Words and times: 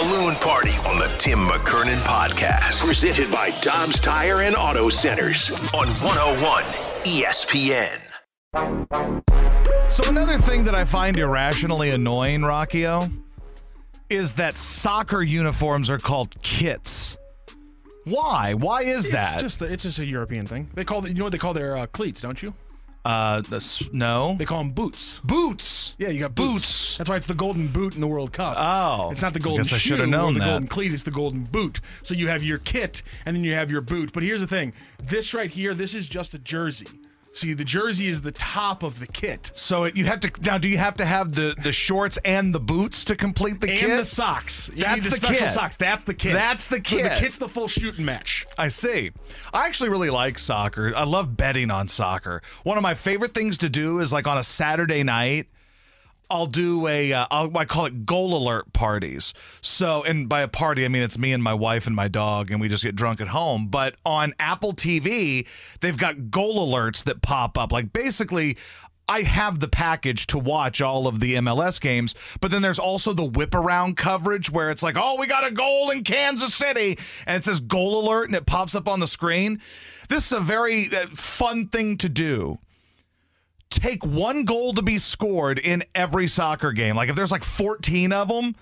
Balloon 0.00 0.36
party 0.36 0.70
on 0.86 0.96
the 0.96 1.12
Tim 1.18 1.40
McKernan 1.40 1.98
podcast. 2.02 2.86
Presented 2.86 3.32
by 3.32 3.50
Dobbs 3.62 3.98
Tire 3.98 4.42
and 4.42 4.54
Auto 4.54 4.88
Centers 4.88 5.50
on 5.50 5.88
101 5.88 6.62
ESPN. 7.02 7.98
So 9.90 10.08
another 10.08 10.38
thing 10.38 10.62
that 10.64 10.76
I 10.76 10.84
find 10.84 11.18
irrationally 11.18 11.90
annoying, 11.90 12.42
Rockio, 12.42 13.10
is 14.08 14.34
that 14.34 14.56
soccer 14.56 15.20
uniforms 15.20 15.90
are 15.90 15.98
called 15.98 16.40
kits. 16.42 17.16
Why? 18.04 18.54
Why 18.54 18.82
is 18.82 19.10
that? 19.10 19.34
It's 19.34 19.42
just, 19.42 19.62
a, 19.62 19.64
it's 19.64 19.82
just 19.82 19.98
a 19.98 20.06
European 20.06 20.46
thing. 20.46 20.70
They 20.74 20.84
call, 20.84 21.00
the, 21.00 21.08
you 21.08 21.14
know 21.14 21.24
what 21.24 21.32
they 21.32 21.38
call 21.38 21.54
their 21.54 21.76
uh, 21.76 21.86
cleats, 21.86 22.20
don't 22.20 22.40
you? 22.40 22.54
Uh, 23.08 23.42
no. 23.92 24.36
They 24.38 24.44
call 24.44 24.58
them 24.58 24.72
boots. 24.72 25.20
Boots. 25.20 25.94
Yeah, 25.98 26.08
you 26.08 26.20
got 26.20 26.34
boots. 26.34 26.52
Boots. 26.52 26.96
That's 26.98 27.08
why 27.08 27.16
it's 27.16 27.26
the 27.26 27.34
golden 27.34 27.68
boot 27.68 27.94
in 27.94 28.02
the 28.02 28.06
World 28.06 28.32
Cup. 28.32 28.54
Oh. 28.58 29.10
it's 29.10 29.22
not 29.22 29.32
the 29.32 29.40
I 29.40 29.42
golden 29.42 29.62
guess 29.62 29.72
I 29.72 29.76
shoe 29.76 29.88
should 29.90 30.00
have 30.00 30.08
known 30.10 30.34
the 30.34 30.40
that. 30.40 30.46
golden 30.46 30.68
cleat. 30.68 30.92
It's 30.92 31.04
the 31.04 31.10
golden 31.10 31.44
boot. 31.44 31.80
So 32.02 32.14
you 32.14 32.28
have 32.28 32.44
your 32.44 32.58
kit 32.58 33.02
and 33.24 33.34
then 33.34 33.44
you 33.44 33.54
have 33.54 33.70
your 33.70 33.80
boot. 33.80 34.12
But 34.12 34.22
here's 34.22 34.42
the 34.42 34.46
thing: 34.46 34.74
this 35.02 35.32
right 35.32 35.50
here, 35.50 35.72
this 35.72 35.94
is 35.94 36.08
just 36.08 36.34
a 36.34 36.38
jersey. 36.38 36.86
See, 37.38 37.54
the 37.54 37.64
jersey 37.64 38.08
is 38.08 38.20
the 38.22 38.32
top 38.32 38.82
of 38.82 38.98
the 38.98 39.06
kit. 39.06 39.50
So 39.54 39.84
it, 39.84 39.96
you 39.96 40.04
have 40.06 40.18
to 40.20 40.30
now. 40.42 40.58
Do 40.58 40.68
you 40.68 40.78
have 40.78 40.96
to 40.96 41.06
have 41.06 41.32
the 41.32 41.54
the 41.62 41.70
shorts 41.72 42.18
and 42.24 42.52
the 42.52 42.58
boots 42.58 43.04
to 43.06 43.14
complete 43.16 43.60
the 43.60 43.70
and 43.70 43.78
kit? 43.78 43.90
And 43.90 43.98
the 44.00 44.04
socks. 44.04 44.70
You 44.74 44.82
That's 44.82 45.04
the, 45.04 45.10
the 45.10 45.16
special 45.16 45.36
kit. 45.46 45.50
socks. 45.50 45.76
That's 45.76 46.02
the 46.04 46.14
kit. 46.14 46.32
That's 46.32 46.66
the 46.66 46.76
So 46.76 46.82
kit. 46.82 47.04
the 47.04 47.20
kit's 47.20 47.38
the 47.38 47.48
full 47.48 47.68
shooting 47.68 48.04
match. 48.04 48.44
I 48.58 48.66
see. 48.68 49.12
I 49.52 49.66
actually 49.66 49.90
really 49.90 50.10
like 50.10 50.38
soccer. 50.38 50.92
I 50.96 51.04
love 51.04 51.36
betting 51.36 51.70
on 51.70 51.86
soccer. 51.86 52.42
One 52.64 52.76
of 52.76 52.82
my 52.82 52.94
favorite 52.94 53.34
things 53.34 53.56
to 53.58 53.68
do 53.68 54.00
is 54.00 54.12
like 54.12 54.26
on 54.26 54.36
a 54.36 54.42
Saturday 54.42 55.04
night. 55.04 55.46
I'll 56.30 56.46
do 56.46 56.86
a, 56.86 57.12
uh, 57.12 57.26
I'll, 57.30 57.56
I 57.56 57.64
call 57.64 57.86
it 57.86 58.04
goal 58.04 58.36
alert 58.36 58.72
parties. 58.72 59.32
So, 59.60 60.02
and 60.04 60.28
by 60.28 60.42
a 60.42 60.48
party, 60.48 60.84
I 60.84 60.88
mean 60.88 61.02
it's 61.02 61.18
me 61.18 61.32
and 61.32 61.42
my 61.42 61.54
wife 61.54 61.86
and 61.86 61.96
my 61.96 62.08
dog, 62.08 62.50
and 62.50 62.60
we 62.60 62.68
just 62.68 62.82
get 62.82 62.94
drunk 62.94 63.20
at 63.20 63.28
home. 63.28 63.68
But 63.68 63.96
on 64.04 64.34
Apple 64.38 64.74
TV, 64.74 65.46
they've 65.80 65.96
got 65.96 66.30
goal 66.30 66.66
alerts 66.68 67.04
that 67.04 67.22
pop 67.22 67.56
up. 67.56 67.72
Like 67.72 67.92
basically, 67.92 68.58
I 69.08 69.22
have 69.22 69.58
the 69.58 69.68
package 69.68 70.26
to 70.28 70.38
watch 70.38 70.82
all 70.82 71.06
of 71.06 71.20
the 71.20 71.36
MLS 71.36 71.80
games, 71.80 72.14
but 72.40 72.50
then 72.50 72.60
there's 72.60 72.78
also 72.78 73.14
the 73.14 73.24
whip 73.24 73.54
around 73.54 73.96
coverage 73.96 74.50
where 74.50 74.70
it's 74.70 74.82
like, 74.82 74.96
oh, 74.98 75.16
we 75.18 75.26
got 75.26 75.46
a 75.46 75.50
goal 75.50 75.88
in 75.90 76.04
Kansas 76.04 76.54
City, 76.54 76.98
and 77.26 77.38
it 77.38 77.44
says 77.44 77.60
goal 77.60 78.04
alert 78.04 78.26
and 78.26 78.36
it 78.36 78.44
pops 78.44 78.74
up 78.74 78.86
on 78.86 79.00
the 79.00 79.06
screen. 79.06 79.60
This 80.10 80.26
is 80.26 80.32
a 80.32 80.40
very 80.40 80.88
uh, 80.94 81.06
fun 81.14 81.68
thing 81.68 81.96
to 81.98 82.08
do 82.10 82.58
take 83.70 84.04
one 84.04 84.44
goal 84.44 84.72
to 84.74 84.82
be 84.82 84.98
scored 84.98 85.58
in 85.58 85.84
every 85.94 86.26
soccer 86.26 86.72
game. 86.72 86.96
Like 86.96 87.08
if 87.08 87.16
there's 87.16 87.32
like 87.32 87.44
14 87.44 88.12
of 88.12 88.28
them, 88.28 88.56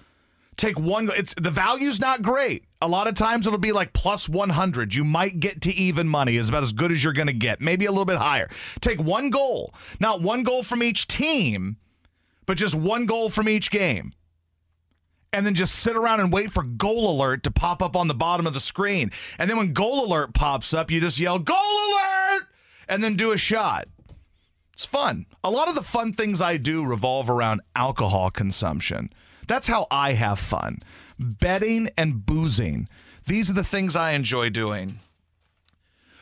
take 0.57 0.79
one. 0.79 1.09
It's 1.13 1.35
the 1.35 1.51
value's 1.51 2.01
not 2.01 2.23
great. 2.23 2.65
A 2.83 2.89
lot 2.89 3.09
of 3.09 3.15
times 3.15 3.47
it'll 3.47 3.59
be 3.59 3.73
like 3.73 3.93
plus 3.93 4.29
100. 4.29 4.95
You 4.95 5.05
might 5.05 5.41
get 5.41 5.63
to 5.63 5.75
even 5.75 6.09
money. 6.09 6.37
Is 6.37 6.49
about 6.49 6.63
as 6.63 6.73
good 6.73 6.93
as 6.93 7.03
you're 7.03 7.13
going 7.13 7.27
to 7.29 7.33
get. 7.33 7.61
Maybe 7.61 7.87
a 7.87 7.91
little 7.91 8.05
bit 8.05 8.19
higher. 8.19 8.49
Take 8.81 9.01
one 9.01 9.31
goal, 9.31 9.75
not 10.01 10.21
one 10.21 10.43
goal 10.43 10.63
from 10.63 10.83
each 10.83 11.07
team, 11.07 11.77
but 12.45 12.57
just 12.57 12.75
one 12.75 13.07
goal 13.07 13.31
from 13.31 13.49
each 13.49 13.71
game. 13.71 14.13
And 15.33 15.45
then 15.45 15.55
just 15.55 15.75
sit 15.75 15.97
around 15.97 16.21
and 16.21 16.33
wait 16.33 16.51
for 16.51 16.63
goal 16.63 17.11
alert 17.11 17.43
to 17.43 17.51
pop 17.51 17.83
up 17.83 17.95
on 17.95 18.09
the 18.09 18.15
bottom 18.15 18.47
of 18.47 18.55
the 18.55 18.61
screen. 18.61 19.11
And 19.39 19.51
then 19.51 19.59
when 19.59 19.75
goal 19.75 20.07
alert 20.07 20.33
pops 20.33 20.73
up, 20.73 20.91
you 20.91 21.01
just 21.01 21.19
yell 21.19 21.39
goal 21.39 21.57
alert 21.57 22.47
and 22.89 23.05
then 23.05 23.17
do 23.17 23.33
a 23.33 23.37
shot. 23.37 23.89
It's 24.77 24.85
fun. 24.85 25.25
A 25.43 25.51
lot 25.51 25.71
of 25.71 25.75
the 25.75 25.83
fun 25.83 26.13
things 26.13 26.43
I 26.43 26.59
do 26.59 26.85
revolve 26.85 27.31
around 27.31 27.63
alcohol 27.75 28.31
consumption. 28.31 29.11
That's 29.47 29.69
how 29.69 29.87
I 29.91 30.13
have 30.13 30.39
fun. 30.39 30.83
Betting 31.19 31.89
and 31.97 32.27
boozing. 32.27 32.87
These 33.27 33.49
are 33.49 33.55
the 33.55 33.65
things 33.65 33.97
I 33.97 34.11
enjoy 34.11 34.51
doing. 34.51 35.01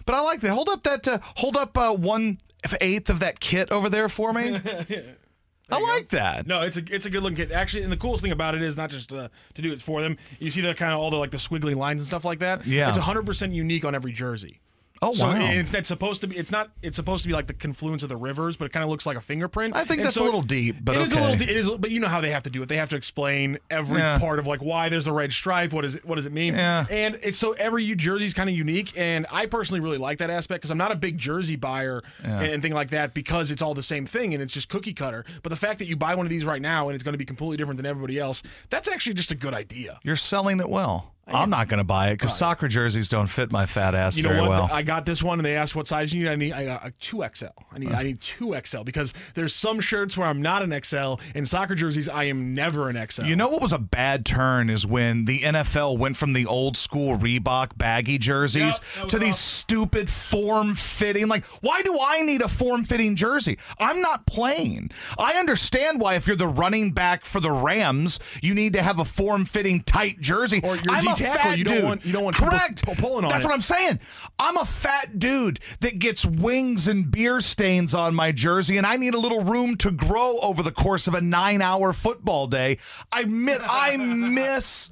But 0.07 0.15
I 0.15 0.21
like 0.21 0.39
that. 0.43 0.53
Hold 0.53 0.69
up 0.69 0.85
that. 0.85 1.09
Uh, 1.09 1.19
hold 1.39 1.57
up 1.57 1.77
uh, 1.77 1.95
one 1.95 2.39
eighth 2.81 3.11
of 3.11 3.19
that 3.19 3.41
kit 3.41 3.73
over 3.73 3.89
there 3.89 4.09
for 4.09 4.33
me. 4.33 4.57
I 5.71 5.81
like 5.81 6.11
that. 6.11 6.47
No, 6.47 6.61
it's 6.63 6.77
a 6.77 6.85
it's 6.95 7.07
a 7.07 7.11
good 7.11 7.25
looking 7.25 7.39
kit. 7.39 7.51
Actually, 7.51 7.83
and 7.83 7.91
the 7.91 7.97
coolest 7.97 8.23
thing 8.23 8.31
about 8.31 8.55
it 8.55 8.63
is 8.63 8.77
not 8.77 8.89
just 8.89 9.13
uh, 9.13 9.31
to 9.57 9.63
do 9.63 9.73
it 9.73 9.83
for 9.83 10.01
them. 10.01 10.17
You 10.39 10.53
see 10.53 10.61
the 10.61 10.75
kind 10.75 10.93
of 10.93 11.01
all 11.01 11.11
the 11.11 11.17
like 11.17 11.33
the 11.33 11.39
squiggly 11.39 11.75
lines 11.75 12.03
and 12.03 12.07
stuff 12.07 12.25
like 12.25 12.39
that. 12.39 12.65
Yeah. 12.65 12.89
it's 12.89 12.99
hundred 12.99 13.27
percent 13.27 13.53
unique 13.53 13.85
on 13.85 13.97
every 13.97 14.13
jersey. 14.13 14.61
Oh 15.05 15.13
So 15.13 15.27
wow. 15.27 15.37
it's, 15.51 15.73
it's 15.75 15.89
supposed 15.89 16.21
to 16.23 16.27
be. 16.27 16.37
It's 16.37 16.51
not. 16.51 16.71
It's 16.83 16.97
supposed 16.97 17.23
to 17.23 17.29
be 17.29 17.35
like 17.35 17.47
the 17.47 17.55
confluence 17.55 18.03
of 18.03 18.09
the 18.09 18.17
rivers, 18.17 18.57
but 18.57 18.65
it 18.67 18.73
kind 18.73 18.83
of 18.85 18.91
looks 18.91 19.05
like 19.07 19.17
a 19.17 19.21
fingerprint. 19.21 19.75
I 19.77 19.85
think 19.85 19.99
And 19.99 20.07
that's 20.07 20.17
a 20.17 20.23
little 20.25 20.43
deep, 20.43 20.77
but 20.83 20.97
it 20.97 21.07
is 21.09 21.13
okay. 21.13 21.21
a 21.21 21.23
little. 21.31 21.39
de- 21.47 21.51
It 21.51 21.57
is, 21.57 21.71
but 21.71 21.91
you 21.91 22.01
know 22.01 22.09
how 22.09 22.21
they 22.21 22.31
have 22.31 22.43
to 22.45 22.51
do 22.51 22.63
it. 22.63 22.69
They 22.69 22.77
have 22.77 22.89
to 22.91 22.97
explain 22.97 23.59
every 23.71 23.99
Yeah. 23.99 24.19
part 24.19 24.39
of 24.39 24.47
like 24.47 24.63
why 24.63 24.89
there's 24.89 25.07
a 25.07 25.13
red 25.13 25.33
stripe. 25.33 25.73
What 25.73 25.85
is 25.85 25.97
it? 25.97 26.05
What 26.05 26.15
does 26.17 26.27
it 26.27 26.33
mean? 26.33 26.55
Yeah. 26.55 26.87
And 26.91 27.19
it's 27.23 27.39
so 27.39 27.53
every 27.53 27.95
jersey's 27.95 28.33
kind 28.35 28.49
of 28.49 28.57
unique, 28.57 28.93
and 28.97 29.27
I 29.31 29.47
personally 29.47 29.81
really 29.81 29.99
like 29.99 30.19
that 30.19 30.31
aspect 30.31 30.63
because 30.63 30.71
I'm 30.71 30.79
not 30.79 30.93
a 30.93 30.97
big 30.97 31.19
jersey 31.19 31.57
buyer 31.57 32.03
and, 32.23 32.47
and 32.47 32.63
thing 32.63 32.73
like 32.73 32.91
that 32.91 33.15
because 33.15 33.51
it's 33.51 33.61
all 33.63 33.75
the 33.75 33.83
same 33.83 34.07
thing 34.07 34.33
and 34.35 34.43
it's 34.43 34.53
just 34.55 34.69
cookie 34.69 34.93
cutter. 34.95 35.25
But 35.43 35.51
the 35.51 35.57
fact 35.57 35.79
that 35.81 35.87
you 35.87 35.97
buy 35.97 36.15
one 36.15 36.25
of 36.27 36.31
these 36.31 36.45
right 36.45 36.63
now 36.63 36.89
and 36.89 36.95
it's 36.95 37.05
going 37.05 37.13
to 37.15 37.19
be 37.19 37.25
completely 37.27 37.57
different 37.57 37.77
than 37.77 37.87
everybody 37.87 38.19
else, 38.19 38.43
that's 38.71 38.89
actually 38.89 39.15
just 39.15 39.31
a 39.31 39.35
good 39.35 39.55
idea. 39.55 39.99
You're 40.03 40.17
selling 40.17 40.61
it 40.61 40.69
well. 40.71 41.14
I'm 41.27 41.49
not 41.51 41.69
going 41.69 41.79
to 41.79 41.85
buy 41.85 42.11
it 42.11 42.15
because 42.15 42.37
soccer 42.37 42.69
jerseys 42.69 43.09
don't 43.09 43.29
fit 43.29 43.51
my 43.51 43.67
fat 43.67 43.95
ass 43.95 44.17
You 44.17 44.25
know 44.25 44.29
very 44.31 44.41
what? 44.43 44.51
well. 44.51 44.69
I 44.71 44.83
got 44.83 45.07
this 45.07 45.23
one, 45.23 45.39
and 45.39 45.47
they 45.47 45.57
asked 45.57 45.75
what 45.75 45.89
size 45.89 46.13
you 46.13 46.23
need. 46.25 46.31
I 46.31 46.37
need 46.37 46.53
I 46.53 46.65
got 46.67 46.87
a 46.87 46.91
two 47.01 47.25
XL. 47.35 47.47
I 47.73 47.79
need 47.79 47.93
I 47.93 48.03
need 48.03 48.21
two 48.21 48.55
XL 48.63 48.83
because 48.83 49.13
there's 49.35 49.55
some 49.55 49.81
shirts 49.81 50.17
where 50.19 50.29
I'm 50.29 50.43
not 50.43 50.63
an 50.63 50.79
XL. 50.85 51.15
In 51.35 51.47
soccer 51.47 51.75
jerseys, 51.75 52.09
I 52.09 52.25
am 52.25 52.55
never 52.55 52.89
an 52.89 53.07
XL. 53.11 53.23
You 53.25 53.37
know 53.37 53.49
what 53.49 53.63
was 53.63 53.73
a 53.73 53.79
bad 53.79 54.27
turn 54.27 54.69
is 54.69 54.87
when 54.87 55.25
the 55.25 55.41
NFL 55.41 55.97
went 55.99 56.17
from 56.17 56.35
the 56.35 56.45
old 56.47 56.77
school 56.77 57.17
Reebok 57.17 57.77
baggy 57.79 58.19
jerseys 58.19 58.81
Yep, 58.99 59.09
to 59.09 59.19
these 59.19 59.39
stupid 59.39 60.11
form 60.11 60.75
fitting. 60.75 61.29
Like, 61.29 61.45
why 61.63 61.83
do 61.83 61.99
I 62.01 62.23
need 62.23 62.43
a 62.43 62.49
form 62.49 62.85
fitting 62.85 63.17
jersey? 63.17 63.59
I'm 63.79 64.01
not 64.01 64.27
playing. 64.27 64.91
I 65.19 65.35
understand 65.35 66.01
why, 66.01 66.15
if 66.17 66.27
you're 66.27 66.37
the 66.37 66.49
running 66.49 66.93
back 66.93 67.25
for 67.25 67.41
the 67.41 67.51
Rams, 67.51 68.21
you 68.43 68.55
need 68.55 68.75
to 68.75 68.83
have 68.83 68.99
a 68.99 69.05
form 69.05 69.45
fitting 69.45 69.83
tight 69.83 70.21
jersey. 70.21 70.61
Or 70.63 70.77
you're 70.77 70.93
I'm 70.95 71.14
a 71.21 71.25
D-tackle, 71.25 71.43
fat 71.51 71.59
you 71.59 71.65
don't 71.65 71.75
dude. 71.77 71.85
want- 71.85 72.05
you 72.07 72.13
don't 72.13 72.25
want 72.25 72.37
Correct. 72.37 72.85
pu- 72.85 72.95
pulling 72.97 73.25
on 73.25 73.29
That's 73.31 73.45
it. 73.45 73.49
what 73.49 73.55
I'm 73.55 73.61
saying. 73.61 74.01
I'm 74.39 74.57
a 74.57 74.65
fat 74.67 75.19
dude 75.19 75.61
that 75.81 75.99
gets 75.99 76.25
wings 76.25 76.89
and 76.89 77.11
beer 77.11 77.41
stains 77.41 77.95
on 77.95 78.15
my 78.15 78.33
jersey, 78.33 78.77
and 78.77 78.87
I 78.87 78.97
need 78.97 79.15
a 79.15 79.19
little 79.21 79.43
room 79.45 79.77
to 79.79 79.91
grow 79.91 80.39
over 80.39 80.63
the 80.63 80.73
course 80.73 81.07
of 81.07 81.15
a 81.15 81.21
nine 81.21 81.63
hour 81.63 81.93
football 81.93 82.47
day. 82.47 82.79
I 83.13 83.21
admit 83.21 83.61
I 83.65 83.97
miss 83.99 84.91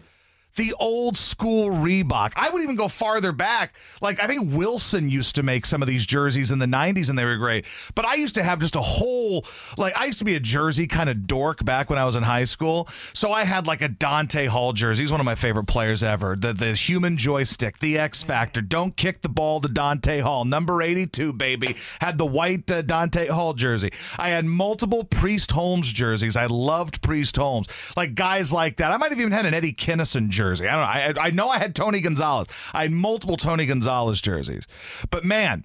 the 0.57 0.75
old 0.79 1.17
school 1.17 1.71
Reebok. 1.71 2.33
I 2.37 2.51
would 2.51 2.63
even 2.63 2.77
go 2.77 2.89
farther 2.89 3.33
back. 3.33 3.75
Like 4.01 4.23
I 4.23 4.27
think 4.27 4.53
Wilson 4.53 5.09
used 5.09 5.35
to 5.37 5.43
make 5.43 5.65
some 5.65 5.83
of 5.83 5.89
these 5.89 6.05
jerseys 6.05 6.51
in 6.51 6.59
the 6.59 6.67
90s 6.67 7.09
and 7.09 7.19
they 7.19 7.25
were 7.25 7.37
great. 7.37 7.65
But 7.95 8.05
I 8.05 8.15
used 8.15 8.35
to 8.35 8.43
have 8.43 8.61
just 8.61 8.77
a 8.77 8.81
whole 8.81 9.47
like 9.79 9.97
I 9.97 10.07
used 10.07 10.19
to 10.19 10.25
be 10.25 10.35
a 10.35 10.41
jersey 10.41 10.87
kind 10.87 11.09
of 11.09 11.27
dork 11.27 11.65
back 11.65 11.89
when 11.89 11.99
I 11.99 12.05
was 12.05 12.17
in 12.17 12.23
high 12.23 12.45
school. 12.45 12.89
So 13.15 13.33
I 13.33 13.45
had 13.45 13.67
like 13.67 13.83
a 13.83 13.89
Dante 13.89 14.47
Hall 14.47 14.73
jersey. 14.73 15.03
He's 15.03 15.11
one 15.11 15.21
of 15.21 15.27
my 15.27 15.35
favorite 15.35 15.67
players 15.67 16.03
ever. 16.03 16.37
The 16.37 16.53
the 16.53 16.75
human 16.75 17.17
joystick, 17.17 17.79
the 17.79 17.99
X 17.99 18.23
factor. 18.23 18.61
Don't 18.61 18.97
kick 18.97 19.23
the 19.23 19.29
ball 19.29 19.61
to 19.63 19.69
Dante 19.69 20.21
Hall. 20.21 20.45
Number 20.45 20.83
82 20.83 21.33
baby. 21.33 21.77
Had 22.01 22.19
the 22.19 22.27
white 22.27 22.71
uh, 22.71 22.83
Dante 22.83 23.29
Hall 23.29 23.55
jersey. 23.55 23.91
I 24.19 24.29
had 24.31 24.45
multiple 24.45 25.05
Priest 25.05 25.53
Holmes 25.53 25.93
jerseys. 25.93 26.37
I 26.37 26.47
loved 26.47 27.01
Priest 27.03 27.37
Holmes. 27.37 27.69
Like 27.97 28.15
guys 28.15 28.53
like 28.53 28.77
that. 28.77 28.93
I 28.93 28.99
might 28.99 29.11
have 29.11 29.21
even 29.21 29.33
had 29.33 29.47
an 29.47 29.55
Eddie 29.55 29.73
Kennison 29.73 30.29
jersey. 30.29 30.42
I 30.69 30.73
don't 30.73 31.17
know. 31.17 31.23
I, 31.23 31.27
I 31.27 31.31
know 31.31 31.49
I 31.49 31.59
had 31.59 31.75
Tony 31.75 32.01
Gonzalez. 32.01 32.49
I 32.73 32.83
had 32.83 32.93
multiple 32.93 33.37
Tony 33.37 33.67
Gonzalez 33.67 34.21
jerseys. 34.21 34.67
But 35.11 35.25
man, 35.25 35.65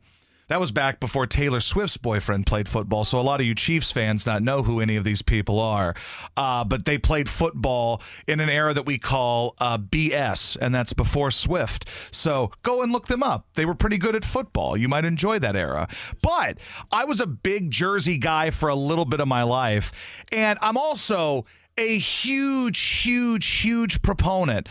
That 0.49 0.61
was 0.61 0.71
back 0.71 1.01
before 1.01 1.27
Taylor 1.27 1.59
Swift's 1.59 1.97
boyfriend 1.97 2.45
played 2.45 2.69
football. 2.69 3.03
So 3.03 3.19
a 3.19 3.21
lot 3.21 3.41
of 3.41 3.45
you 3.45 3.53
Chiefs 3.53 3.91
fans 3.91 4.25
not 4.25 4.41
know 4.41 4.63
who 4.63 4.79
any 4.79 4.95
of 4.95 5.03
these 5.03 5.21
people 5.21 5.59
are. 5.59 5.93
Uh, 6.37 6.63
but 6.63 6.85
they 6.85 6.97
played 6.97 7.27
football 7.27 8.01
in 8.27 8.39
an 8.39 8.49
era 8.49 8.73
that 8.73 8.85
we 8.85 8.97
call 8.97 9.55
uh, 9.59 9.77
BS, 9.77 10.55
and 10.61 10.73
that's 10.73 10.93
before 10.93 11.31
Swift. 11.31 11.89
So 12.11 12.51
go 12.63 12.81
and 12.81 12.93
look 12.93 13.07
them 13.07 13.23
up. 13.23 13.45
They 13.55 13.65
were 13.65 13.75
pretty 13.75 13.97
good 13.97 14.15
at 14.15 14.23
football. 14.23 14.77
You 14.77 14.87
might 14.87 15.03
enjoy 15.03 15.37
that 15.39 15.57
era. 15.57 15.89
But 16.21 16.59
I 16.93 17.03
was 17.03 17.19
a 17.19 17.27
big 17.27 17.69
jersey 17.69 18.17
guy 18.17 18.49
for 18.49 18.69
a 18.69 18.75
little 18.75 19.05
bit 19.05 19.19
of 19.19 19.27
my 19.27 19.43
life, 19.43 19.91
and 20.31 20.57
I'm 20.61 20.77
also 20.77 21.45
a 21.77 21.97
huge, 21.97 22.79
huge, 22.79 23.45
huge 23.45 24.01
proponent 24.01 24.67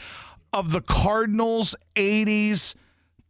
of 0.52 0.72
the 0.72 0.80
Cardinals 0.80 1.74
80s 1.94 2.74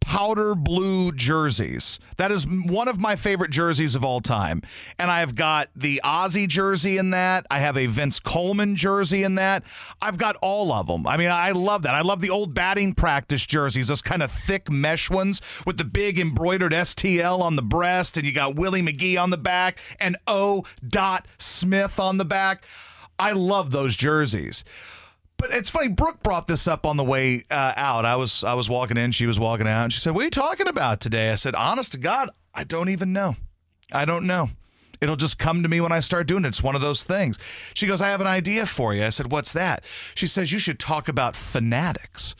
powder 0.07 0.55
blue 0.55 1.11
jerseys. 1.11 1.99
That 2.17 2.31
is 2.31 2.47
one 2.47 2.87
of 2.87 3.01
my 3.01 3.17
favorite 3.17 3.51
jerseys 3.51 3.97
of 3.97 4.05
all 4.05 4.21
time. 4.21 4.63
And 5.01 5.11
I've 5.11 5.35
got 5.35 5.69
the 5.75 6.01
Ozzie 6.05 6.47
jersey 6.47 6.97
in 6.97 7.11
that. 7.11 7.45
I 7.51 7.59
have 7.59 7.77
a 7.77 7.87
Vince 7.87 8.21
Coleman 8.21 8.77
jersey 8.77 9.25
in 9.25 9.35
that. 9.35 9.65
I've 10.01 10.17
got 10.17 10.37
all 10.37 10.73
of 10.73 10.87
them. 10.87 11.09
I 11.09 11.17
mean, 11.17 11.31
I 11.31 11.51
love 11.51 11.83
that. 11.83 11.95
I 11.95 12.03
love 12.03 12.21
the 12.21 12.31
old 12.31 12.55
batting 12.55 12.95
practice 12.95 13.45
jerseys, 13.45 13.89
those 13.89 14.01
kind 14.01 14.23
of 14.23 14.31
thick 14.31 14.71
mesh 14.71 15.11
ones 15.11 15.43
with 15.67 15.77
the 15.77 15.85
big 15.85 16.21
embroidered 16.21 16.73
STL 16.73 17.41
on 17.41 17.57
the 17.57 17.63
breast, 17.63 18.17
and 18.17 18.25
you 18.25 18.33
got 18.33 18.55
Willie 18.55 18.83
McGee 18.83 19.21
on 19.21 19.31
the 19.31 19.37
back 19.37 19.81
and 19.99 20.17
O. 20.29 20.65
Dot 20.87 21.27
Smith 21.39 21.99
on 21.99 22.19
the 22.19 22.25
back. 22.25 22.65
I 23.19 23.33
love 23.33 23.71
those 23.71 23.97
jerseys. 23.97 24.65
But 25.39 25.51
it's 25.51 25.71
funny. 25.71 25.89
Brooke 25.89 26.23
brought 26.23 26.47
this 26.47 26.67
up 26.67 26.87
on 26.87 26.97
the 26.97 27.05
way 27.05 27.45
uh, 27.51 27.73
out. 27.77 28.05
I 28.05 28.17
was 28.17 28.43
I 28.43 28.55
was 28.55 28.69
walking 28.69 28.97
in. 28.97 29.13
She 29.13 29.27
was 29.27 29.39
walking 29.39 29.69
out, 29.69 29.85
and 29.85 29.93
she 29.93 30.01
said, 30.01 30.15
"What 30.15 30.23
are 30.23 30.25
you 30.25 30.31
talking 30.31 30.67
about 30.67 31.01
today?" 31.01 31.31
I 31.31 31.35
said, 31.35 31.55
"Honest 31.55 31.93
to 31.93 31.99
God, 31.99 32.31
I 32.55 32.65
don't 32.65 32.89
even 32.89 33.13
know. 33.13 33.37
I 33.93 34.05
don't 34.05 34.27
know. 34.27 34.51
It'll 35.01 35.17
just 35.17 35.39
come 35.39 35.63
to 35.63 35.69
me 35.69 35.81
when 35.83 35.93
I 35.93 36.01
start 36.01 36.27
doing 36.27 36.47
it. 36.47 36.49
It's 36.49 36.63
one 36.63 36.75
of 36.75 36.81
those 36.81 37.05
things." 37.05 37.39
She 37.75 37.87
goes, 37.87 38.01
"I 38.01 38.09
have 38.09 38.23
an 38.23 38.27
idea 38.27 38.65
for 38.65 38.95
you." 38.95 39.05
I 39.05 39.11
said, 39.11 39.31
"What's 39.31 39.53
that?" 39.53 39.85
She 40.15 40.27
says, 40.27 40.53
"You 40.53 40.59
should 40.59 40.79
talk 40.79 41.07
about 41.09 41.37
fanatics." 41.37 42.35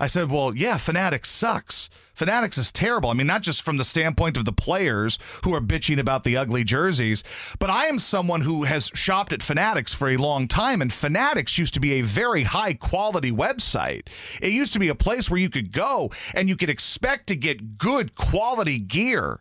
I 0.00 0.08
said, 0.08 0.28
"Well, 0.28 0.54
yeah, 0.56 0.78
fanatics 0.78 1.28
sucks." 1.28 1.90
Fanatics 2.14 2.58
is 2.58 2.70
terrible. 2.70 3.10
I 3.10 3.14
mean, 3.14 3.26
not 3.26 3.42
just 3.42 3.62
from 3.62 3.78
the 3.78 3.84
standpoint 3.84 4.36
of 4.36 4.44
the 4.44 4.52
players 4.52 5.18
who 5.44 5.54
are 5.54 5.60
bitching 5.60 5.98
about 5.98 6.24
the 6.24 6.36
ugly 6.36 6.64
jerseys, 6.64 7.24
but 7.58 7.70
I 7.70 7.86
am 7.86 7.98
someone 7.98 8.42
who 8.42 8.64
has 8.64 8.90
shopped 8.94 9.32
at 9.32 9.42
Fanatics 9.42 9.94
for 9.94 10.10
a 10.10 10.16
long 10.16 10.46
time, 10.46 10.82
and 10.82 10.92
Fanatics 10.92 11.56
used 11.58 11.74
to 11.74 11.80
be 11.80 11.94
a 11.94 12.02
very 12.02 12.42
high 12.42 12.74
quality 12.74 13.32
website. 13.32 14.08
It 14.40 14.52
used 14.52 14.72
to 14.74 14.78
be 14.78 14.88
a 14.88 14.94
place 14.94 15.30
where 15.30 15.40
you 15.40 15.48
could 15.48 15.72
go 15.72 16.10
and 16.34 16.48
you 16.48 16.56
could 16.56 16.70
expect 16.70 17.28
to 17.28 17.36
get 17.36 17.78
good 17.78 18.14
quality 18.14 18.78
gear. 18.78 19.40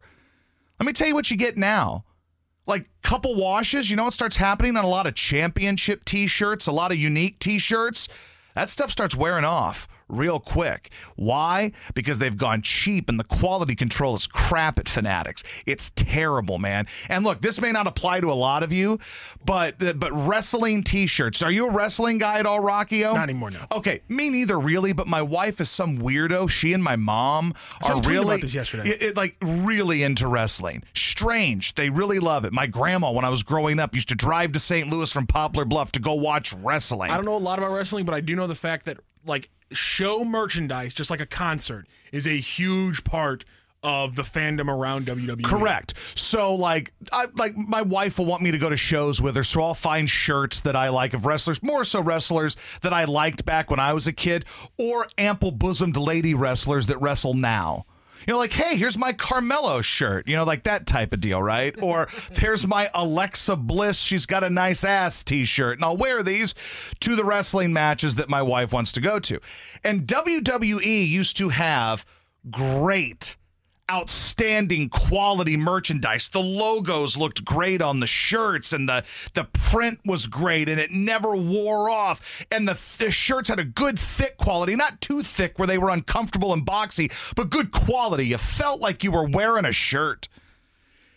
Let 0.79 0.85
me 0.85 0.93
tell 0.93 1.07
you 1.07 1.15
what 1.15 1.29
you 1.29 1.37
get 1.37 1.57
now 1.57 2.05
like 2.67 2.87
couple 3.01 3.35
washes 3.35 3.89
you 3.89 3.95
know 3.95 4.05
what 4.05 4.13
starts 4.13 4.35
happening 4.35 4.77
on 4.77 4.85
a 4.85 4.87
lot 4.87 5.07
of 5.07 5.15
championship 5.15 6.05
t-shirts 6.05 6.67
a 6.67 6.71
lot 6.71 6.91
of 6.91 6.97
unique 6.97 7.39
t-shirts 7.39 8.07
that 8.55 8.69
stuff 8.69 8.91
starts 8.91 9.15
wearing 9.15 9.43
off 9.43 9.87
real 10.11 10.39
quick. 10.39 10.91
Why? 11.15 11.71
Because 11.93 12.19
they've 12.19 12.37
gone 12.37 12.61
cheap 12.61 13.09
and 13.09 13.19
the 13.19 13.23
quality 13.23 13.75
control 13.75 14.15
is 14.15 14.27
crap 14.27 14.77
at 14.77 14.87
Fanatics. 14.89 15.43
It's 15.65 15.91
terrible, 15.95 16.59
man. 16.59 16.87
And 17.09 17.23
look, 17.23 17.41
this 17.41 17.59
may 17.61 17.71
not 17.71 17.87
apply 17.87 18.19
to 18.21 18.31
a 18.31 18.33
lot 18.35 18.63
of 18.63 18.71
you, 18.73 18.99
but 19.45 19.79
but 19.79 20.11
wrestling 20.11 20.83
t-shirts. 20.83 21.41
Are 21.41 21.51
you 21.51 21.67
a 21.67 21.71
wrestling 21.71 22.17
guy 22.17 22.39
at 22.39 22.45
all, 22.45 22.61
Rockio? 22.61 23.13
Not 23.13 23.23
anymore, 23.23 23.51
no. 23.51 23.59
Okay, 23.71 24.01
me 24.09 24.29
neither, 24.29 24.59
really. 24.59 24.93
But 24.93 25.07
my 25.07 25.21
wife 25.21 25.61
is 25.61 25.69
some 25.69 25.97
weirdo. 25.99 26.49
She 26.49 26.73
and 26.73 26.83
my 26.83 26.95
mom 26.95 27.53
So 27.83 27.93
are 27.97 28.01
really 28.01 28.25
about 28.35 28.41
this 28.41 28.53
yesterday. 28.53 28.89
it- 28.89 29.01
it, 29.01 29.17
like 29.17 29.35
really 29.41 30.03
into 30.03 30.27
wrestling. 30.27 30.83
Strange. 30.93 31.75
They 31.75 31.89
really 31.89 32.19
love 32.19 32.45
it. 32.45 32.53
My 32.53 32.67
grandma, 32.67 33.11
when 33.11 33.25
I 33.25 33.29
was 33.29 33.43
growing 33.43 33.79
up, 33.79 33.95
used 33.95 34.09
to 34.09 34.15
drive 34.15 34.51
to 34.53 34.59
St. 34.59 34.89
Louis 34.89 35.11
from 35.11 35.27
Poplar 35.27 35.65
Bluff 35.65 35.91
to 35.93 35.99
go 35.99 36.13
watch 36.13 36.53
wrestling. 36.53 37.11
I 37.11 37.15
don't 37.15 37.25
know 37.25 37.35
a 37.35 37.37
lot 37.37 37.57
about 37.59 37.71
wrestling, 37.71 38.05
but 38.05 38.13
I 38.13 38.21
do 38.21 38.35
know 38.35 38.47
the 38.47 38.55
fact 38.55 38.85
that 38.85 38.97
like 39.25 39.49
show 39.71 40.23
merchandise, 40.23 40.93
just 40.93 41.09
like 41.09 41.19
a 41.19 41.25
concert, 41.25 41.87
is 42.11 42.27
a 42.27 42.37
huge 42.37 43.03
part 43.03 43.45
of 43.83 44.15
the 44.15 44.21
fandom 44.21 44.67
around. 44.67 45.05
WWE. 45.07 45.43
Correct. 45.43 45.93
So 46.15 46.53
like 46.55 46.93
I 47.11 47.27
like 47.35 47.55
my 47.55 47.81
wife 47.81 48.19
will 48.19 48.25
want 48.25 48.41
me 48.41 48.51
to 48.51 48.57
go 48.57 48.69
to 48.69 48.77
shows 48.77 49.21
with 49.21 49.35
her, 49.35 49.43
so 49.43 49.63
I'll 49.63 49.73
find 49.73 50.09
shirts 50.09 50.61
that 50.61 50.75
I 50.75 50.89
like 50.89 51.13
of 51.13 51.25
wrestlers, 51.25 51.63
more 51.63 51.83
so 51.83 52.01
wrestlers 52.01 52.55
that 52.81 52.93
I 52.93 53.05
liked 53.05 53.45
back 53.45 53.69
when 53.69 53.79
I 53.79 53.93
was 53.93 54.07
a 54.07 54.13
kid, 54.13 54.45
or 54.77 55.07
ample 55.17 55.51
bosomed 55.51 55.97
lady 55.97 56.33
wrestlers 56.33 56.87
that 56.87 57.01
wrestle 57.01 57.33
now. 57.33 57.85
You 58.27 58.33
know, 58.33 58.37
like, 58.37 58.53
hey, 58.53 58.75
here's 58.75 58.97
my 58.97 59.13
Carmella 59.13 59.83
shirt, 59.83 60.27
you 60.27 60.35
know, 60.35 60.43
like 60.43 60.63
that 60.63 60.85
type 60.85 61.13
of 61.13 61.21
deal, 61.21 61.41
right? 61.41 61.75
Or 61.81 62.07
here's 62.33 62.67
my 62.67 62.89
Alexa 62.93 63.55
Bliss, 63.55 63.99
she's 63.99 64.25
got 64.25 64.43
a 64.43 64.49
nice 64.49 64.83
ass 64.83 65.23
t 65.23 65.45
shirt, 65.45 65.77
and 65.77 65.85
I'll 65.85 65.97
wear 65.97 66.23
these 66.23 66.53
to 66.99 67.15
the 67.15 67.23
wrestling 67.25 67.73
matches 67.73 68.15
that 68.15 68.29
my 68.29 68.41
wife 68.41 68.73
wants 68.73 68.91
to 68.93 69.01
go 69.01 69.19
to. 69.19 69.39
And 69.83 70.07
WWE 70.07 71.07
used 71.07 71.37
to 71.37 71.49
have 71.49 72.05
great 72.49 73.37
outstanding 73.89 74.89
quality 74.89 75.57
merchandise. 75.57 76.29
The 76.29 76.39
logos 76.39 77.17
looked 77.17 77.45
great 77.45 77.81
on 77.81 77.99
the 77.99 78.07
shirts 78.07 78.73
and 78.73 78.87
the 78.87 79.03
the 79.33 79.45
print 79.45 79.99
was 80.05 80.27
great 80.27 80.69
and 80.69 80.79
it 80.79 80.91
never 80.91 81.35
wore 81.35 81.89
off 81.89 82.45
and 82.51 82.67
the, 82.67 82.73
the 82.99 83.11
shirts 83.11 83.49
had 83.49 83.59
a 83.59 83.65
good 83.65 83.97
thick 83.99 84.37
quality, 84.37 84.75
not 84.75 85.01
too 85.01 85.23
thick 85.23 85.57
where 85.57 85.67
they 85.67 85.77
were 85.77 85.89
uncomfortable 85.89 86.53
and 86.53 86.65
boxy, 86.65 87.11
but 87.35 87.49
good 87.49 87.71
quality. 87.71 88.27
You 88.27 88.37
felt 88.37 88.81
like 88.81 89.03
you 89.03 89.11
were 89.11 89.27
wearing 89.27 89.65
a 89.65 89.71
shirt. 89.71 90.27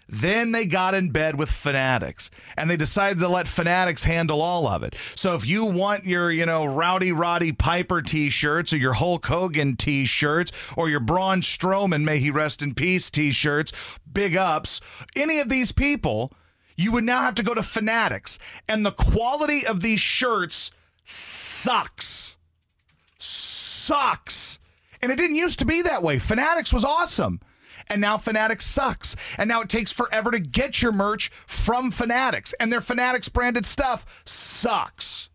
Then 0.08 0.52
they 0.52 0.66
got 0.66 0.94
in 0.94 1.10
bed 1.10 1.38
with 1.38 1.50
Fanatics 1.50 2.30
and 2.56 2.68
they 2.70 2.76
decided 2.76 3.18
to 3.20 3.28
let 3.28 3.48
Fanatics 3.48 4.04
handle 4.04 4.42
all 4.42 4.66
of 4.66 4.82
it. 4.82 4.96
So 5.14 5.34
if 5.34 5.46
you 5.46 5.64
want 5.64 6.04
your, 6.04 6.30
you 6.30 6.46
know, 6.46 6.64
Rowdy 6.64 7.12
Roddy 7.12 7.52
Piper 7.52 8.02
t 8.02 8.30
shirts 8.30 8.72
or 8.72 8.76
your 8.76 8.92
Hulk 8.92 9.24
Hogan 9.26 9.76
t 9.76 10.04
shirts 10.04 10.52
or 10.76 10.88
your 10.88 11.00
Braun 11.00 11.40
Strowman, 11.40 12.04
may 12.04 12.18
he 12.18 12.30
rest 12.30 12.62
in 12.62 12.74
peace 12.74 13.10
t 13.10 13.30
shirts, 13.30 13.72
big 14.12 14.36
ups, 14.36 14.80
any 15.16 15.38
of 15.38 15.48
these 15.48 15.72
people, 15.72 16.32
you 16.76 16.92
would 16.92 17.04
now 17.04 17.22
have 17.22 17.36
to 17.36 17.42
go 17.42 17.54
to 17.54 17.62
Fanatics. 17.62 18.38
And 18.68 18.84
the 18.84 18.92
quality 18.92 19.66
of 19.66 19.80
these 19.80 20.00
shirts 20.00 20.70
sucks. 21.04 22.36
Sucks. 23.16 24.58
And 25.00 25.12
it 25.12 25.16
didn't 25.16 25.36
used 25.36 25.58
to 25.60 25.64
be 25.66 25.82
that 25.82 26.02
way. 26.02 26.18
Fanatics 26.18 26.72
was 26.72 26.84
awesome. 26.84 27.40
And 27.90 28.00
now 28.00 28.16
Fanatics 28.16 28.64
sucks. 28.64 29.16
And 29.38 29.48
now 29.48 29.60
it 29.60 29.68
takes 29.68 29.92
forever 29.92 30.30
to 30.30 30.40
get 30.40 30.82
your 30.82 30.92
merch 30.92 31.30
from 31.46 31.90
Fanatics. 31.90 32.54
And 32.58 32.72
their 32.72 32.80
Fanatics 32.80 33.28
branded 33.28 33.66
stuff 33.66 34.22
sucks. 34.24 35.28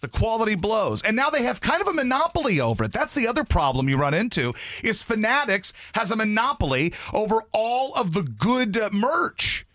The 0.00 0.08
quality 0.08 0.54
blows. 0.54 1.02
And 1.02 1.16
now 1.16 1.30
they 1.30 1.42
have 1.42 1.60
kind 1.60 1.80
of 1.80 1.88
a 1.88 1.92
monopoly 1.92 2.60
over 2.60 2.84
it. 2.84 2.92
That's 2.92 3.14
the 3.14 3.26
other 3.26 3.44
problem 3.44 3.88
you 3.88 3.96
run 3.96 4.14
into 4.14 4.52
is 4.84 5.02
Fanatics 5.02 5.72
has 5.94 6.10
a 6.10 6.16
monopoly 6.16 6.92
over 7.12 7.42
all 7.52 7.94
of 7.94 8.12
the 8.12 8.22
good 8.22 8.76
uh, 8.76 8.90
merch. 8.92 9.66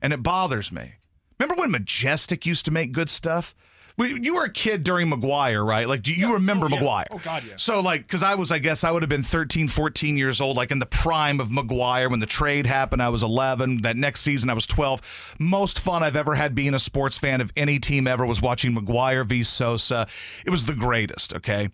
And 0.00 0.12
it 0.12 0.22
bothers 0.22 0.70
me. 0.70 0.94
Remember 1.38 1.60
when 1.60 1.70
Majestic 1.70 2.46
used 2.46 2.64
to 2.66 2.70
make 2.70 2.92
good 2.92 3.10
stuff? 3.10 3.54
You 3.96 4.34
were 4.34 4.44
a 4.44 4.50
kid 4.50 4.82
during 4.82 5.08
McGwire, 5.08 5.64
right? 5.64 5.86
Like, 5.86 6.02
do 6.02 6.12
you 6.12 6.30
oh, 6.30 6.32
remember 6.32 6.66
Oh, 6.66 6.68
yeah. 6.70 6.80
McGwire? 6.80 7.06
Oh, 7.12 7.20
God, 7.22 7.44
yeah. 7.48 7.54
So, 7.56 7.80
like, 7.80 8.02
because 8.02 8.24
I 8.24 8.34
was, 8.34 8.50
I 8.50 8.58
guess 8.58 8.82
I 8.82 8.90
would 8.90 9.02
have 9.02 9.08
been 9.08 9.22
13, 9.22 9.68
14 9.68 10.16
years 10.16 10.40
old, 10.40 10.56
like 10.56 10.72
in 10.72 10.80
the 10.80 10.86
prime 10.86 11.38
of 11.38 11.50
McGwire. 11.50 12.10
When 12.10 12.18
the 12.18 12.26
trade 12.26 12.66
happened, 12.66 13.00
I 13.02 13.08
was 13.08 13.22
11. 13.22 13.82
That 13.82 13.96
next 13.96 14.22
season, 14.22 14.50
I 14.50 14.54
was 14.54 14.66
12. 14.66 15.36
Most 15.38 15.78
fun 15.78 16.02
I've 16.02 16.16
ever 16.16 16.34
had 16.34 16.54
being 16.56 16.74
a 16.74 16.78
sports 16.80 17.18
fan 17.18 17.40
of 17.40 17.52
any 17.56 17.78
team 17.78 18.08
ever 18.08 18.26
was 18.26 18.42
watching 18.42 18.74
McGwire 18.74 19.24
v. 19.24 19.44
Sosa. 19.44 20.08
It 20.44 20.50
was 20.50 20.64
the 20.64 20.74
greatest, 20.74 21.34
okay? 21.34 21.68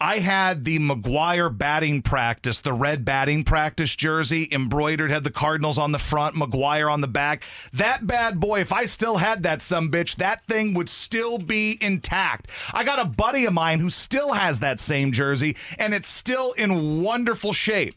I 0.00 0.20
had 0.20 0.64
the 0.64 0.78
McGwire 0.78 1.56
batting 1.56 2.02
practice, 2.02 2.60
the 2.60 2.72
red 2.72 3.04
batting 3.04 3.42
practice 3.42 3.96
jersey, 3.96 4.48
embroidered, 4.52 5.10
had 5.10 5.24
the 5.24 5.30
Cardinals 5.32 5.76
on 5.76 5.90
the 5.90 5.98
front, 5.98 6.36
McGwire 6.36 6.88
on 6.88 7.00
the 7.00 7.08
back. 7.08 7.42
That 7.72 8.06
bad 8.06 8.38
boy, 8.38 8.60
if 8.60 8.72
I 8.72 8.84
still 8.84 9.16
had 9.16 9.42
that 9.42 9.60
some 9.60 9.90
bitch, 9.90 10.14
that 10.16 10.46
thing 10.46 10.72
would 10.74 10.88
still 10.88 11.38
be 11.38 11.78
intact. 11.80 12.48
I 12.72 12.84
got 12.84 13.00
a 13.00 13.04
buddy 13.06 13.44
of 13.44 13.54
mine 13.54 13.80
who 13.80 13.90
still 13.90 14.34
has 14.34 14.60
that 14.60 14.78
same 14.78 15.10
jersey, 15.10 15.56
and 15.80 15.92
it's 15.92 16.08
still 16.08 16.52
in 16.52 17.02
wonderful 17.02 17.52
shape. 17.52 17.96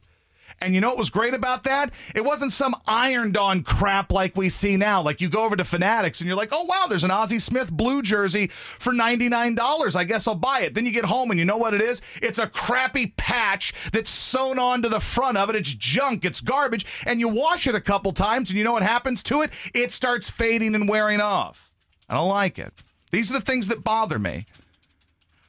And 0.62 0.76
you 0.76 0.82
know 0.82 0.90
what 0.90 1.00
was 1.00 1.10
great 1.10 1.34
about 1.34 1.64
that? 1.64 1.92
It 2.14 2.24
wasn't 2.24 2.52
some 2.52 2.76
ironed 2.86 3.36
on 3.36 3.64
crap 3.64 4.12
like 4.12 4.36
we 4.36 4.48
see 4.48 4.78
now. 4.78 5.02
Like 5.02 5.20
you 5.20 5.28
go 5.28 5.44
over 5.44 5.56
to 5.56 5.64
Fanatics 5.64 6.22
and 6.22 6.28
you're 6.28 6.38
like, 6.38 6.50
oh, 6.52 6.66
wow, 6.66 6.86
there's 6.88 7.04
an 7.04 7.10
Ozzie 7.10 7.40
Smith 7.40 7.72
blue 7.72 8.04
jersey 8.04 8.48
for 8.48 8.94
$99. 8.94 9.96
I 9.96 10.04
guess 10.04 10.28
I'll 10.28 10.36
buy 10.36 10.62
it. 10.62 10.76
Then 10.76 10.86
you 10.86 10.92
get 10.92 11.06
home 11.06 11.32
and 11.32 11.40
you 11.40 11.46
know 11.46 11.58
what 11.58 11.74
it 11.74 11.82
is? 11.82 12.00
It's 12.22 12.38
a 12.38 12.46
crappy 12.46 13.08
patch 13.18 13.74
that's 13.92 14.12
sewn 14.12 14.60
onto 14.60 14.88
the 14.88 15.00
front 15.00 15.38
of 15.38 15.50
it. 15.50 15.56
It's 15.56 15.74
junk, 15.74 16.26
it's 16.26 16.42
garbage. 16.42 16.86
And 17.08 17.20
you 17.20 17.28
wash 17.28 17.66
it 17.66 17.74
a 17.74 17.82
couple 17.82 18.12
times 18.12 18.52
and 18.52 18.58
you 18.58 18.64
know 18.64 18.74
what 18.74 18.84
happens 18.84 19.24
to 19.24 19.42
it? 19.42 19.52
It 19.74 19.92
starts 19.92 20.30
fading 20.30 20.76
and 20.76 20.88
wearing 20.88 21.22
off. 21.22 21.72
I 22.08 22.14
don't 22.14 22.30
like 22.30 22.60
it. 22.60 22.72
These 23.12 23.32
are 23.32 23.34
the 23.34 23.42
things 23.42 23.68
that 23.70 23.84
bother 23.84 24.20
me. 24.20 24.46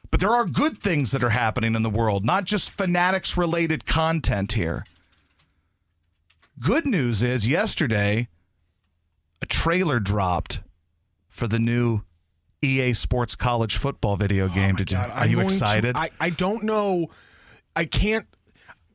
But 0.09 0.19
there 0.19 0.31
are 0.31 0.45
good 0.45 0.79
things 0.81 1.11
that 1.11 1.23
are 1.23 1.29
happening 1.29 1.75
in 1.75 1.83
the 1.83 1.89
world, 1.89 2.25
not 2.25 2.45
just 2.45 2.71
fanatics 2.71 3.37
related 3.37 3.85
content 3.85 4.53
here. 4.53 4.85
Good 6.59 6.85
news 6.85 7.23
is 7.23 7.47
yesterday, 7.47 8.27
a 9.41 9.45
trailer 9.45 9.99
dropped 9.99 10.59
for 11.29 11.47
the 11.47 11.59
new 11.59 12.01
EA 12.61 12.93
Sports 12.93 13.35
College 13.35 13.75
Football 13.75 14.15
video 14.17 14.45
oh 14.45 14.49
game. 14.49 14.75
Did 14.75 14.91
you, 14.91 14.97
Oh 14.97 15.01
God, 15.03 15.09
are 15.11 15.17
I'm 15.23 15.29
you 15.29 15.35
going 15.37 15.47
to- 15.47 15.53
excited? 15.53 15.97
I, 15.97 16.09
I 16.19 16.29
don't 16.29 16.63
know. 16.63 17.07
I 17.75 17.85
can't. 17.85 18.27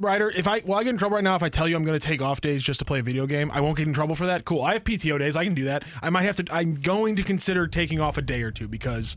Ryder, 0.01 0.31
if 0.31 0.47
I 0.47 0.63
well, 0.65 0.79
I 0.79 0.85
get 0.85 0.91
in 0.91 0.97
trouble 0.97 1.17
right 1.17 1.25
now 1.25 1.35
if 1.35 1.43
I 1.43 1.49
tell 1.49 1.67
you 1.67 1.75
I'm 1.75 1.83
going 1.85 1.99
to 1.99 2.07
take 2.07 2.23
off 2.23 2.41
days 2.41 2.63
just 2.63 2.79
to 2.79 2.85
play 2.85 3.01
a 3.01 3.03
video 3.03 3.27
game. 3.27 3.51
I 3.51 3.61
won't 3.61 3.77
get 3.77 3.89
in 3.89 3.93
trouble 3.93 4.15
for 4.15 4.27
that. 4.27 4.45
Cool. 4.45 4.63
I 4.63 4.75
have 4.75 4.85
PTO 4.85 5.19
days. 5.19 5.35
I 5.35 5.43
can 5.43 5.55
do 5.55 5.65
that. 5.65 5.83
I 6.01 6.09
might 6.11 6.23
have 6.23 6.37
to. 6.37 6.45
I'm 6.53 6.77
going 6.77 7.17
to 7.17 7.25
consider 7.25 7.67
taking 7.67 7.99
off 7.99 8.17
a 8.17 8.23
day 8.23 8.43
or 8.43 8.53
two 8.53 8.69
because 8.69 9.17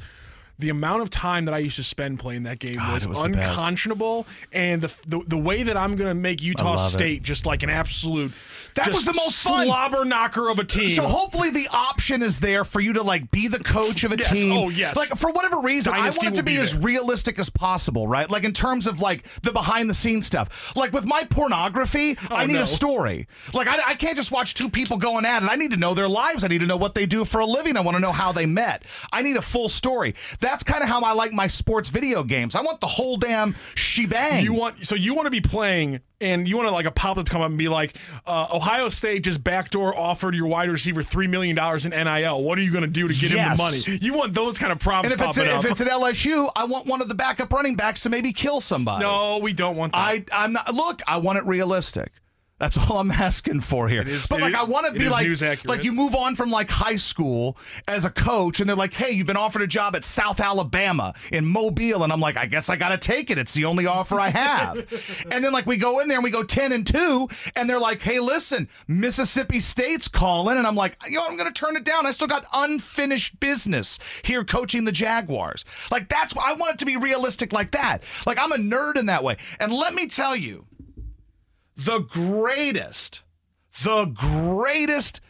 the 0.62 0.70
amount 0.70 1.02
of 1.02 1.10
time 1.10 1.46
that 1.46 1.54
I 1.54 1.58
used 1.60 1.76
to 1.76 1.84
spend 1.84 2.20
playing 2.20 2.44
that 2.44 2.60
game 2.60 2.78
God, 2.78 2.94
was, 2.94 3.08
was 3.08 3.18
the 3.20 3.26
unconscionable, 3.26 4.26
and 4.52 4.82
the, 4.82 4.96
the 5.08 5.20
the 5.28 5.38
way 5.38 5.64
that 5.64 5.76
I'm 5.78 5.96
going 5.96 6.10
to 6.10 6.16
make 6.16 6.42
Utah 6.42 6.76
love 6.76 6.88
it. 6.88 6.94
State 6.94 7.24
just 7.24 7.46
like 7.46 7.64
an 7.64 7.70
absolute 7.70 8.32
That 8.76 8.88
was 8.90 9.04
the 9.06 9.14
most 9.14 9.40
slobber 9.40 10.06
knocker 10.06 10.50
of 10.50 10.60
a 10.60 10.64
team. 10.64 10.92
So 10.92 11.04
hopefully 11.08 11.50
the 11.50 11.68
option 11.72 12.22
is 12.24 12.40
there 12.40 12.64
for 12.64 12.80
you 12.80 12.94
to 12.94 13.04
like 13.04 13.30
be 13.32 13.48
the 13.48 13.60
coach 13.60 14.04
of 14.04 14.12
a 14.14 14.18
Yes. 14.18 14.32
team. 14.32 14.54
Oh, 14.58 14.70
yes. 14.70 14.96
Like 14.96 15.10
for 15.10 15.32
whatever 15.32 15.60
reason, 15.60 15.94
Dynasty 15.94 16.26
I 16.26 16.30
want 16.30 16.38
it 16.38 16.40
to 16.40 16.44
be, 16.44 16.56
be 16.56 16.62
as 16.62 16.76
realistic 16.76 17.38
as 17.40 17.50
possible, 17.50 18.08
right? 18.08 18.30
Like 18.30 18.44
in 18.44 18.54
terms 18.54 18.88
of 18.88 19.02
like 19.02 19.26
the 19.42 19.52
behind 19.52 19.90
the 19.90 19.94
scenes 19.94 20.26
stuff. 20.26 20.76
Like 20.76 20.94
with 20.94 21.06
my 21.06 21.24
pornography, 21.26 22.18
oh, 22.30 22.36
I 22.36 22.46
need 22.46 22.54
Oh, 22.54 22.58
no. 22.58 22.62
a 22.64 22.66
story. 22.68 23.28
Like 23.54 23.68
I, 23.68 23.90
I 23.92 23.96
can't 23.96 24.16
just 24.16 24.32
watch 24.32 24.54
two 24.54 24.70
people 24.70 24.98
going 24.98 25.26
at 25.26 25.44
it. 25.44 25.50
I 25.50 25.56
need 25.56 25.72
to 25.72 25.78
know 25.78 25.94
their 25.94 26.08
lives. 26.10 26.44
I 26.44 26.48
need 26.48 26.62
to 26.62 26.68
know 26.68 26.78
what 26.78 26.94
they 26.94 27.06
do 27.06 27.26
for 27.26 27.40
a 27.40 27.46
living. 27.46 27.76
I 27.78 27.82
want 27.82 27.96
to 27.96 28.02
know 28.02 28.12
how 28.12 28.32
they 28.32 28.46
met. 28.46 28.84
I 29.12 29.22
need 29.22 29.38
a 29.38 29.42
full 29.42 29.70
story. 29.70 30.16
That's 30.52 30.64
kind 30.64 30.84
of 30.84 30.90
how 30.90 31.00
I 31.02 31.14
like 31.14 31.32
my 31.32 31.48
sports 31.48 31.88
video 31.88 32.24
games. 32.26 32.56
I 32.56 32.62
want 32.62 32.82
the 32.82 32.88
whole 32.88 33.16
damn 33.16 33.56
shebang. 33.74 34.44
You 34.44 34.52
want 34.54 34.86
so 34.86 34.96
you 34.96 35.14
want 35.14 35.28
to 35.28 35.32
be 35.32 35.40
playing 35.40 36.02
and 36.20 36.46
you 36.46 36.58
want 36.58 36.68
to 36.68 36.72
like 36.74 36.86
a 36.86 36.92
pop 36.92 37.18
up 37.18 37.26
to 37.26 37.32
come 37.32 37.42
up 37.42 37.48
and 37.48 37.58
be 37.58 37.70
like, 37.70 37.96
uh, 38.28 38.48
Ohio 38.54 38.90
State 38.90 39.24
just 39.24 39.42
backdoor 39.44 39.98
offered 39.98 40.36
your 40.36 40.48
wide 40.48 40.70
receiver 40.70 41.02
three 41.04 41.28
million 41.28 41.56
dollars 41.56 41.86
in 41.86 41.92
NIL. 41.92 42.44
What 42.44 42.58
are 42.58 42.62
you 42.62 42.72
going 42.72 42.84
to 42.84 42.90
do 42.90 43.08
to 43.08 43.14
get 43.14 43.32
Yes. 43.32 43.32
him 43.32 43.56
the 43.58 43.92
money? 43.94 44.00
You 44.06 44.14
want 44.14 44.34
those 44.34 44.58
kind 44.58 44.74
of 44.74 44.80
props 44.80 45.06
and 45.06 45.14
if 45.14 45.22
it's, 45.26 45.38
popping 45.38 45.52
if 45.58 45.64
it's 45.66 45.80
at 45.80 45.88
LSU, 45.88 46.52
I 46.54 46.66
want 46.66 46.86
one 46.86 47.02
of 47.02 47.08
the 47.08 47.16
backup 47.16 47.54
running 47.54 47.76
backs 47.76 48.02
to 48.02 48.10
maybe 48.10 48.34
kill 48.34 48.60
somebody. 48.60 49.06
no, 49.06 49.38
we 49.38 49.54
don't 49.54 49.78
want 49.78 49.94
that. 49.94 50.00
I 50.00 50.26
I'm 50.34 50.52
not 50.52 50.74
look, 50.76 51.02
I 51.08 51.16
want 51.18 51.38
it 51.38 51.46
realistic. 51.46 52.12
That's 52.62 52.78
all 52.78 53.00
I'm 53.00 53.10
asking 53.30 53.62
for 53.62 53.90
here. 53.90 54.04
is- 54.04 54.28
but 54.28 54.40
like 54.40 54.52
is- 54.54 54.60
I 54.60 54.64
want 54.64 54.86
to 54.86 54.92
be 54.94 55.10
like 55.10 55.28
like 55.66 55.84
you 55.84 55.92
move 55.92 56.14
on 56.16 56.36
from 56.36 56.52
like 56.52 56.70
high 56.70 56.96
school 56.96 57.58
as 57.88 58.06
a 58.06 58.12
coach 58.12 58.60
and 58.60 58.70
they're 58.70 58.76
like, 58.78 58.94
"Hey, 58.94 59.10
you've 59.12 59.26
been 59.26 59.36
offered 59.36 59.64
a 59.64 59.68
job 59.68 59.96
at 59.96 60.04
South 60.06 60.40
Alabama 60.40 61.16
in 61.32 61.44
Mobile." 61.48 62.04
And 62.04 62.14
I'm 62.14 62.20
like, 62.20 62.38
"I 62.38 62.46
guess 62.46 62.70
I 62.70 62.76
got 62.76 62.90
to 62.90 63.00
take 63.00 63.32
it. 63.32 63.40
It's 63.40 63.54
the 63.56 63.66
only 63.66 63.88
offer 63.88 64.20
I 64.20 64.30
have." 64.30 65.26
and 65.32 65.44
then 65.44 65.52
like 65.52 65.66
we 65.66 65.78
go 65.78 66.00
in 66.02 66.08
there 66.08 66.20
and 66.20 66.24
we 66.24 66.30
go 66.30 66.44
10 66.44 66.72
and 66.72 66.86
2 66.86 67.28
and 67.56 67.68
they're 67.68 67.80
like, 67.80 68.04
"Hey, 68.04 68.20
listen, 68.20 68.70
Mississippi 68.88 69.60
State's 69.60 70.08
calling." 70.08 70.58
And 70.58 70.68
I'm 70.68 70.76
like, 70.76 70.98
"You 71.10 71.18
know, 71.18 71.26
I'm 71.26 71.38
going 71.38 71.52
to 71.52 71.60
turn 71.60 71.76
it 71.76 71.84
down. 71.84 72.06
I 72.06 72.12
still 72.12 72.28
got 72.28 72.46
unfinished 72.54 73.40
business 73.40 73.98
here 74.24 74.44
coaching 74.44 74.86
the 74.86 74.92
Jaguars." 74.92 75.66
Like 75.90 76.10
that's 76.10 76.36
why 76.36 76.44
I 76.52 76.54
want 76.54 76.74
it 76.74 76.80
to 76.80 76.86
be 76.86 76.96
realistic 76.98 77.54
like 77.54 77.72
that. 77.72 78.04
Like 78.28 78.38
I'm 78.38 78.52
a 78.52 78.58
nerd 78.58 78.98
in 78.98 79.08
that 79.08 79.24
way. 79.24 79.38
And 79.60 79.74
let 79.74 79.96
me 79.96 80.06
tell 80.08 80.36
you, 80.36 80.66
the 81.86 82.00
greatest, 82.00 83.22
the 83.84 84.06
greatest 84.06 85.22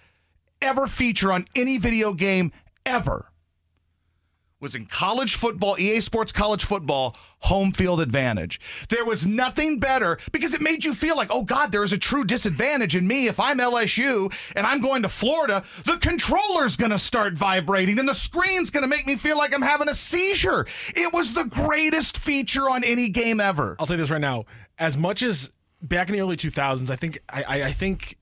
ever 0.61 0.87
feature 0.87 1.31
on 1.31 1.45
any 1.55 1.77
video 1.77 2.13
game 2.13 2.51
ever 2.85 3.27
was 4.59 4.75
in 4.75 4.85
college 4.85 5.35
football, 5.35 5.75
EA 5.79 5.99
Sports 5.99 6.31
College 6.31 6.63
Football, 6.63 7.17
home 7.39 7.71
field 7.71 7.99
advantage. 7.99 8.59
There 8.89 9.03
was 9.03 9.25
nothing 9.25 9.79
better 9.79 10.19
because 10.31 10.53
it 10.53 10.61
made 10.61 10.85
you 10.85 10.93
feel 10.93 11.17
like, 11.17 11.29
oh 11.31 11.41
God, 11.41 11.71
there 11.71 11.83
is 11.83 11.93
a 11.93 11.97
true 11.97 12.23
disadvantage 12.23 12.95
in 12.95 13.07
me. 13.07 13.25
If 13.27 13.39
I'm 13.39 13.57
LSU 13.57 14.31
and 14.55 14.67
I'm 14.67 14.79
going 14.79 15.01
to 15.01 15.09
Florida, 15.09 15.63
the 15.85 15.97
controller's 15.97 16.75
going 16.75 16.91
to 16.91 16.99
start 16.99 17.33
vibrating 17.33 17.97
and 17.97 18.07
the 18.07 18.13
screen's 18.13 18.69
going 18.69 18.83
to 18.83 18.87
make 18.87 19.07
me 19.07 19.15
feel 19.15 19.37
like 19.37 19.51
I'm 19.51 19.63
having 19.63 19.89
a 19.89 19.95
seizure. 19.95 20.67
It 20.95 21.11
was 21.11 21.33
the 21.33 21.45
greatest 21.45 22.19
feature 22.19 22.69
on 22.69 22.83
any 22.83 23.09
game 23.09 23.39
ever. 23.39 23.75
I'll 23.79 23.87
tell 23.87 23.97
you 23.97 24.03
this 24.03 24.11
right 24.11 24.21
now. 24.21 24.45
As 24.77 24.95
much 24.95 25.23
as 25.23 25.49
back 25.81 26.09
in 26.09 26.13
the 26.13 26.21
early 26.21 26.37
2000s, 26.37 26.89
I 26.89 26.95
think 26.95 27.19
I, 27.29 27.63
I, 27.63 27.71
think 27.71 28.17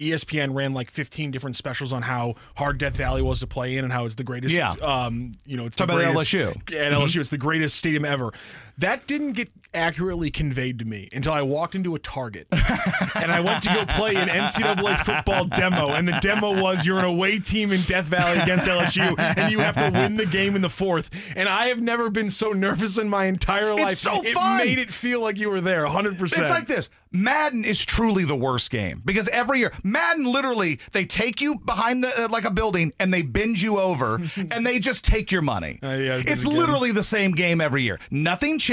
ESPN 0.00 0.54
ran 0.54 0.72
like 0.72 0.90
15 0.90 1.30
different 1.30 1.56
specials 1.56 1.92
on 1.92 2.02
how 2.02 2.34
hard 2.56 2.78
Death 2.78 2.96
Valley 2.96 3.22
was 3.22 3.40
to 3.40 3.46
play 3.46 3.76
in 3.76 3.84
and 3.84 3.92
how 3.92 4.06
it's 4.06 4.14
the 4.14 4.24
greatest. 4.24 4.54
Yeah. 4.54 4.70
Um, 4.70 5.32
you 5.44 5.56
know, 5.56 5.66
it's 5.66 5.76
Talk 5.76 5.88
the 5.88 5.94
about 5.94 6.14
greatest, 6.14 6.32
LSU. 6.32 6.56
At 6.74 6.92
LSU, 6.92 7.20
it's 7.20 7.28
the 7.28 7.38
greatest 7.38 7.76
stadium 7.76 8.04
ever. 8.04 8.32
That 8.80 9.06
didn't 9.06 9.32
get 9.32 9.50
accurately 9.72 10.30
conveyed 10.30 10.78
to 10.78 10.84
me 10.84 11.08
until 11.12 11.32
I 11.32 11.42
walked 11.42 11.74
into 11.74 11.94
a 11.94 11.98
Target 11.98 12.46
and 13.14 13.30
I 13.30 13.40
went 13.40 13.62
to 13.64 13.68
go 13.72 13.84
play 13.86 14.16
an 14.16 14.28
NCAA 14.28 15.04
football 15.04 15.44
demo, 15.44 15.90
and 15.90 16.08
the 16.08 16.18
demo 16.20 16.60
was 16.60 16.84
you're 16.84 16.98
an 16.98 17.04
away 17.04 17.38
team 17.38 17.72
in 17.72 17.80
Death 17.82 18.06
Valley 18.06 18.38
against 18.38 18.66
LSU, 18.66 19.14
and 19.18 19.52
you 19.52 19.60
have 19.60 19.76
to 19.76 19.90
win 19.90 20.16
the 20.16 20.26
game 20.26 20.56
in 20.56 20.62
the 20.62 20.70
fourth. 20.70 21.10
And 21.36 21.48
I 21.48 21.68
have 21.68 21.80
never 21.80 22.10
been 22.10 22.30
so 22.30 22.52
nervous 22.52 22.98
in 22.98 23.08
my 23.08 23.26
entire 23.26 23.74
life. 23.74 23.92
It's 23.92 24.00
so 24.00 24.22
it 24.22 24.34
fun. 24.34 24.58
made 24.58 24.78
it 24.78 24.90
feel 24.90 25.20
like 25.20 25.36
you 25.38 25.50
were 25.50 25.60
there, 25.60 25.84
100. 25.84 26.18
percent 26.18 26.42
It's 26.42 26.50
like 26.50 26.66
this. 26.66 26.88
Madden 27.12 27.64
is 27.64 27.84
truly 27.84 28.24
the 28.24 28.36
worst 28.36 28.70
game 28.70 29.02
because 29.04 29.26
every 29.28 29.58
year 29.58 29.72
Madden 29.82 30.24
literally 30.24 30.78
they 30.92 31.04
take 31.04 31.40
you 31.40 31.56
behind 31.58 32.04
the 32.04 32.24
uh, 32.24 32.28
like 32.28 32.44
a 32.44 32.52
building 32.52 32.92
and 33.00 33.12
they 33.12 33.22
bend 33.22 33.60
you 33.60 33.80
over 33.80 34.20
and 34.52 34.64
they 34.64 34.78
just 34.78 35.04
take 35.04 35.32
your 35.32 35.42
money. 35.42 35.80
Uh, 35.82 35.88
yeah, 35.94 36.22
it's 36.24 36.44
again. 36.44 36.56
literally 36.56 36.92
the 36.92 37.02
same 37.02 37.32
game 37.32 37.60
every 37.60 37.82
year. 37.82 37.98
Nothing 38.12 38.58
changes. 38.60 38.69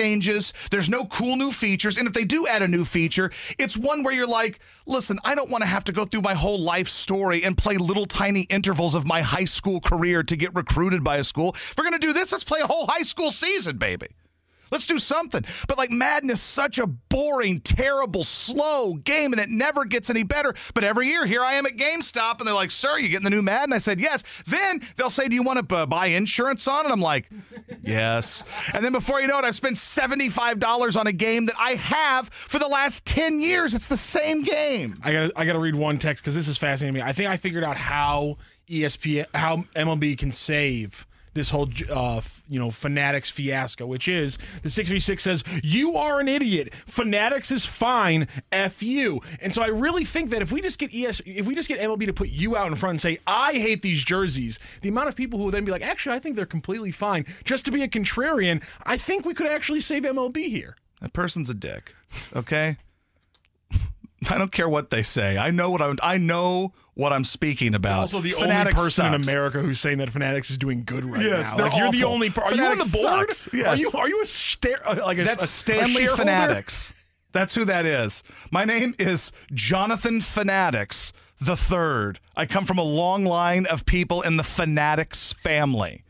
There's 0.72 0.90
no 0.90 1.06
cool 1.06 1.36
new 1.36 1.52
features 1.52 1.98
and 1.98 2.08
if 2.08 2.14
they 2.14 2.24
do 2.24 2.48
add 2.48 2.62
a 2.62 2.68
new 2.68 2.86
feature, 2.86 3.32
it's 3.58 3.76
one 3.76 4.04
where 4.04 4.14
you're 4.14 4.28
like, 4.28 4.60
"Listen, 4.86 5.20
I 5.24 5.36
don't 5.36 5.50
want 5.50 5.64
to 5.64 5.68
have 5.68 5.84
to 5.86 5.92
go 5.92 6.06
through 6.06 6.22
my 6.22 6.34
whole 6.34 6.60
life 6.60 6.88
story 6.88 7.44
and 7.44 7.58
play 7.58 7.78
little 7.78 8.06
tiny 8.06 8.42
intervals 8.42 8.96
of 8.96 9.06
my 9.06 9.22
high 9.22 9.46
school 9.46 9.80
career 9.80 10.24
to 10.24 10.36
get 10.36 10.54
recruited 10.56 11.04
by 11.04 11.18
a 11.18 11.24
school. 11.24 11.54
If 11.56 11.76
we're 11.78 11.84
going 11.84 12.00
to 12.00 12.08
do 12.08 12.14
this, 12.14 12.32
let's 12.32 12.44
play 12.44 12.60
a 12.62 12.68
whole 12.68 12.88
high 12.88 13.04
school 13.04 13.32
season, 13.32 13.78
baby." 13.78 14.08
Let's 14.72 14.86
do 14.86 14.98
something. 14.98 15.46
But 15.68 15.78
like 15.78 15.92
Madden 15.92 16.30
is 16.30 16.42
such 16.42 16.80
a 16.80 16.88
boring, 16.88 17.60
terrible, 17.62 18.24
slow 18.24 18.96
game, 18.96 19.34
and 19.34 19.40
it 19.40 19.50
never 19.50 19.86
gets 19.86 20.10
any 20.10 20.24
better. 20.24 20.54
But 20.74 20.84
every 20.84 21.08
year, 21.08 21.26
here 21.26 21.44
I 21.44 21.54
am 21.54 21.66
at 21.66 21.78
GameStop, 21.78 22.40
and 22.40 22.48
they're 22.48 22.54
like, 22.54 22.72
"Sir, 22.72 22.98
you 22.98 23.10
getting 23.10 23.24
the 23.24 23.30
new 23.30 23.42
Madden?" 23.42 23.74
I 23.74 23.78
said, 23.78 24.00
"Yes." 24.00 24.24
Then 24.46 24.82
they'll 24.96 25.10
say, 25.10 25.28
"Do 25.28 25.36
you 25.36 25.44
want 25.44 25.68
to 25.68 25.76
uh, 25.76 25.86
buy 25.86 26.08
insurance 26.08 26.68
on 26.68 26.86
it?" 26.86 26.92
I'm 26.92 27.02
like, 27.02 27.30
"Yes." 27.82 28.44
And 28.74 28.84
then 28.84 28.92
before 28.92 29.22
you 29.22 29.28
know 29.28 29.40
it, 29.40 29.46
I've 29.46 29.56
spent 29.56 29.78
seventy-five 29.78 30.60
dollars 30.60 30.96
on 30.96 31.08
a 31.08 31.12
game 31.14 31.46
that 31.48 31.56
I 31.58 31.76
have 31.76 32.30
for 32.30 32.60
the 32.60 32.68
last 32.68 33.06
ten 33.06 33.40
years. 33.40 33.74
It's 33.74 33.88
the 33.88 33.98
same 33.98 34.44
game. 34.44 35.00
I 35.04 35.12
gotta 35.12 35.32
I 35.36 35.46
gotta 35.46 35.60
read 35.60 35.76
one 35.76 35.98
text 36.00 36.24
because 36.24 36.36
this 36.36 36.48
is 36.48 36.58
fascinating 36.58 36.96
to 36.96 37.00
me. 37.02 37.10
I 37.10 37.14
think 37.14 37.30
I 37.30 37.38
figured 37.38 37.64
out 37.64 37.78
how 37.78 38.38
ESPN 38.70 39.26
how 39.34 39.64
MLB 39.76 40.18
can 40.18 40.32
save 40.32 41.07
this 41.38 41.50
whole 41.50 41.70
uh, 41.90 42.22
you 42.50 42.60
know 42.60 42.70
Fanatics 42.70 43.30
fiasco, 43.30 43.86
which 43.86 44.08
is 44.08 44.38
the 44.64 44.70
six 44.70 44.90
v 44.90 45.00
six 45.00 45.24
says 45.24 45.44
you 45.64 45.96
are 45.96 46.20
an 46.20 46.28
idiot. 46.28 46.74
Fanatics 46.86 47.52
is 47.52 47.66
fine. 47.66 48.28
F 48.52 48.84
you. 48.84 49.22
And 49.42 49.54
so 49.54 49.62
I 49.62 49.68
really 49.68 50.04
think 50.04 50.30
that 50.32 50.42
if 50.42 50.52
we 50.52 50.62
just 50.62 50.80
get 50.80 50.94
ES 50.94 51.22
if 51.26 51.46
we 51.46 51.56
just 51.56 51.70
get 51.70 51.80
MLB 51.80 52.06
to 52.08 52.14
put 52.14 52.30
you 52.30 52.58
out 52.58 52.68
in 52.68 52.76
front 52.76 52.92
and 52.92 53.02
say 53.02 53.20
I 53.26 53.54
hate 53.54 53.82
these 53.82 54.04
jerseys, 54.04 54.60
the 54.82 54.90
amount 54.90 55.08
of 55.08 55.16
people 55.16 55.40
who 55.40 55.46
will 55.46 55.52
then 55.52 55.66
be 55.66 55.72
like, 55.72 55.82
actually 55.82 56.16
I 56.16 56.20
think 56.20 56.36
they're 56.36 56.46
completely 56.46 56.92
fine, 56.92 57.26
just 57.44 57.66
to 57.66 57.72
be 57.72 57.84
a 57.84 57.88
contrarian, 57.88 58.64
I 58.84 58.98
think 58.98 59.26
we 59.26 59.34
could 59.34 59.48
actually 59.48 59.82
save 59.82 60.04
MLB 60.04 60.48
here. 60.48 60.76
That 61.02 61.14
person's 61.14 61.50
a 61.50 61.54
dick. 61.54 61.96
Okay. 62.36 62.78
I 64.30 64.38
don't 64.38 64.52
care 64.52 64.68
what 64.68 64.90
they 64.90 65.04
say. 65.04 65.38
I 65.38 65.52
know 65.52 65.70
what 65.70 65.82
I'm. 65.82 65.98
I 66.02 66.18
know 66.18 66.74
what 66.96 67.14
I'm 67.14 67.24
speaking 67.24 67.76
about. 67.76 68.00
Also, 68.00 68.20
the 68.20 68.32
Fanatics 68.32 68.80
only 68.80 68.88
person 68.90 69.06
in. 69.14 69.14
America 69.22 69.60
who's 69.62 69.80
saying 69.80 70.00
that 70.00 70.10
Fanatics 70.10 70.50
is 70.50 70.58
doing 70.58 70.84
good 70.86 71.06
right 71.06 71.24
Yes, 71.24 71.52
now. 71.56 71.66
Like 71.66 71.78
you're 71.78 71.92
the 71.92 72.04
only. 72.04 72.30
Per- 72.32 72.42
are 72.42 72.56
you 72.56 72.66
on 72.66 72.78
the 72.80 73.00
board? 73.04 73.32
sucks. 73.32 73.54
Are 73.54 73.58
Yes. 73.58 73.80
you? 73.82 73.92
Are 73.94 74.10
you 74.10 74.22
a 74.22 74.26
stare? 74.26 74.88
uh, 74.90 74.96
Like 75.06 75.20
a, 75.20 75.24
That's 75.24 75.44
a, 75.44 75.46
a 75.46 75.48
Stanley 75.48 75.94
shareholder? 76.02 76.16
Fanatics. 76.24 76.94
That's 77.32 77.54
who 77.54 77.66
that 77.66 77.86
is. 77.86 78.24
My 78.50 78.66
name 78.66 78.96
is 78.98 79.32
Jonathan 79.54 80.22
Fanatics 80.22 81.14
the 81.40 81.56
third. 81.56 82.20
I 82.36 82.48
come 82.48 82.66
from 82.66 82.80
a 82.80 82.84
long 82.84 83.24
line 83.24 83.68
of 83.68 83.86
people 83.86 84.24
in 84.24 84.38
the 84.38 84.44
Fanatics 84.44 85.34
family. 85.34 86.04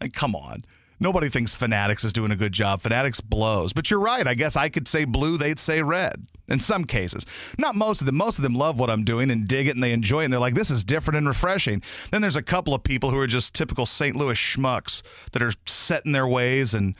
Like, 0.00 0.14
come 0.14 0.34
on. 0.34 0.64
Nobody 1.00 1.30
thinks 1.30 1.54
Fanatics 1.54 2.04
is 2.04 2.12
doing 2.12 2.30
a 2.30 2.36
good 2.36 2.52
job. 2.52 2.82
Fanatics 2.82 3.20
blows. 3.20 3.72
But 3.72 3.90
you're 3.90 4.00
right. 4.00 4.26
I 4.26 4.34
guess 4.34 4.54
I 4.54 4.68
could 4.68 4.86
say 4.86 5.04
blue, 5.04 5.38
they'd 5.38 5.58
say 5.58 5.82
red. 5.82 6.26
In 6.46 6.58
some 6.58 6.84
cases. 6.84 7.24
Not 7.58 7.76
most 7.76 8.00
of 8.00 8.06
them. 8.06 8.16
Most 8.16 8.38
of 8.38 8.42
them 8.42 8.54
love 8.54 8.78
what 8.78 8.90
I'm 8.90 9.04
doing 9.04 9.30
and 9.30 9.46
dig 9.46 9.68
it 9.68 9.76
and 9.76 9.82
they 9.82 9.92
enjoy 9.92 10.22
it 10.22 10.24
and 10.24 10.32
they're 10.32 10.40
like, 10.40 10.54
this 10.54 10.70
is 10.70 10.82
different 10.82 11.18
and 11.18 11.28
refreshing. 11.28 11.80
Then 12.10 12.22
there's 12.22 12.36
a 12.36 12.42
couple 12.42 12.74
of 12.74 12.82
people 12.82 13.10
who 13.10 13.18
are 13.18 13.28
just 13.28 13.54
typical 13.54 13.86
St. 13.86 14.16
Louis 14.16 14.34
schmucks 14.34 15.02
that 15.32 15.42
are 15.42 15.52
set 15.66 16.04
in 16.04 16.12
their 16.12 16.26
ways 16.26 16.74
and 16.74 16.96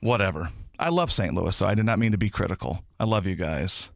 whatever. 0.00 0.50
I 0.78 0.90
love 0.90 1.10
St. 1.10 1.34
Louis, 1.34 1.58
though. 1.58 1.66
I 1.66 1.74
did 1.74 1.86
not 1.86 1.98
mean 1.98 2.12
to 2.12 2.18
be 2.18 2.28
critical. 2.28 2.84
I 3.00 3.04
love 3.04 3.26
you 3.26 3.36
guys. 3.36 3.90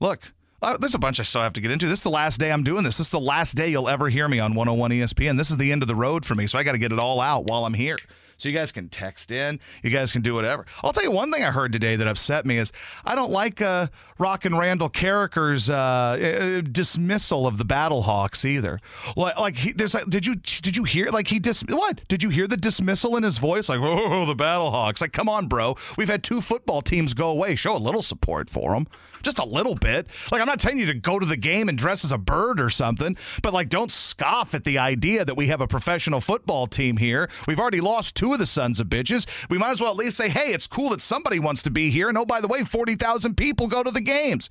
Look, 0.00 0.32
uh, 0.62 0.76
there's 0.78 0.94
a 0.94 0.98
bunch 0.98 1.20
I 1.20 1.24
still 1.24 1.42
have 1.42 1.52
to 1.54 1.60
get 1.60 1.70
into. 1.70 1.86
This 1.86 1.98
is 1.98 2.02
the 2.04 2.10
last 2.10 2.40
day 2.40 2.50
I'm 2.50 2.64
doing 2.64 2.84
this. 2.84 2.96
This 2.96 3.08
is 3.08 3.10
the 3.10 3.20
last 3.20 3.54
day 3.54 3.68
you'll 3.68 3.88
ever 3.88 4.08
hear 4.08 4.26
me 4.26 4.38
on 4.40 4.54
101 4.54 4.90
ESPN. 4.90 5.36
This 5.36 5.50
is 5.50 5.56
the 5.56 5.70
end 5.70 5.82
of 5.82 5.88
the 5.88 5.94
road 5.94 6.24
for 6.24 6.34
me, 6.34 6.46
so 6.46 6.58
I 6.58 6.62
got 6.62 6.72
to 6.72 6.78
get 6.78 6.92
it 6.92 6.98
all 6.98 7.20
out 7.20 7.44
while 7.44 7.66
I'm 7.66 7.74
here. 7.74 7.96
So 8.38 8.48
you 8.48 8.54
guys 8.54 8.70
can 8.70 8.88
text 8.88 9.32
in. 9.32 9.58
You 9.82 9.90
guys 9.90 10.12
can 10.12 10.22
do 10.22 10.32
whatever. 10.32 10.64
I'll 10.84 10.92
tell 10.92 11.02
you 11.02 11.10
one 11.10 11.32
thing 11.32 11.42
I 11.42 11.50
heard 11.50 11.72
today 11.72 11.96
that 11.96 12.06
upset 12.06 12.46
me 12.46 12.58
is 12.58 12.72
I 13.04 13.16
don't 13.16 13.32
like 13.32 13.60
uh, 13.60 13.88
Rock 14.16 14.44
and 14.44 14.56
Randall 14.56 14.88
Karraker's 14.88 15.68
uh, 15.68 15.74
uh, 15.74 16.60
dismissal 16.60 17.48
of 17.48 17.58
the 17.58 17.64
Battlehawks 17.64 18.44
either. 18.44 18.78
Like, 19.16 19.56
he, 19.56 19.72
there's 19.72 19.92
like, 19.94 20.08
did 20.08 20.24
you 20.24 20.36
did 20.36 20.76
you 20.76 20.84
hear 20.84 21.06
like 21.06 21.26
he 21.26 21.40
dis 21.40 21.62
what? 21.68 22.00
Did 22.06 22.22
you 22.22 22.28
hear 22.28 22.46
the 22.46 22.56
dismissal 22.56 23.16
in 23.16 23.24
his 23.24 23.38
voice? 23.38 23.68
Like, 23.68 23.80
oh, 23.82 24.24
the 24.24 24.36
Battlehawks. 24.36 25.00
Like, 25.00 25.12
come 25.12 25.28
on, 25.28 25.48
bro. 25.48 25.74
We've 25.96 26.08
had 26.08 26.22
two 26.22 26.40
football 26.40 26.80
teams 26.80 27.14
go 27.14 27.30
away. 27.30 27.56
Show 27.56 27.74
a 27.74 27.78
little 27.78 28.02
support 28.02 28.48
for 28.48 28.72
them, 28.72 28.86
just 29.22 29.40
a 29.40 29.44
little 29.44 29.74
bit. 29.74 30.06
Like, 30.30 30.40
I'm 30.40 30.46
not 30.46 30.60
telling 30.60 30.78
you 30.78 30.86
to 30.86 30.94
go 30.94 31.18
to 31.18 31.26
the 31.26 31.36
game 31.36 31.68
and 31.68 31.76
dress 31.76 32.04
as 32.04 32.12
a 32.12 32.18
bird 32.18 32.60
or 32.60 32.70
something, 32.70 33.16
but 33.42 33.52
like, 33.52 33.68
don't 33.68 33.90
scoff 33.90 34.54
at 34.54 34.62
the 34.62 34.78
idea 34.78 35.24
that 35.24 35.36
we 35.36 35.48
have 35.48 35.60
a 35.60 35.66
professional 35.66 36.20
football 36.20 36.68
team 36.68 36.98
here. 36.98 37.28
We've 37.48 37.58
already 37.58 37.80
lost 37.80 38.14
two 38.14 38.27
of 38.32 38.38
the 38.38 38.46
sons 38.46 38.80
of 38.80 38.86
bitches. 38.88 39.26
We 39.50 39.58
might 39.58 39.70
as 39.70 39.80
well 39.80 39.90
at 39.90 39.96
least 39.96 40.16
say, 40.16 40.28
hey, 40.28 40.52
it's 40.52 40.66
cool 40.66 40.90
that 40.90 41.00
somebody 41.02 41.38
wants 41.38 41.62
to 41.62 41.70
be 41.70 41.90
here. 41.90 42.08
And 42.08 42.16
oh, 42.18 42.24
by 42.24 42.40
the 42.40 42.48
way, 42.48 42.64
40,000 42.64 43.36
people 43.36 43.66
go 43.66 43.82
to 43.82 43.90
the 43.90 44.00
games. 44.00 44.50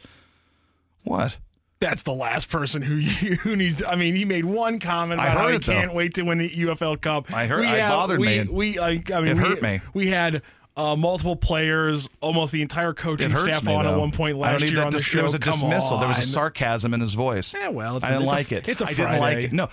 What? 1.04 1.38
That's 1.80 2.02
the 2.02 2.14
last 2.14 2.50
person 2.50 2.82
who 2.82 3.00
who 3.36 3.56
needs. 3.56 3.84
I 3.84 3.96
mean, 3.96 4.16
he 4.16 4.26
made 4.26 4.46
one 4.46 4.80
comment 4.80 5.22
I 5.22 5.26
about 5.28 5.38
how 5.38 5.48
he 5.50 5.56
it, 5.58 5.64
though. 5.64 5.74
can't 5.74 5.94
wait 5.94 6.16
to 6.16 6.24
win 6.24 6.40
the 6.40 6.50
UFL 6.50 7.00
Cup. 7.00 7.32
I 7.34 7.46
heard- 7.46 7.60
We 7.62 7.68
it 7.68 7.80
had- 7.80 7.90
bothered 7.90 8.20
we, 8.20 8.26
me. 8.26 8.44
We, 8.50 8.80
like, 8.80 9.12
I 9.12 9.20
mean, 9.22 9.30
It 9.30 9.34
we, 9.38 9.40
hurt 9.44 9.62
me. 9.62 9.82
We 9.94 10.08
had 10.08 10.42
uh, 10.76 10.96
multiple 10.96 11.36
players, 11.36 12.10
almost 12.20 12.52
the 12.52 12.62
entire 12.64 12.94
coaching 12.94 13.30
staff 13.36 13.64
me, 13.64 13.74
on 13.76 13.86
at 13.86 13.92
though. 13.92 14.00
one 14.00 14.12
point 14.12 14.38
I 14.38 14.40
last 14.40 14.52
don't 14.54 14.62
need 14.62 14.68
year 14.70 14.76
that 14.78 14.86
on 14.88 14.92
the 14.92 15.00
show. 15.00 15.16
There 15.18 15.24
was 15.24 15.34
a 15.36 15.40
Come 15.40 15.54
dismissal. 15.54 15.98
There 16.00 16.08
was 16.08 16.18
a 16.20 16.24
sarcasm 16.24 16.94
in 16.96 17.02
his 17.02 17.14
voice. 17.14 17.54
Yeah, 17.54 17.70
well, 17.70 17.98
I 18.02 18.10
didn't 18.10 18.24
a- 18.24 18.26
like 18.26 18.52
it. 18.52 18.68
it's 18.68 18.82
a 18.82 18.86
I 18.86 18.90
didn't 18.94 19.06
like 19.20 19.20
Friday. 19.20 19.44
it. 19.46 19.54
No, 19.54 19.70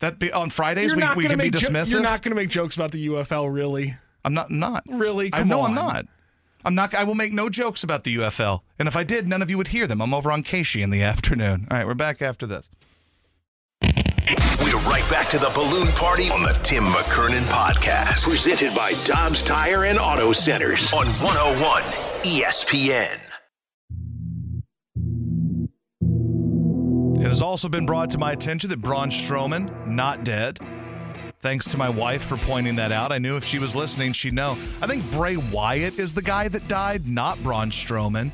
that 0.00 0.18
be, 0.18 0.32
on 0.32 0.50
Fridays 0.50 0.92
You're 0.94 1.14
we, 1.14 1.22
we 1.24 1.28
can 1.28 1.38
be 1.38 1.44
make 1.44 1.52
jo- 1.52 1.68
dismissive. 1.68 1.92
you're 1.92 2.02
not 2.02 2.22
going 2.22 2.30
to 2.30 2.36
make 2.40 2.50
jokes 2.50 2.76
about 2.76 2.92
the 2.92 3.08
UFL, 3.08 3.52
really. 3.52 3.96
I'm 4.24 4.34
not. 4.34 4.50
Not 4.50 4.84
Really? 4.88 5.28
I 5.32 5.38
Come 5.40 5.48
know 5.48 5.62
I'm 5.62 5.74
not. 5.74 6.06
I'm 6.64 6.74
not. 6.74 6.94
I 6.94 7.04
will 7.04 7.14
make 7.14 7.32
no 7.32 7.48
jokes 7.48 7.82
about 7.84 8.04
the 8.04 8.16
UFL. 8.16 8.60
And 8.78 8.88
if 8.88 8.96
I 8.96 9.04
did, 9.04 9.26
none 9.28 9.42
of 9.42 9.50
you 9.50 9.56
would 9.56 9.68
hear 9.68 9.86
them. 9.86 10.00
I'm 10.02 10.12
over 10.12 10.30
on 10.32 10.42
Casey 10.42 10.82
in 10.82 10.90
the 10.90 11.02
afternoon. 11.12 11.66
All 11.70 11.76
right, 11.76 11.86
we're 11.86 11.94
back 11.94 12.20
after 12.20 12.46
this. 12.46 12.68
We're 14.60 14.76
right 14.80 15.08
back 15.08 15.28
to 15.30 15.38
the 15.38 15.50
balloon 15.54 15.88
party 15.92 16.28
on 16.30 16.42
the 16.42 16.52
Tim 16.62 16.84
McKernan 16.84 17.42
podcast. 17.50 18.28
Presented 18.28 18.74
by 18.74 18.92
Dobbs 19.04 19.42
Tire 19.44 19.84
and 19.84 19.98
Auto 19.98 20.32
Centers 20.32 20.92
on 20.92 21.06
101 21.06 21.82
ESPN. 22.24 23.27
It 27.20 27.26
has 27.26 27.42
also 27.42 27.68
been 27.68 27.84
brought 27.84 28.10
to 28.10 28.18
my 28.18 28.30
attention 28.30 28.70
that 28.70 28.80
Braun 28.80 29.10
Strowman 29.10 29.86
not 29.88 30.22
dead. 30.22 30.60
Thanks 31.40 31.66
to 31.66 31.76
my 31.76 31.88
wife 31.88 32.22
for 32.22 32.36
pointing 32.36 32.76
that 32.76 32.92
out. 32.92 33.10
I 33.10 33.18
knew 33.18 33.36
if 33.36 33.44
she 33.44 33.58
was 33.58 33.74
listening, 33.74 34.12
she'd 34.12 34.34
know. 34.34 34.52
I 34.80 34.86
think 34.86 35.08
Bray 35.10 35.36
Wyatt 35.36 35.98
is 35.98 36.14
the 36.14 36.22
guy 36.22 36.46
that 36.46 36.68
died, 36.68 37.08
not 37.08 37.42
Braun 37.42 37.70
Strowman. 37.70 38.30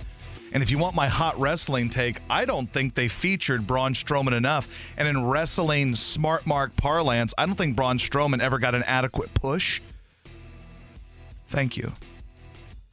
And 0.53 0.62
if 0.62 0.71
you 0.71 0.76
want 0.76 0.95
my 0.95 1.09
hot 1.09 1.41
wrestling 1.41 1.88
take, 1.88 2.19
I 2.29 2.45
don't 2.45 2.71
think 2.73 2.95
they 2.95 3.09
featured 3.09 3.67
Braun 3.67 3.95
Strowman 3.95 4.37
enough. 4.37 4.69
And 4.99 5.09
in 5.09 5.25
wrestling 5.25 5.95
smart 5.95 6.47
mark 6.47 6.76
parlance, 6.76 7.33
I 7.38 7.47
don't 7.47 7.57
think 7.57 7.76
Braun 7.76 7.97
Strowman 7.97 8.41
ever 8.41 8.59
got 8.59 8.75
an 8.75 8.83
adequate 8.83 9.33
push. 9.33 9.81
Thank 11.49 11.79
you. 11.79 11.95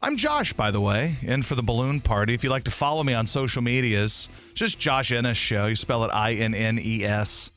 I'm 0.03 0.17
Josh, 0.17 0.53
by 0.53 0.71
the 0.71 0.81
way, 0.81 1.17
in 1.21 1.43
for 1.43 1.53
the 1.53 1.61
balloon 1.61 2.01
party. 2.01 2.33
If 2.33 2.43
you'd 2.43 2.49
like 2.49 2.63
to 2.63 2.71
follow 2.71 3.03
me 3.03 3.13
on 3.13 3.27
social 3.27 3.61
medias, 3.61 4.29
just 4.55 4.79
Josh 4.79 5.11
Innes 5.11 5.37
Show. 5.37 5.67
You 5.67 5.75
spell 5.75 6.03
it 6.03 6.09
I 6.11 6.33
N 6.33 6.55
N 6.55 6.79
E 6.81 7.05
S. 7.05 7.51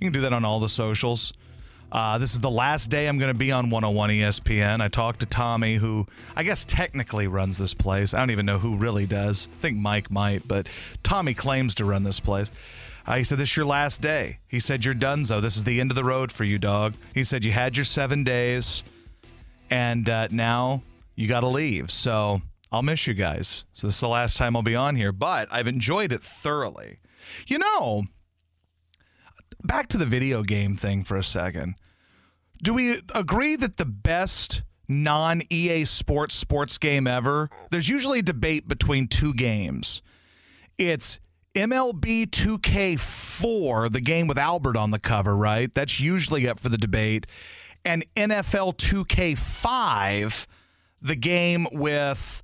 You 0.00 0.06
can 0.06 0.14
do 0.14 0.22
that 0.22 0.32
on 0.32 0.42
all 0.42 0.58
the 0.58 0.70
socials. 0.70 1.34
Uh, 1.92 2.16
this 2.16 2.32
is 2.32 2.40
the 2.40 2.50
last 2.50 2.88
day 2.88 3.06
I'm 3.06 3.18
going 3.18 3.30
to 3.30 3.38
be 3.38 3.52
on 3.52 3.68
101 3.68 4.08
ESPN. 4.08 4.80
I 4.80 4.88
talked 4.88 5.20
to 5.20 5.26
Tommy, 5.26 5.74
who 5.74 6.06
I 6.34 6.44
guess 6.44 6.64
technically 6.64 7.26
runs 7.26 7.58
this 7.58 7.74
place. 7.74 8.14
I 8.14 8.20
don't 8.20 8.30
even 8.30 8.46
know 8.46 8.58
who 8.58 8.76
really 8.76 9.04
does. 9.04 9.48
I 9.52 9.56
think 9.60 9.76
Mike 9.76 10.10
might, 10.10 10.48
but 10.48 10.68
Tommy 11.02 11.34
claims 11.34 11.74
to 11.74 11.84
run 11.84 12.04
this 12.04 12.20
place. 12.20 12.50
Uh, 13.06 13.16
he 13.16 13.24
said, 13.24 13.36
This 13.36 13.50
is 13.50 13.56
your 13.58 13.66
last 13.66 14.00
day. 14.00 14.38
He 14.48 14.60
said, 14.60 14.86
You're 14.86 14.94
donezo. 14.94 15.42
This 15.42 15.58
is 15.58 15.64
the 15.64 15.78
end 15.78 15.90
of 15.90 15.96
the 15.96 16.04
road 16.04 16.32
for 16.32 16.44
you, 16.44 16.58
dog. 16.58 16.94
He 17.14 17.22
said, 17.22 17.44
You 17.44 17.52
had 17.52 17.76
your 17.76 17.84
seven 17.84 18.24
days 18.24 18.82
and 19.68 20.08
uh, 20.08 20.28
now 20.30 20.82
you 21.14 21.28
got 21.28 21.40
to 21.40 21.48
leave. 21.48 21.90
So 21.90 22.42
I'll 22.70 22.82
miss 22.82 23.06
you 23.06 23.14
guys. 23.14 23.64
So 23.74 23.86
this 23.86 23.94
is 23.94 24.00
the 24.00 24.08
last 24.08 24.36
time 24.36 24.56
I'll 24.56 24.62
be 24.62 24.74
on 24.74 24.96
here, 24.96 25.12
but 25.12 25.48
I've 25.50 25.68
enjoyed 25.68 26.12
it 26.12 26.22
thoroughly. 26.22 26.98
You 27.46 27.58
know, 27.58 28.04
back 29.62 29.88
to 29.88 29.98
the 29.98 30.06
video 30.06 30.42
game 30.42 30.76
thing 30.76 31.04
for 31.04 31.16
a 31.16 31.24
second. 31.24 31.74
Do 32.62 32.74
we 32.74 33.00
agree 33.14 33.56
that 33.56 33.76
the 33.76 33.84
best 33.84 34.62
non 34.88 35.42
EA 35.50 35.84
sports 35.84 36.34
sports 36.34 36.78
game 36.78 37.06
ever? 37.06 37.50
There's 37.70 37.88
usually 37.88 38.20
a 38.20 38.22
debate 38.22 38.68
between 38.68 39.08
two 39.08 39.34
games. 39.34 40.00
It's 40.78 41.20
MLB 41.54 42.26
2K4, 42.26 43.92
the 43.92 44.00
game 44.00 44.26
with 44.26 44.38
Albert 44.38 44.76
on 44.76 44.90
the 44.90 44.98
cover, 44.98 45.36
right? 45.36 45.72
That's 45.74 46.00
usually 46.00 46.48
up 46.48 46.58
for 46.58 46.70
the 46.70 46.78
debate. 46.78 47.26
And 47.84 48.06
NFL 48.14 48.76
2K5, 48.76 50.46
the 51.02 51.16
game 51.16 51.66
with 51.72 52.42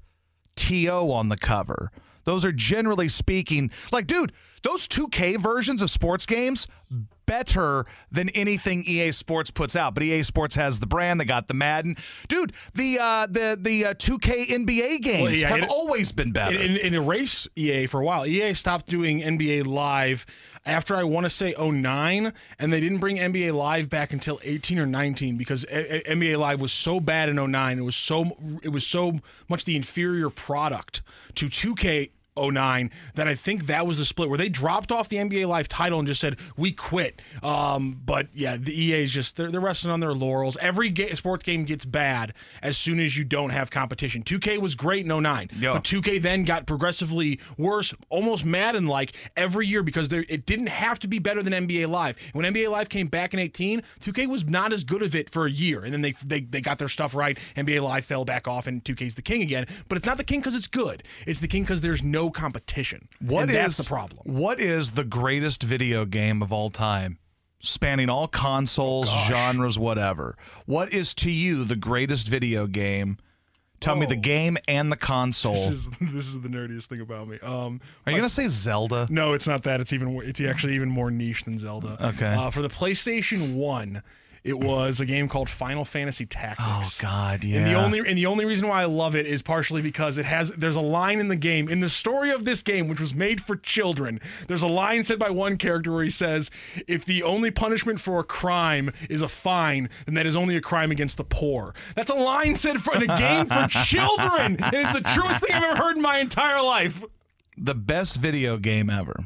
TO 0.56 1.12
on 1.12 1.28
the 1.28 1.36
cover. 1.36 1.90
Those 2.24 2.44
are 2.44 2.52
generally 2.52 3.08
speaking, 3.08 3.70
like, 3.90 4.06
dude, 4.06 4.32
those 4.62 4.86
2K 4.88 5.38
versions 5.38 5.82
of 5.82 5.90
sports 5.90 6.26
games 6.26 6.66
better 7.26 7.84
than 8.10 8.30
anything 8.30 8.82
EA 8.86 9.12
Sports 9.12 9.50
puts 9.50 9.76
out. 9.76 9.92
But 9.94 10.02
EA 10.02 10.22
Sports 10.22 10.54
has 10.54 10.80
the 10.80 10.86
brand; 10.86 11.20
they 11.20 11.24
got 11.26 11.48
the 11.48 11.54
Madden, 11.54 11.96
dude. 12.28 12.52
The 12.74 12.98
uh, 12.98 13.26
the 13.26 13.58
the 13.60 13.84
uh, 13.86 13.94
2K 13.94 14.46
NBA 14.48 15.02
games 15.02 15.22
Well, 15.22 15.32
yeah, 15.32 15.48
have 15.48 15.58
it- 15.64 15.68
always 15.68 16.12
been 16.12 16.32
better. 16.32 16.56
In, 16.56 16.72
in, 16.72 16.76
in 16.78 16.94
erase 16.94 17.46
EA 17.56 17.86
for 17.86 18.00
a 18.00 18.04
while. 18.04 18.26
EA 18.26 18.54
stopped 18.54 18.86
doing 18.86 19.20
NBA 19.20 19.66
Live 19.66 20.24
after 20.64 20.96
I 20.96 21.02
want 21.04 21.24
to 21.24 21.30
say 21.30 21.54
09, 21.58 22.32
and 22.58 22.72
they 22.72 22.80
didn't 22.80 22.98
bring 22.98 23.16
NBA 23.16 23.52
Live 23.54 23.88
back 23.90 24.12
until 24.12 24.40
18 24.42 24.78
or 24.78 24.86
19 24.86 25.36
because 25.36 25.64
A- 25.64 26.10
A- 26.10 26.14
NBA 26.16 26.38
Live 26.38 26.60
was 26.60 26.72
so 26.72 26.98
bad 27.00 27.28
in 27.28 27.36
09. 27.36 27.78
It 27.78 27.82
was 27.82 27.96
so 27.96 28.36
it 28.62 28.70
was 28.70 28.86
so 28.86 29.20
much 29.48 29.64
the 29.66 29.76
inferior 29.76 30.30
product 30.30 31.02
to 31.36 31.46
2K. 31.46 32.10
09 32.38 32.90
that 33.14 33.26
I 33.28 33.34
think 33.34 33.66
that 33.66 33.86
was 33.86 33.98
the 33.98 34.04
split 34.04 34.28
where 34.28 34.38
they 34.38 34.48
dropped 34.48 34.92
off 34.92 35.08
the 35.08 35.16
NBA 35.16 35.46
Live 35.46 35.68
title 35.68 35.98
and 35.98 36.06
just 36.08 36.20
said 36.20 36.36
we 36.56 36.72
quit. 36.72 37.20
Um, 37.42 38.00
but 38.04 38.28
yeah, 38.34 38.56
the 38.56 38.72
EA 38.78 39.02
is 39.04 39.12
just 39.12 39.36
they're, 39.36 39.50
they're 39.50 39.60
resting 39.60 39.90
on 39.90 40.00
their 40.00 40.12
laurels. 40.14 40.56
Every 40.60 40.90
ga- 40.90 41.14
sports 41.14 41.44
game 41.44 41.64
gets 41.64 41.84
bad 41.84 42.32
as 42.62 42.76
soon 42.76 43.00
as 43.00 43.16
you 43.16 43.24
don't 43.24 43.50
have 43.50 43.70
competition. 43.70 44.22
2K 44.22 44.58
was 44.58 44.74
great 44.74 45.06
in 45.06 45.22
09, 45.22 45.48
Yeah. 45.58 45.74
but 45.74 45.84
2K 45.84 46.20
then 46.22 46.44
got 46.44 46.66
progressively 46.66 47.40
worse, 47.56 47.94
almost 48.08 48.44
Madden 48.44 48.86
like 48.86 49.14
every 49.36 49.66
year 49.66 49.82
because 49.82 50.08
there, 50.08 50.24
it 50.28 50.46
didn't 50.46 50.68
have 50.68 50.98
to 51.00 51.08
be 51.08 51.18
better 51.18 51.42
than 51.42 51.52
NBA 51.66 51.88
Live. 51.88 52.16
When 52.32 52.44
NBA 52.44 52.70
Live 52.70 52.88
came 52.88 53.06
back 53.08 53.34
in 53.34 53.40
18, 53.40 53.82
2K 54.00 54.28
was 54.28 54.44
not 54.48 54.72
as 54.72 54.84
good 54.84 55.02
of 55.02 55.14
it 55.14 55.30
for 55.30 55.46
a 55.46 55.50
year, 55.50 55.82
and 55.84 55.92
then 55.92 56.02
they 56.02 56.12
they, 56.24 56.40
they 56.40 56.60
got 56.60 56.78
their 56.78 56.88
stuff 56.88 57.14
right. 57.14 57.38
NBA 57.56 57.82
Live 57.82 58.04
fell 58.04 58.24
back 58.24 58.46
off, 58.48 58.66
and 58.66 58.82
2K's 58.84 59.14
the 59.14 59.22
king 59.22 59.42
again. 59.42 59.66
But 59.88 59.98
it's 59.98 60.06
not 60.06 60.16
the 60.16 60.24
king 60.24 60.40
because 60.40 60.54
it's 60.54 60.66
good. 60.68 61.02
It's 61.26 61.40
the 61.40 61.48
king 61.48 61.62
because 61.62 61.80
there's 61.80 62.02
no 62.02 62.27
competition. 62.30 63.08
What 63.20 63.42
and 63.44 63.50
that's 63.50 63.76
the 63.76 63.84
problem. 63.84 64.20
What 64.24 64.60
is 64.60 64.92
the 64.92 65.04
greatest 65.04 65.62
video 65.62 66.04
game 66.04 66.42
of 66.42 66.52
all 66.52 66.70
time? 66.70 67.18
Spanning 67.60 68.08
all 68.08 68.28
consoles, 68.28 69.08
genres, 69.26 69.78
whatever. 69.78 70.36
What 70.66 70.92
is 70.92 71.12
to 71.16 71.30
you 71.30 71.64
the 71.64 71.74
greatest 71.76 72.28
video 72.28 72.66
game? 72.68 73.18
Tell 73.80 73.94
me 73.96 74.06
the 74.06 74.16
Oh. 74.16 74.20
game 74.20 74.58
and 74.66 74.90
the 74.90 74.96
console. 74.96 75.54
This 75.54 75.68
is 75.70 75.88
this 76.00 76.26
is 76.26 76.40
the 76.40 76.48
nerdiest 76.48 76.86
thing 76.86 77.00
about 77.00 77.28
me. 77.28 77.38
Um, 77.40 77.80
Are 78.06 78.12
you 78.12 78.18
gonna 78.18 78.28
say 78.28 78.48
Zelda? 78.48 79.06
No, 79.10 79.32
it's 79.34 79.46
not 79.46 79.62
that. 79.64 79.80
It's 79.80 79.92
even 79.92 80.20
it's 80.24 80.40
actually 80.40 80.74
even 80.74 80.88
more 80.88 81.10
niche 81.10 81.44
than 81.44 81.58
Zelda. 81.58 81.96
Okay. 82.08 82.26
Uh, 82.34 82.50
for 82.50 82.60
the 82.62 82.68
PlayStation 82.68 83.54
One, 83.54 84.02
it 84.48 84.58
was 84.58 84.98
a 85.00 85.04
game 85.06 85.28
called 85.28 85.50
Final 85.50 85.84
Fantasy 85.84 86.24
Tactics. 86.24 86.62
Oh 86.66 86.88
God, 87.02 87.44
yeah. 87.44 87.58
And 87.58 87.66
the 87.66 87.74
only 87.74 87.98
and 87.98 88.16
the 88.16 88.26
only 88.26 88.44
reason 88.44 88.66
why 88.68 88.82
I 88.82 88.86
love 88.86 89.14
it 89.14 89.26
is 89.26 89.42
partially 89.42 89.82
because 89.82 90.16
it 90.16 90.24
has 90.24 90.50
there's 90.52 90.76
a 90.76 90.80
line 90.80 91.20
in 91.20 91.28
the 91.28 91.36
game 91.36 91.68
in 91.68 91.80
the 91.80 91.88
story 91.88 92.30
of 92.30 92.44
this 92.44 92.62
game 92.62 92.88
which 92.88 93.00
was 93.00 93.14
made 93.14 93.40
for 93.42 93.56
children. 93.56 94.20
There's 94.46 94.62
a 94.62 94.68
line 94.68 95.04
said 95.04 95.18
by 95.18 95.30
one 95.30 95.58
character 95.58 95.92
where 95.92 96.02
he 96.02 96.10
says, 96.10 96.50
"If 96.86 97.04
the 97.04 97.22
only 97.22 97.50
punishment 97.50 98.00
for 98.00 98.18
a 98.18 98.24
crime 98.24 98.90
is 99.10 99.20
a 99.22 99.28
fine, 99.28 99.90
then 100.06 100.14
that 100.14 100.26
is 100.26 100.34
only 100.34 100.56
a 100.56 100.60
crime 100.60 100.90
against 100.90 101.18
the 101.18 101.24
poor." 101.24 101.74
That's 101.94 102.10
a 102.10 102.14
line 102.14 102.54
said 102.54 102.82
for 102.82 102.94
in 102.96 103.08
a 103.08 103.18
game 103.18 103.46
for 103.46 103.66
children, 103.84 104.56
and 104.62 104.74
it's 104.74 104.94
the 104.94 105.02
truest 105.02 105.42
thing 105.42 105.52
I've 105.54 105.62
ever 105.62 105.76
heard 105.76 105.96
in 105.96 106.02
my 106.02 106.18
entire 106.18 106.62
life. 106.62 107.04
the 107.56 107.74
best 107.74 108.16
video 108.16 108.56
game 108.56 108.88
ever 108.88 109.24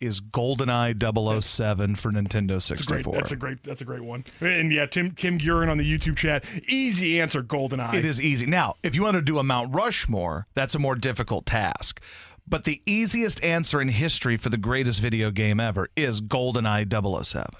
is 0.00 0.20
GoldenEye 0.20 1.42
007 1.42 1.94
for 1.94 2.10
Nintendo 2.10 2.60
64. 2.60 3.12
that's 3.14 3.32
a 3.32 3.36
great 3.36 3.62
that's 3.62 3.80
a 3.80 3.84
great 3.84 4.02
one. 4.02 4.24
And 4.40 4.72
yeah, 4.72 4.86
Tim 4.86 5.12
Kim 5.12 5.38
Gurin 5.38 5.70
on 5.70 5.78
the 5.78 5.84
YouTube 5.84 6.16
chat, 6.16 6.44
easy 6.68 7.20
answer, 7.20 7.42
GoldenEye. 7.42 7.94
It 7.94 8.04
is 8.04 8.20
easy. 8.20 8.46
Now, 8.46 8.76
if 8.82 8.94
you 8.94 9.02
want 9.02 9.14
to 9.14 9.22
do 9.22 9.38
a 9.38 9.42
Mount 9.42 9.74
Rushmore, 9.74 10.46
that's 10.54 10.74
a 10.74 10.78
more 10.78 10.94
difficult 10.94 11.46
task. 11.46 12.00
But 12.48 12.64
the 12.64 12.80
easiest 12.86 13.42
answer 13.42 13.80
in 13.80 13.88
history 13.88 14.36
for 14.36 14.50
the 14.50 14.56
greatest 14.56 15.00
video 15.00 15.30
game 15.30 15.58
ever 15.58 15.88
is 15.96 16.20
GoldenEye 16.20 17.24
007. 17.24 17.50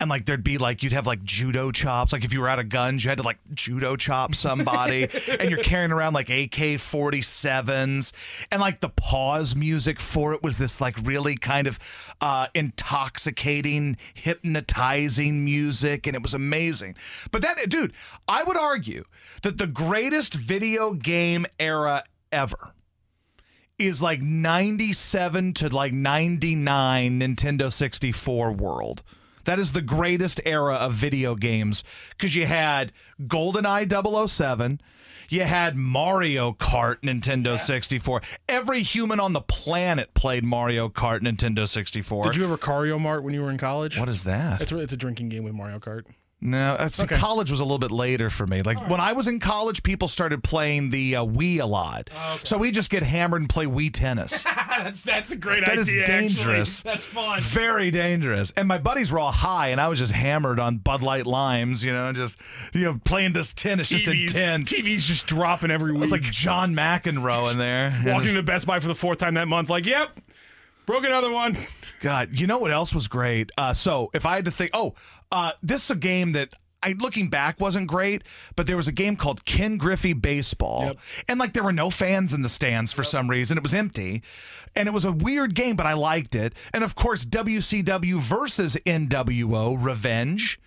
And 0.00 0.10
like 0.10 0.26
there'd 0.26 0.44
be 0.44 0.58
like 0.58 0.82
you'd 0.82 0.92
have 0.92 1.06
like 1.06 1.22
judo 1.24 1.70
chops. 1.70 2.12
Like 2.12 2.24
if 2.24 2.32
you 2.32 2.40
were 2.40 2.48
out 2.48 2.58
of 2.58 2.68
guns, 2.68 3.04
you 3.04 3.08
had 3.08 3.18
to 3.18 3.24
like 3.24 3.38
judo 3.54 3.96
chop 3.96 4.34
somebody, 4.34 5.08
and 5.38 5.50
you're 5.50 5.62
carrying 5.62 5.92
around 5.92 6.14
like 6.14 6.28
AK 6.28 6.78
47s, 6.80 8.12
and 8.50 8.60
like 8.60 8.80
the 8.80 8.88
pause 8.88 9.54
music 9.54 10.00
for 10.00 10.34
it 10.34 10.42
was 10.42 10.58
this 10.58 10.80
like 10.80 10.96
really 11.02 11.36
kind 11.36 11.66
of 11.66 11.78
uh, 12.20 12.48
intoxicating, 12.54 13.96
hypnotizing 14.14 15.44
music, 15.44 16.06
and 16.06 16.16
it 16.16 16.22
was 16.22 16.34
amazing. 16.34 16.94
But 17.30 17.42
that, 17.42 17.68
dude, 17.68 17.92
I 18.28 18.42
would 18.42 18.56
argue 18.56 19.04
that 19.42 19.58
the 19.58 19.66
greatest 19.66 20.34
video 20.34 20.94
game 20.94 21.46
era 21.58 22.04
ever 22.32 22.74
is 23.78 24.00
like 24.00 24.22
97 24.22 25.52
to 25.54 25.68
like 25.68 25.92
99 25.92 27.20
Nintendo 27.20 27.72
64 27.72 28.52
world. 28.52 29.02
That 29.44 29.58
is 29.58 29.72
the 29.72 29.82
greatest 29.82 30.40
era 30.44 30.74
of 30.74 30.94
video 30.94 31.34
games 31.34 31.84
because 32.10 32.34
you 32.34 32.46
had 32.46 32.92
GoldenEye 33.22 34.28
007, 34.28 34.80
you 35.28 35.42
had 35.42 35.76
Mario 35.76 36.52
Kart 36.52 36.96
Nintendo 37.02 37.58
64. 37.58 38.22
Every 38.48 38.82
human 38.82 39.20
on 39.20 39.32
the 39.32 39.40
planet 39.40 40.14
played 40.14 40.44
Mario 40.44 40.88
Kart 40.88 41.20
Nintendo 41.20 41.68
64. 41.68 42.24
Did 42.24 42.36
you 42.36 42.44
ever 42.44 42.58
Cario 42.58 43.00
Mart 43.00 43.22
when 43.22 43.34
you 43.34 43.42
were 43.42 43.50
in 43.50 43.58
college? 43.58 43.98
what 43.98 44.08
is 44.08 44.24
that? 44.24 44.60
It's, 44.60 44.72
it's 44.72 44.92
a 44.92 44.96
drinking 44.96 45.28
game 45.28 45.44
with 45.44 45.54
Mario 45.54 45.78
Kart. 45.78 46.04
No, 46.46 46.76
that's, 46.76 47.02
college 47.04 47.50
was 47.50 47.60
a 47.60 47.64
little 47.64 47.78
bit 47.78 47.90
later 47.90 48.28
for 48.28 48.46
me. 48.46 48.60
Like 48.60 48.90
when 48.90 49.00
I 49.00 49.14
was 49.14 49.28
in 49.28 49.40
college, 49.40 49.82
people 49.82 50.08
started 50.08 50.44
playing 50.44 50.90
the 50.90 51.16
uh, 51.16 51.24
Wii 51.24 51.58
a 51.60 51.64
lot. 51.64 52.10
So 52.42 52.58
we 52.58 52.70
just 52.70 52.90
get 52.90 53.02
hammered 53.02 53.40
and 53.40 53.48
play 53.48 53.64
Wii 53.64 53.90
tennis. 53.90 54.42
that's 54.68 55.02
that's 55.02 55.30
a 55.30 55.36
great 55.36 55.64
That 55.64 55.78
is 55.78 55.88
idea. 55.88 56.02
actually. 56.02 56.20
dangerous. 56.28 56.82
That's 56.84 57.06
fun. 57.06 57.40
Very 57.40 57.90
dangerous. 57.90 58.52
And 58.58 58.68
my 58.68 58.76
buddies 58.76 59.10
were 59.10 59.18
all 59.20 59.32
high, 59.32 59.68
and 59.68 59.80
I 59.80 59.88
was 59.88 59.98
just 59.98 60.12
hammered 60.12 60.60
on 60.60 60.76
Bud 60.76 61.00
Light 61.00 61.24
limes, 61.26 61.82
you 61.82 61.94
know, 61.94 62.12
just 62.12 62.38
you 62.74 62.82
know 62.82 63.00
playing 63.04 63.32
this 63.32 63.54
tennis, 63.54 63.88
just 63.88 64.04
TV's, 64.04 64.34
intense. 64.36 64.70
TV's 64.70 65.04
just 65.04 65.26
dropping 65.26 65.70
every 65.70 65.92
week. 65.92 66.02
It's 66.02 66.12
like 66.12 66.22
John 66.22 66.74
McEnroe 66.74 67.50
in 67.52 67.56
there. 67.56 67.98
Walking 68.06 68.34
to 68.34 68.42
Best 68.42 68.66
Buy 68.66 68.80
for 68.80 68.88
the 68.88 68.94
fourth 68.94 69.16
time 69.16 69.32
that 69.34 69.48
month. 69.48 69.70
Like, 69.70 69.86
yep, 69.86 70.10
broke 70.84 71.04
another 71.04 71.30
one. 71.30 71.56
God, 72.02 72.32
you 72.32 72.46
know 72.46 72.58
what 72.58 72.70
else 72.70 72.94
was 72.94 73.08
great? 73.08 73.50
Uh, 73.56 73.72
so 73.72 74.10
if 74.12 74.26
I 74.26 74.34
had 74.34 74.44
to 74.44 74.50
think, 74.50 74.72
oh, 74.74 74.94
uh, 75.34 75.52
this 75.62 75.84
is 75.84 75.90
a 75.90 75.96
game 75.96 76.32
that. 76.32 76.54
I, 76.86 76.94
looking 76.98 77.28
back 77.30 77.58
wasn't 77.60 77.86
great, 77.86 78.24
but 78.56 78.66
there 78.66 78.76
was 78.76 78.88
a 78.88 78.92
game 78.92 79.16
called 79.16 79.46
Ken 79.46 79.78
Griffey 79.78 80.12
Baseball, 80.12 80.84
Yep. 80.84 80.96
and 81.28 81.40
like 81.40 81.54
there 81.54 81.62
were 81.64 81.72
no 81.72 81.88
fans 81.88 82.34
in 82.34 82.42
the 82.42 82.48
stands 82.50 82.92
for 82.92 83.02
some 83.02 83.30
reason. 83.30 83.56
It 83.56 83.62
was 83.62 83.72
empty, 83.72 84.22
and 84.76 84.86
it 84.86 84.92
was 84.92 85.06
a 85.06 85.10
weird 85.10 85.54
game, 85.54 85.76
but 85.76 85.86
I 85.86 85.94
liked 85.94 86.36
it. 86.36 86.52
And 86.74 86.84
of 86.84 86.94
course, 86.94 87.24
WCW 87.24 88.16
versus 88.18 88.76
NWO 88.84 89.82
Revenge. 89.82 90.60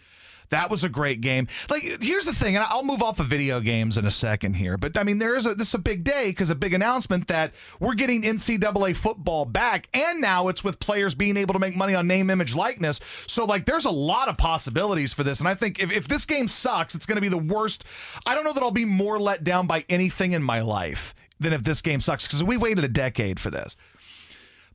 That 0.49 0.69
was 0.69 0.83
a 0.83 0.89
great 0.89 1.21
game. 1.21 1.47
Like, 1.69 1.83
here's 2.01 2.25
the 2.25 2.33
thing, 2.33 2.55
and 2.55 2.65
I'll 2.65 2.83
move 2.83 3.03
off 3.03 3.19
of 3.19 3.27
video 3.27 3.59
games 3.59 3.97
in 3.97 4.05
a 4.05 4.11
second 4.11 4.53
here, 4.53 4.77
but 4.77 4.97
I 4.97 5.03
mean, 5.03 5.17
there 5.17 5.35
is 5.35 5.45
a 5.45 5.55
this 5.55 5.69
is 5.69 5.73
a 5.73 5.79
big 5.79 6.03
day 6.03 6.27
because 6.27 6.49
a 6.49 6.55
big 6.55 6.73
announcement 6.73 7.27
that 7.27 7.53
we're 7.79 7.95
getting 7.95 8.21
NCAA 8.21 8.95
football 8.95 9.45
back, 9.45 9.87
and 9.93 10.21
now 10.21 10.47
it's 10.47 10.63
with 10.63 10.79
players 10.79 11.15
being 11.15 11.35
able 11.35 11.53
to 11.53 11.59
make 11.59 11.75
money 11.75 11.95
on 11.95 12.07
name, 12.07 12.29
image, 12.29 12.55
likeness. 12.55 12.99
So, 13.27 13.45
like, 13.45 13.65
there's 13.65 13.85
a 13.85 13.91
lot 13.91 14.29
of 14.29 14.37
possibilities 14.37 15.13
for 15.13 15.23
this, 15.23 15.39
and 15.39 15.49
I 15.49 15.55
think 15.55 15.79
if, 15.81 15.91
if 15.91 16.07
this 16.07 16.25
game 16.25 16.47
sucks, 16.47 16.95
it's 16.95 17.05
going 17.05 17.17
to 17.17 17.21
be 17.21 17.29
the 17.29 17.37
worst. 17.37 17.83
I 18.25 18.33
don't 18.33 18.43
know 18.45 18.53
that 18.53 18.63
I'll 18.63 18.71
be 18.71 18.85
more 18.85 19.19
let 19.19 19.43
down 19.43 19.67
by 19.67 19.85
anything 19.89 20.31
in 20.31 20.43
my 20.43 20.61
life 20.61 21.13
than 21.39 21.53
if 21.53 21.63
this 21.63 21.81
game 21.81 21.99
sucks 21.99 22.25
because 22.25 22.43
we 22.43 22.57
waited 22.57 22.83
a 22.83 22.89
decade 22.89 23.39
for 23.39 23.51
this. 23.51 23.75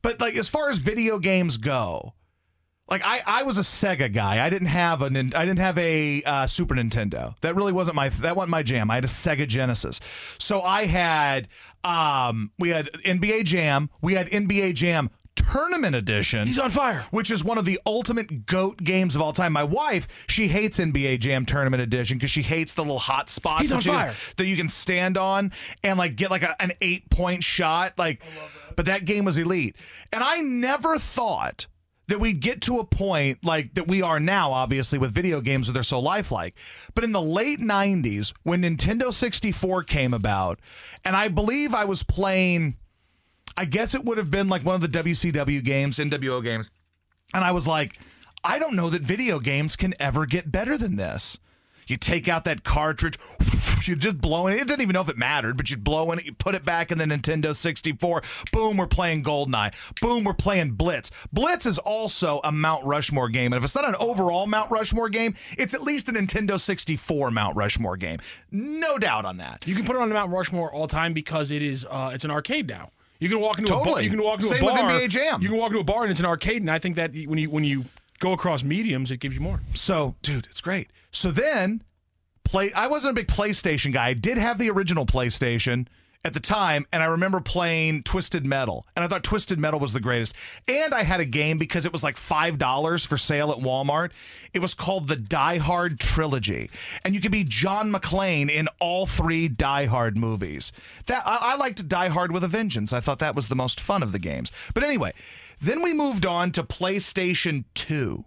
But 0.01 0.19
like, 0.19 0.35
as 0.35 0.49
far 0.49 0.69
as 0.69 0.77
video 0.77 1.17
games 1.17 1.57
go, 1.57 2.13
like 2.89 3.01
I, 3.03 3.21
I 3.25 3.43
was 3.43 3.57
a 3.57 3.61
Sega 3.61 4.13
guy. 4.13 4.45
I 4.45 4.49
didn't 4.49 4.67
have 4.67 5.01
a 5.01 5.05
I 5.05 5.45
didn't 5.45 5.59
have 5.59 5.77
a 5.77 6.21
uh, 6.23 6.47
Super 6.47 6.75
Nintendo. 6.75 7.39
That 7.41 7.55
really 7.55 7.71
wasn't 7.73 7.95
my 7.95 8.09
that 8.09 8.35
wasn't 8.35 8.51
my 8.51 8.63
jam. 8.63 8.91
I 8.91 8.95
had 8.95 9.05
a 9.05 9.09
Sega 9.09 9.47
Genesis. 9.47 9.99
So 10.37 10.61
I 10.61 10.85
had 10.85 11.47
um 11.83 12.51
we 12.59 12.69
had 12.69 12.87
NBA 13.05 13.45
Jam. 13.45 13.89
We 14.01 14.15
had 14.15 14.27
NBA 14.29 14.73
Jam 14.75 15.09
Tournament 15.35 15.95
Edition. 15.95 16.45
He's 16.45 16.59
on 16.59 16.69
fire. 16.69 17.05
Which 17.11 17.31
is 17.31 17.43
one 17.43 17.57
of 17.57 17.65
the 17.65 17.79
ultimate 17.85 18.45
goat 18.45 18.77
games 18.83 19.15
of 19.15 19.21
all 19.21 19.33
time. 19.33 19.53
My 19.53 19.63
wife, 19.63 20.07
she 20.27 20.47
hates 20.47 20.77
NBA 20.77 21.19
Jam 21.19 21.45
Tournament 21.45 21.81
Edition 21.81 22.17
because 22.17 22.31
she 22.31 22.43
hates 22.43 22.73
the 22.73 22.81
little 22.83 22.99
hot 22.99 23.29
spots 23.29 23.61
He's 23.61 23.69
that 23.71 23.75
on 23.77 23.81
fire. 23.81 24.13
that 24.37 24.45
you 24.45 24.55
can 24.55 24.69
stand 24.69 25.17
on 25.17 25.51
and 25.83 25.97
like 25.97 26.15
get 26.15 26.29
like 26.29 26.43
a, 26.43 26.61
an 26.61 26.73
eight 26.81 27.09
point 27.09 27.43
shot. 27.43 27.97
Like, 27.97 28.21
but 28.75 28.85
that 28.85 29.05
game 29.05 29.25
was 29.25 29.37
elite, 29.37 29.75
and 30.11 30.23
I 30.23 30.41
never 30.41 30.97
thought 30.99 31.67
that 32.07 32.19
we'd 32.19 32.41
get 32.41 32.61
to 32.61 32.79
a 32.79 32.83
point 32.83 33.45
like 33.45 33.73
that 33.75 33.87
we 33.87 34.01
are 34.01 34.19
now, 34.19 34.51
obviously, 34.51 34.99
with 34.99 35.11
video 35.11 35.41
games 35.41 35.67
that 35.67 35.73
they're 35.73 35.83
so 35.83 35.99
lifelike. 35.99 36.55
But 36.95 37.03
in 37.03 37.11
the 37.11 37.21
late 37.21 37.59
90s, 37.59 38.33
when 38.43 38.63
Nintendo 38.63 39.13
64 39.13 39.83
came 39.83 40.13
about, 40.13 40.59
and 41.05 41.15
I 41.15 41.29
believe 41.29 41.73
I 41.73 41.85
was 41.85 42.03
playing, 42.03 42.77
I 43.55 43.65
guess 43.65 43.95
it 43.95 44.03
would 44.03 44.17
have 44.17 44.31
been 44.31 44.49
like 44.49 44.65
one 44.65 44.75
of 44.75 44.81
the 44.81 44.87
WCW 45.03 45.63
games, 45.63 45.97
NWO 45.97 46.43
games. 46.43 46.69
And 47.33 47.43
I 47.43 47.51
was 47.51 47.67
like, 47.67 47.97
I 48.43 48.59
don't 48.59 48.75
know 48.75 48.89
that 48.89 49.01
video 49.01 49.39
games 49.39 49.75
can 49.75 49.93
ever 49.99 50.25
get 50.25 50.51
better 50.51 50.77
than 50.77 50.97
this. 50.97 51.39
You 51.87 51.97
take 51.97 52.27
out 52.27 52.43
that 52.45 52.63
cartridge, 52.63 53.17
you 53.83 53.95
just 53.95 54.19
blow 54.19 54.47
in 54.47 54.53
it. 54.53 54.61
It 54.61 54.67
didn't 54.67 54.81
even 54.81 54.93
know 54.93 55.01
if 55.01 55.09
it 55.09 55.17
mattered, 55.17 55.57
but 55.57 55.69
you'd 55.69 55.83
blow 55.83 56.11
in 56.11 56.19
it, 56.19 56.25
you 56.25 56.33
put 56.33 56.55
it 56.55 56.63
back 56.65 56.91
in 56.91 56.97
the 56.97 57.05
Nintendo 57.05 57.55
64. 57.55 58.21
Boom, 58.51 58.77
we're 58.77 58.87
playing 58.87 59.23
Goldeneye. 59.23 59.73
Boom, 60.01 60.23
we're 60.23 60.33
playing 60.33 60.71
Blitz. 60.71 61.11
Blitz 61.31 61.65
is 61.65 61.79
also 61.79 62.39
a 62.43 62.51
Mount 62.51 62.85
Rushmore 62.85 63.29
game. 63.29 63.53
And 63.53 63.57
if 63.57 63.63
it's 63.63 63.75
not 63.75 63.87
an 63.87 63.95
overall 63.99 64.47
Mount 64.47 64.71
Rushmore 64.71 65.09
game, 65.09 65.33
it's 65.57 65.73
at 65.73 65.81
least 65.81 66.07
a 66.09 66.13
Nintendo 66.13 66.59
64 66.59 67.31
Mount 67.31 67.55
Rushmore 67.55 67.97
game. 67.97 68.19
No 68.51 68.97
doubt 68.97 69.25
on 69.25 69.37
that. 69.37 69.65
You 69.67 69.75
can 69.75 69.85
put 69.85 69.95
it 69.95 70.01
on 70.01 70.09
the 70.09 70.15
Mount 70.15 70.31
Rushmore 70.31 70.71
all 70.73 70.87
time 70.87 71.13
because 71.13 71.51
it 71.51 71.61
is 71.61 71.85
uh, 71.89 72.11
it's 72.13 72.25
an 72.25 72.31
arcade 72.31 72.67
now. 72.67 72.91
You 73.19 73.29
can 73.29 73.39
walk 73.39 73.57
into 73.59 73.73
a 73.77 73.83
bar. 73.83 74.01
You 74.01 74.09
can 74.09 74.21
walk 74.21 74.35
into 74.35 74.47
Same 74.47 74.63
a 74.63 74.65
with 74.65 74.75
bar. 74.75 74.91
NBA 74.91 75.09
Jam. 75.09 75.41
You 75.41 75.49
can 75.49 75.57
walk 75.57 75.69
into 75.69 75.79
a 75.79 75.83
bar 75.83 76.03
and 76.03 76.11
it's 76.11 76.19
an 76.19 76.25
arcade, 76.25 76.61
and 76.61 76.69
I 76.69 76.79
think 76.79 76.97
that 76.97 77.13
when 77.13 77.37
you 77.37 77.49
when 77.49 77.63
you 77.63 77.85
go 78.23 78.31
across 78.31 78.63
mediums, 78.63 79.11
it 79.11 79.17
gives 79.17 79.35
you 79.35 79.41
more. 79.41 79.59
So, 79.73 80.15
dude, 80.21 80.47
it's 80.49 80.61
great. 80.61 80.89
So 81.11 81.29
then, 81.29 81.83
play. 82.45 82.71
I 82.71 82.87
wasn't 82.87 83.11
a 83.11 83.21
big 83.21 83.27
PlayStation 83.27 83.91
guy. 83.91 84.07
I 84.07 84.13
did 84.13 84.37
have 84.37 84.57
the 84.57 84.69
original 84.69 85.05
PlayStation 85.05 85.87
at 86.25 86.33
the 86.33 86.39
time, 86.39 86.85
and 86.93 87.03
I 87.03 87.07
remember 87.07 87.41
playing 87.41 88.03
Twisted 88.03 88.45
Metal, 88.45 88.87
and 88.95 89.03
I 89.03 89.07
thought 89.09 89.23
Twisted 89.23 89.59
Metal 89.59 89.79
was 89.79 89.91
the 89.91 89.99
greatest. 89.99 90.35
And 90.69 90.93
I 90.93 91.03
had 91.03 91.19
a 91.19 91.25
game 91.25 91.57
because 91.57 91.85
it 91.85 91.91
was 91.91 92.03
like 92.03 92.15
five 92.15 92.57
dollars 92.57 93.05
for 93.05 93.17
sale 93.17 93.51
at 93.51 93.57
Walmart. 93.57 94.11
It 94.53 94.59
was 94.59 94.73
called 94.73 95.07
the 95.07 95.17
Die 95.17 95.57
Hard 95.57 95.99
trilogy, 95.99 96.69
and 97.03 97.13
you 97.13 97.19
could 97.19 97.31
be 97.31 97.43
John 97.43 97.91
McClane 97.91 98.49
in 98.49 98.69
all 98.79 99.05
three 99.05 99.49
Die 99.49 99.85
Hard 99.85 100.17
movies. 100.17 100.71
That 101.07 101.23
I, 101.25 101.53
I 101.53 101.55
liked 101.55 101.87
Die 101.87 102.07
Hard 102.07 102.31
with 102.31 102.43
a 102.43 102.47
Vengeance. 102.47 102.93
I 102.93 103.01
thought 103.01 103.19
that 103.19 103.35
was 103.35 103.47
the 103.47 103.55
most 103.55 103.81
fun 103.81 104.01
of 104.01 104.13
the 104.13 104.19
games. 104.19 104.51
But 104.73 104.83
anyway, 104.83 105.13
then 105.59 105.81
we 105.81 105.93
moved 105.93 106.25
on 106.25 106.51
to 106.53 106.63
PlayStation 106.63 107.65
Two. 107.73 108.25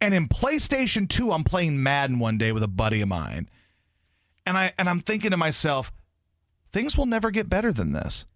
And 0.00 0.14
in 0.14 0.28
PlayStation 0.28 1.08
2, 1.08 1.32
I'm 1.32 1.42
playing 1.42 1.82
Madden 1.82 2.20
one 2.20 2.38
day 2.38 2.52
with 2.52 2.62
a 2.62 2.68
buddy 2.68 3.00
of 3.00 3.08
mine. 3.08 3.48
And 4.46 4.56
I 4.56 4.72
and 4.78 4.88
I'm 4.88 5.00
thinking 5.00 5.32
to 5.32 5.36
myself, 5.36 5.92
things 6.72 6.96
will 6.96 7.06
never 7.06 7.30
get 7.30 7.48
better 7.48 7.72
than 7.72 7.92
this. 7.92 8.26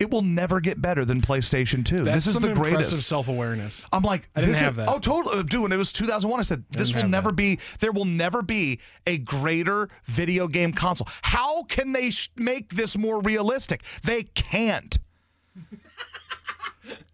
It 0.00 0.10
will 0.10 0.22
never 0.22 0.60
get 0.60 0.82
better 0.82 1.04
than 1.04 1.20
PlayStation 1.20 1.84
2. 1.84 2.02
That's 2.02 2.16
this 2.16 2.26
is 2.26 2.32
some 2.34 2.42
the 2.42 2.54
greatest. 2.54 3.02
self 3.02 3.28
awareness. 3.28 3.86
I'm 3.92 4.02
like, 4.02 4.28
I 4.34 4.40
didn't 4.40 4.52
this 4.54 4.60
have 4.60 4.72
is, 4.78 4.84
that. 4.86 4.88
Oh, 4.92 4.98
totally, 4.98 5.38
uh, 5.38 5.42
dude. 5.42 5.62
When 5.62 5.70
it 5.72 5.76
was 5.76 5.92
2001, 5.92 6.40
I 6.40 6.42
said 6.42 6.64
this 6.70 6.92
will 6.92 7.06
never 7.06 7.28
that. 7.28 7.36
be. 7.36 7.60
There 7.78 7.92
will 7.92 8.06
never 8.06 8.42
be 8.42 8.80
a 9.06 9.18
greater 9.18 9.88
video 10.06 10.48
game 10.48 10.72
console. 10.72 11.06
How 11.22 11.62
can 11.64 11.92
they 11.92 12.10
sh- 12.10 12.30
make 12.34 12.70
this 12.74 12.98
more 12.98 13.20
realistic? 13.20 13.84
They 14.02 14.24
can't. 14.24 14.98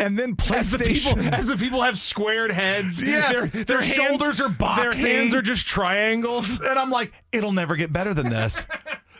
and 0.00 0.18
then 0.18 0.34
As 0.52 0.70
the 0.70 0.78
PlayStation. 0.78 1.16
people, 1.16 1.34
as 1.34 1.46
the 1.46 1.56
people 1.56 1.82
have 1.82 1.98
squared 1.98 2.50
heads, 2.52 3.02
Yes, 3.06 3.44
their, 3.52 3.64
their 3.64 3.80
hands- 3.82 3.92
shoulders 3.94 4.40
are 4.40 4.48
boxing. 4.48 5.02
Their 5.04 5.14
hands 5.16 5.34
are 5.34 5.42
just 5.42 5.66
triangles. 5.66 6.58
And 6.60 6.78
I'm 6.78 6.90
like, 6.90 7.12
it'll 7.32 7.52
never 7.52 7.76
get 7.76 7.92
better 7.92 8.14
than 8.14 8.30
this. 8.30 8.64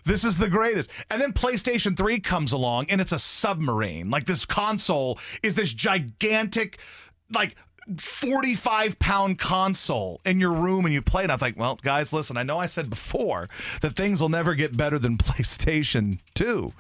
This 0.09 0.25
is 0.25 0.39
the 0.39 0.49
greatest. 0.49 0.91
And 1.11 1.21
then 1.21 1.35
PlayStation 1.35 1.95
3 1.95 2.19
comes 2.21 2.53
along 2.53 2.87
and 2.89 2.99
it's 2.99 3.13
a 3.13 3.19
submarine. 3.19 4.09
Like 4.09 4.25
this 4.25 4.47
console 4.47 5.19
is 5.43 5.55
this 5.55 5.75
gigantic, 5.75 6.79
like 7.31 7.57
45 7.99 8.99
pound 8.99 9.39
console 9.39 10.23
in 10.25 10.41
your 10.41 10.53
room 10.55 10.87
and 10.87 10.95
you 10.95 11.03
play 11.03 11.25
it. 11.25 11.31
I'm 11.31 11.39
like, 11.43 11.59
well, 11.59 11.79
guys, 11.83 12.11
listen, 12.11 12.39
I 12.39 12.43
know 12.43 12.59
I 12.59 12.65
said 12.65 12.89
before 12.89 13.51
that 13.83 13.97
things 13.97 14.23
will 14.23 14.31
never 14.31 14.55
get 14.55 14.79
better 14.79 14.99
than 14.99 15.19
PlayStation 15.19 16.21
2. 16.35 16.73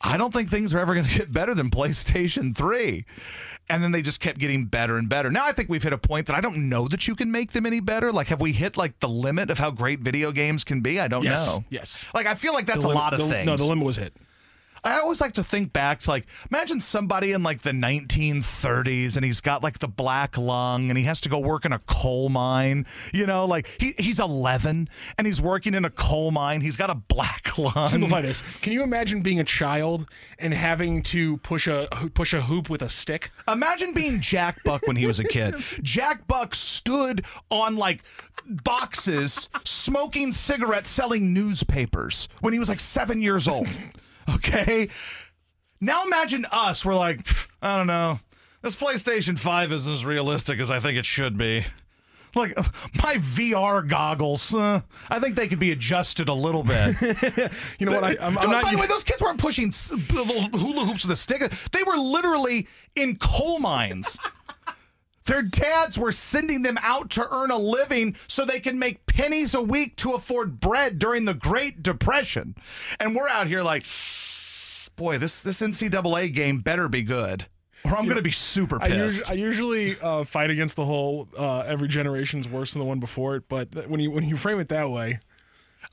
I 0.00 0.16
don't 0.16 0.32
think 0.32 0.48
things 0.48 0.72
are 0.74 0.78
ever 0.78 0.94
going 0.94 1.06
to 1.06 1.18
get 1.18 1.32
better 1.32 1.54
than 1.54 1.70
PlayStation 1.70 2.56
3. 2.56 3.04
And 3.70 3.82
then 3.82 3.92
they 3.92 4.00
just 4.00 4.20
kept 4.20 4.38
getting 4.38 4.64
better 4.66 4.96
and 4.96 5.08
better. 5.08 5.30
Now 5.30 5.44
I 5.46 5.52
think 5.52 5.68
we've 5.68 5.82
hit 5.82 5.92
a 5.92 5.98
point 5.98 6.26
that 6.28 6.36
I 6.36 6.40
don't 6.40 6.68
know 6.68 6.88
that 6.88 7.06
you 7.08 7.14
can 7.14 7.30
make 7.30 7.52
them 7.52 7.66
any 7.66 7.80
better. 7.80 8.12
Like, 8.12 8.28
have 8.28 8.40
we 8.40 8.52
hit 8.52 8.76
like 8.76 8.98
the 9.00 9.08
limit 9.08 9.50
of 9.50 9.58
how 9.58 9.70
great 9.70 10.00
video 10.00 10.30
games 10.32 10.64
can 10.64 10.80
be? 10.80 11.00
I 11.00 11.08
don't 11.08 11.24
Yes, 11.24 11.44
know. 11.46 11.64
yes. 11.68 12.04
Like, 12.14 12.26
I 12.26 12.34
feel 12.34 12.54
like 12.54 12.64
that's 12.66 12.84
The 12.84 12.90
a 12.90 12.94
lot 12.94 13.12
of 13.12 13.18
the- 13.20 13.28
things. 13.28 13.46
No, 13.46 13.56
the 13.56 13.64
limit 13.64 13.84
was 13.84 13.96
hit. 13.96 14.14
I 14.84 14.98
always 15.00 15.20
like 15.20 15.32
to 15.34 15.44
think 15.44 15.72
back 15.72 16.00
to 16.00 16.10
like 16.10 16.26
imagine 16.50 16.80
somebody 16.80 17.32
in 17.32 17.42
like 17.42 17.62
the 17.62 17.70
1930s 17.70 19.16
and 19.16 19.24
he's 19.24 19.40
got 19.40 19.62
like 19.62 19.78
the 19.78 19.88
black 19.88 20.38
lung 20.38 20.90
and 20.90 20.98
he 20.98 21.04
has 21.04 21.20
to 21.22 21.28
go 21.28 21.38
work 21.38 21.64
in 21.64 21.72
a 21.72 21.78
coal 21.80 22.28
mine. 22.28 22.86
You 23.12 23.26
know, 23.26 23.44
like 23.44 23.68
he, 23.78 23.92
he's 23.98 24.20
11 24.20 24.88
and 25.16 25.26
he's 25.26 25.40
working 25.40 25.74
in 25.74 25.84
a 25.84 25.90
coal 25.90 26.30
mine. 26.30 26.60
He's 26.60 26.76
got 26.76 26.90
a 26.90 26.94
black 26.94 27.56
lung. 27.58 27.88
Simplify 27.88 28.20
this. 28.20 28.42
Can 28.60 28.72
you 28.72 28.82
imagine 28.82 29.22
being 29.22 29.40
a 29.40 29.44
child 29.44 30.08
and 30.38 30.54
having 30.54 31.02
to 31.04 31.38
push 31.38 31.66
a 31.66 31.88
push 32.14 32.34
a 32.34 32.42
hoop 32.42 32.70
with 32.70 32.82
a 32.82 32.88
stick? 32.88 33.30
Imagine 33.46 33.92
being 33.92 34.20
Jack 34.20 34.62
Buck 34.64 34.86
when 34.86 34.96
he 34.96 35.06
was 35.06 35.18
a 35.18 35.24
kid. 35.24 35.54
Jack 35.82 36.26
Buck 36.26 36.54
stood 36.54 37.24
on 37.50 37.76
like 37.76 38.02
boxes 38.46 39.48
smoking 39.64 40.32
cigarettes 40.32 40.88
selling 40.88 41.34
newspapers 41.34 42.28
when 42.40 42.52
he 42.52 42.58
was 42.58 42.68
like 42.68 42.80
7 42.80 43.20
years 43.20 43.46
old. 43.48 43.68
Okay. 44.34 44.88
Now 45.80 46.04
imagine 46.04 46.44
us. 46.50 46.84
We're 46.84 46.94
like, 46.94 47.26
I 47.62 47.76
don't 47.76 47.86
know. 47.86 48.20
This 48.62 48.74
PlayStation 48.74 49.38
5 49.38 49.72
isn't 49.72 49.92
as 49.92 50.04
realistic 50.04 50.58
as 50.58 50.70
I 50.70 50.80
think 50.80 50.98
it 50.98 51.06
should 51.06 51.38
be. 51.38 51.64
Like 52.34 52.56
my 53.02 53.14
VR 53.16 53.88
goggles, 53.88 54.54
uh, 54.54 54.80
I 55.08 55.20
think 55.20 55.36
they 55.36 55.48
could 55.48 55.58
be 55.58 55.70
adjusted 55.70 56.28
a 56.28 56.34
little 56.34 56.62
bit. 56.62 57.00
you 57.78 57.86
know 57.86 57.92
what? 57.92 58.04
I, 58.04 58.16
am 58.20 58.34
not. 58.34 58.64
By 58.64 58.72
the 58.72 58.78
way, 58.78 58.86
those 58.86 59.04
kids 59.04 59.22
weren't 59.22 59.38
pushing 59.38 59.72
little 60.12 60.42
hula 60.58 60.84
hoops 60.84 61.04
with 61.04 61.12
a 61.12 61.16
stick. 61.16 61.50
They 61.72 61.82
were 61.84 61.96
literally 61.96 62.66
in 62.96 63.16
coal 63.16 63.60
mines. 63.60 64.18
Their 65.28 65.42
dads 65.42 65.98
were 65.98 66.10
sending 66.10 66.62
them 66.62 66.78
out 66.82 67.10
to 67.10 67.28
earn 67.30 67.50
a 67.50 67.58
living 67.58 68.16
so 68.26 68.44
they 68.44 68.60
can 68.60 68.78
make 68.78 69.04
pennies 69.04 69.54
a 69.54 69.60
week 69.60 69.96
to 69.96 70.12
afford 70.12 70.58
bread 70.58 70.98
during 70.98 71.26
the 71.26 71.34
Great 71.34 71.82
Depression. 71.82 72.56
And 72.98 73.14
we're 73.14 73.28
out 73.28 73.46
here 73.46 73.62
like, 73.62 73.84
boy, 74.96 75.18
this 75.18 75.42
this 75.42 75.60
NCAA 75.60 76.32
game 76.32 76.60
better 76.60 76.88
be 76.88 77.02
good. 77.02 77.46
Or 77.84 77.94
I'm 77.96 78.06
going 78.06 78.16
to 78.16 78.22
be 78.22 78.32
super 78.32 78.80
pissed. 78.80 79.30
I, 79.30 79.34
usually, 79.34 79.42
I 79.42 79.46
usually 79.46 80.00
uh, 80.00 80.24
fight 80.24 80.50
against 80.50 80.76
the 80.76 80.84
whole 80.84 81.28
uh, 81.38 81.60
every 81.60 81.88
generation's 81.88 82.48
worse 82.48 82.72
than 82.72 82.80
the 82.80 82.86
one 82.86 82.98
before 82.98 83.36
it, 83.36 83.44
but 83.48 83.86
when 83.86 84.00
you 84.00 84.10
when 84.10 84.24
you 84.26 84.36
frame 84.36 84.58
it 84.58 84.68
that 84.70 84.90
way, 84.90 85.20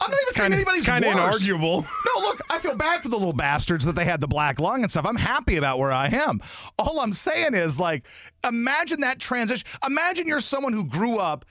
I'm 0.01 0.11
not 0.11 0.19
even 0.21 0.33
saying 0.33 0.51
kinda, 0.51 0.57
anybody's 0.57 0.85
kind 0.85 1.05
of 1.05 1.13
inarguable. 1.13 1.85
No, 2.05 2.21
look, 2.21 2.41
I 2.49 2.59
feel 2.59 2.75
bad 2.75 3.01
for 3.01 3.09
the 3.09 3.17
little 3.17 3.33
bastards 3.33 3.85
that 3.85 3.95
they 3.95 4.05
had 4.05 4.21
the 4.21 4.27
black 4.27 4.59
lung 4.59 4.81
and 4.81 4.91
stuff. 4.91 5.05
I'm 5.05 5.15
happy 5.15 5.55
about 5.55 5.79
where 5.79 5.91
I 5.91 6.07
am. 6.07 6.41
All 6.77 6.99
I'm 6.99 7.13
saying 7.13 7.53
is, 7.53 7.79
like, 7.79 8.05
imagine 8.45 9.01
that 9.01 9.19
transition. 9.19 9.65
Imagine 9.85 10.27
you're 10.27 10.39
someone 10.39 10.73
who 10.73 10.85
grew 10.85 11.17
up 11.17 11.45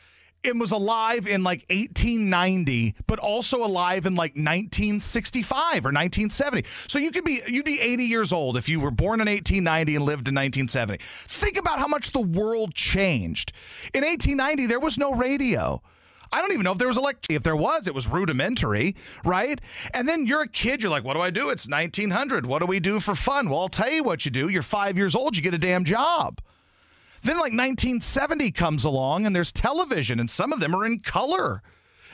and 0.45 0.61
was 0.61 0.73
alive 0.73 1.27
in 1.27 1.43
like 1.43 1.61
1890, 1.71 2.95
but 3.07 3.19
also 3.19 3.65
alive 3.65 4.07
in 4.07 4.15
like 4.15 4.33
1965 4.33 5.55
or 5.87 5.91
1970. 5.91 6.65
So 6.87 6.99
you 6.99 7.11
could 7.11 7.25
be 7.25 7.41
you'd 7.47 7.65
be 7.65 7.81
80 7.81 8.05
years 8.05 8.33
old 8.33 8.57
if 8.57 8.69
you 8.69 8.81
were 8.81 8.91
born 8.91 9.21
in 9.21 9.29
1890 9.29 9.97
and 9.97 10.05
lived 10.05 10.29
in 10.29 10.35
1970. 10.35 11.03
Think 11.27 11.57
about 11.57 11.79
how 11.79 11.89
much 11.89 12.13
the 12.13 12.21
world 12.21 12.75
changed. 12.75 13.53
In 13.95 14.05
1890, 14.05 14.67
there 14.67 14.81
was 14.81 14.99
no 14.99 15.15
radio. 15.15 15.83
I 16.35 16.41
don't 16.41 16.51
even 16.51 16.65
know 16.65 16.73
if 16.73 16.79
there 16.79 16.89
was 16.89 16.97
electricity. 16.97 17.37
If 17.37 17.45
there 17.45 17.55
was, 17.55 17.87
it 17.87 17.95
was 17.95 18.09
rudimentary, 18.09 18.97
right? 19.25 19.61
And 19.95 20.09
then 20.09 20.27
you're 20.27 20.43
a 20.43 20.49
kid. 20.49 20.83
You're 20.83 20.91
like, 20.91 21.05
what 21.05 21.15
do 21.15 21.21
I 21.21 21.31
do? 21.31 21.51
It's 21.51 21.69
1900. 21.69 22.45
What 22.45 22.59
do 22.59 22.67
we 22.67 22.81
do 22.81 22.99
for 22.99 23.15
fun? 23.15 23.49
Well, 23.49 23.61
I'll 23.61 23.69
tell 23.69 23.89
you 23.89 24.03
what 24.03 24.25
you 24.25 24.33
do. 24.33 24.49
You're 24.49 24.63
five 24.63 24.99
years 24.99 25.15
old. 25.15 25.37
You 25.37 25.43
get 25.43 25.55
a 25.55 25.59
damn 25.59 25.85
job. 25.85 26.41
Then, 27.23 27.37
like 27.37 27.53
1970 27.53 28.51
comes 28.51 28.85
along 28.85 29.27
and 29.27 29.35
there's 29.35 29.53
television, 29.53 30.19
and 30.19 30.29
some 30.29 30.53
of 30.53 30.59
them 30.59 30.75
are 30.75 30.85
in 30.85 30.99
color. 30.99 31.63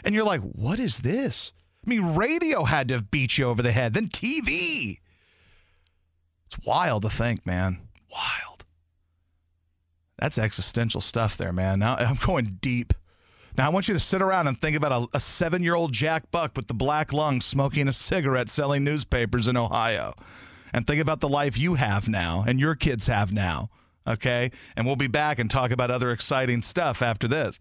And 0.04 0.14
you're 0.14 0.24
like, 0.24 0.42
what 0.42 0.78
is 0.78 0.98
this? 0.98 1.52
I 1.86 1.88
mean, 1.88 2.14
radio 2.14 2.64
had 2.64 2.88
to 2.88 3.00
beat 3.00 3.38
you 3.38 3.46
over 3.46 3.62
the 3.62 3.72
head, 3.72 3.94
then 3.94 4.08
TV. 4.08 4.98
It's 6.44 6.66
wild 6.66 7.02
to 7.02 7.10
think, 7.10 7.46
man. 7.46 7.78
Wild. 8.12 8.66
That's 10.18 10.36
existential 10.36 11.00
stuff 11.00 11.38
there, 11.38 11.54
man. 11.54 11.78
Now 11.78 11.96
I'm 11.98 12.16
going 12.16 12.58
deep. 12.60 12.92
Now, 13.60 13.66
I 13.66 13.68
want 13.68 13.88
you 13.88 13.92
to 13.92 14.00
sit 14.00 14.22
around 14.22 14.46
and 14.46 14.58
think 14.58 14.74
about 14.74 14.90
a, 14.90 15.16
a 15.18 15.20
seven 15.20 15.62
year 15.62 15.74
old 15.74 15.92
Jack 15.92 16.30
Buck 16.30 16.52
with 16.56 16.66
the 16.66 16.72
black 16.72 17.12
lung 17.12 17.42
smoking 17.42 17.88
a 17.88 17.92
cigarette 17.92 18.48
selling 18.48 18.84
newspapers 18.84 19.46
in 19.46 19.54
Ohio. 19.54 20.14
And 20.72 20.86
think 20.86 20.98
about 20.98 21.20
the 21.20 21.28
life 21.28 21.58
you 21.58 21.74
have 21.74 22.08
now 22.08 22.42
and 22.48 22.58
your 22.58 22.74
kids 22.74 23.06
have 23.08 23.34
now. 23.34 23.68
Okay? 24.06 24.50
And 24.74 24.86
we'll 24.86 24.96
be 24.96 25.08
back 25.08 25.38
and 25.38 25.50
talk 25.50 25.72
about 25.72 25.90
other 25.90 26.10
exciting 26.10 26.62
stuff 26.62 27.02
after 27.02 27.28
this. 27.28 27.60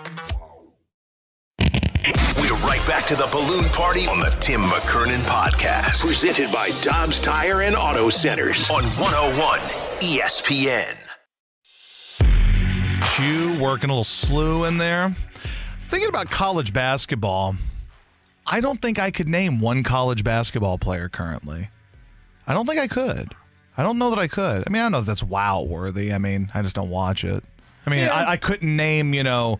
We're 2.91 2.97
right 2.97 3.07
back 3.07 3.09
to 3.09 3.15
the 3.15 3.27
balloon 3.27 3.65
party 3.69 4.05
on 4.07 4.19
the 4.19 4.29
Tim 4.41 4.59
McKernan 4.61 5.19
podcast. 5.19 6.05
Presented 6.05 6.51
by 6.51 6.71
Dobbs 6.81 7.21
Tire 7.21 7.61
and 7.61 7.73
Auto 7.73 8.09
Centers 8.09 8.69
on 8.69 8.83
101 8.83 9.59
ESPN. 10.01 10.97
You 13.17 13.61
working 13.61 13.89
a 13.89 13.93
little 13.93 14.03
slew 14.03 14.65
in 14.65 14.77
there. 14.77 15.15
Thinking 15.87 16.09
about 16.09 16.29
college 16.29 16.73
basketball, 16.73 17.55
I 18.45 18.59
don't 18.59 18.81
think 18.81 18.99
I 18.99 19.09
could 19.09 19.29
name 19.29 19.61
one 19.61 19.83
college 19.83 20.25
basketball 20.25 20.77
player 20.77 21.07
currently. 21.07 21.69
I 22.45 22.53
don't 22.53 22.65
think 22.65 22.79
I 22.79 22.87
could. 22.87 23.33
I 23.77 23.83
don't 23.83 23.99
know 23.99 24.09
that 24.09 24.19
I 24.19 24.27
could. 24.27 24.65
I 24.67 24.69
mean, 24.69 24.81
I 24.81 24.85
don't 24.85 24.91
know 24.91 24.99
if 24.99 25.05
that's 25.05 25.23
wow 25.23 25.63
worthy. 25.63 26.11
I 26.11 26.17
mean, 26.17 26.51
I 26.53 26.61
just 26.61 26.75
don't 26.75 26.89
watch 26.89 27.23
it. 27.23 27.43
I 27.85 27.89
mean, 27.89 28.05
yeah. 28.05 28.13
I, 28.13 28.31
I 28.31 28.37
couldn't 28.37 28.75
name, 28.75 29.13
you 29.13 29.23
know, 29.23 29.59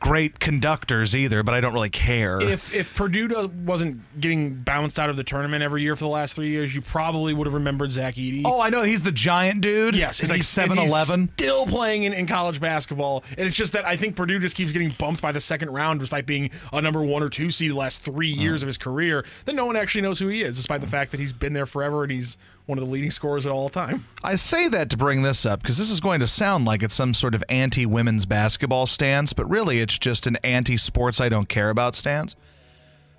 great 0.00 0.40
conductors 0.40 1.14
either, 1.14 1.42
but 1.42 1.54
I 1.54 1.60
don't 1.60 1.74
really 1.74 1.90
care. 1.90 2.40
If 2.40 2.74
if 2.74 2.94
Purdue 2.94 3.48
wasn't 3.64 4.20
getting 4.20 4.54
bounced 4.54 4.98
out 4.98 5.10
of 5.10 5.16
the 5.16 5.24
tournament 5.24 5.62
every 5.62 5.82
year 5.82 5.94
for 5.94 6.04
the 6.04 6.08
last 6.08 6.34
three 6.34 6.48
years, 6.48 6.74
you 6.74 6.80
probably 6.80 7.34
would 7.34 7.46
have 7.46 7.54
remembered 7.54 7.92
Zach 7.92 8.14
Edey. 8.14 8.42
Oh, 8.44 8.60
I 8.60 8.70
know 8.70 8.82
he's 8.82 9.02
the 9.02 9.12
giant 9.12 9.60
dude. 9.60 9.94
Yes, 9.94 10.18
he's 10.18 10.30
like 10.30 10.42
seven 10.42 10.78
eleven, 10.78 11.30
still 11.34 11.66
playing 11.66 12.04
in, 12.04 12.12
in 12.12 12.26
college 12.26 12.60
basketball. 12.60 13.22
And 13.36 13.46
it's 13.46 13.56
just 13.56 13.74
that 13.74 13.84
I 13.84 13.96
think 13.96 14.16
Purdue 14.16 14.38
just 14.38 14.56
keeps 14.56 14.72
getting 14.72 14.90
bumped 14.90 15.20
by 15.20 15.32
the 15.32 15.40
second 15.40 15.70
round, 15.70 16.00
despite 16.00 16.26
being 16.26 16.50
a 16.72 16.80
number 16.80 17.02
one 17.02 17.22
or 17.22 17.28
two 17.28 17.50
seed 17.50 17.70
the 17.70 17.76
last 17.76 18.02
three 18.02 18.30
years 18.30 18.62
uh-huh. 18.62 18.66
of 18.66 18.68
his 18.68 18.78
career. 18.78 19.24
Then 19.44 19.56
no 19.56 19.66
one 19.66 19.76
actually 19.76 20.00
knows 20.02 20.18
who 20.18 20.28
he 20.28 20.42
is, 20.42 20.56
despite 20.56 20.80
the 20.80 20.86
fact 20.86 21.10
that 21.10 21.20
he's 21.20 21.32
been 21.32 21.52
there 21.52 21.66
forever 21.66 22.02
and 22.02 22.10
he's 22.10 22.38
one 22.70 22.78
of 22.78 22.84
the 22.84 22.90
leading 22.90 23.10
scorers 23.10 23.44
at 23.44 23.52
all 23.52 23.68
time. 23.68 24.06
I 24.24 24.36
say 24.36 24.68
that 24.68 24.88
to 24.90 24.96
bring 24.96 25.22
this 25.22 25.44
up 25.44 25.60
because 25.60 25.76
this 25.76 25.90
is 25.90 26.00
going 26.00 26.20
to 26.20 26.26
sound 26.26 26.64
like 26.64 26.82
it's 26.82 26.94
some 26.94 27.12
sort 27.12 27.34
of 27.34 27.44
anti 27.48 27.84
women's 27.84 28.24
basketball 28.24 28.86
stance, 28.86 29.32
but 29.32 29.50
really 29.50 29.80
it's 29.80 29.98
just 29.98 30.26
an 30.26 30.36
anti 30.44 30.76
sports 30.76 31.20
I 31.20 31.28
don't 31.28 31.48
care 31.48 31.68
about 31.68 31.94
stance. 31.94 32.36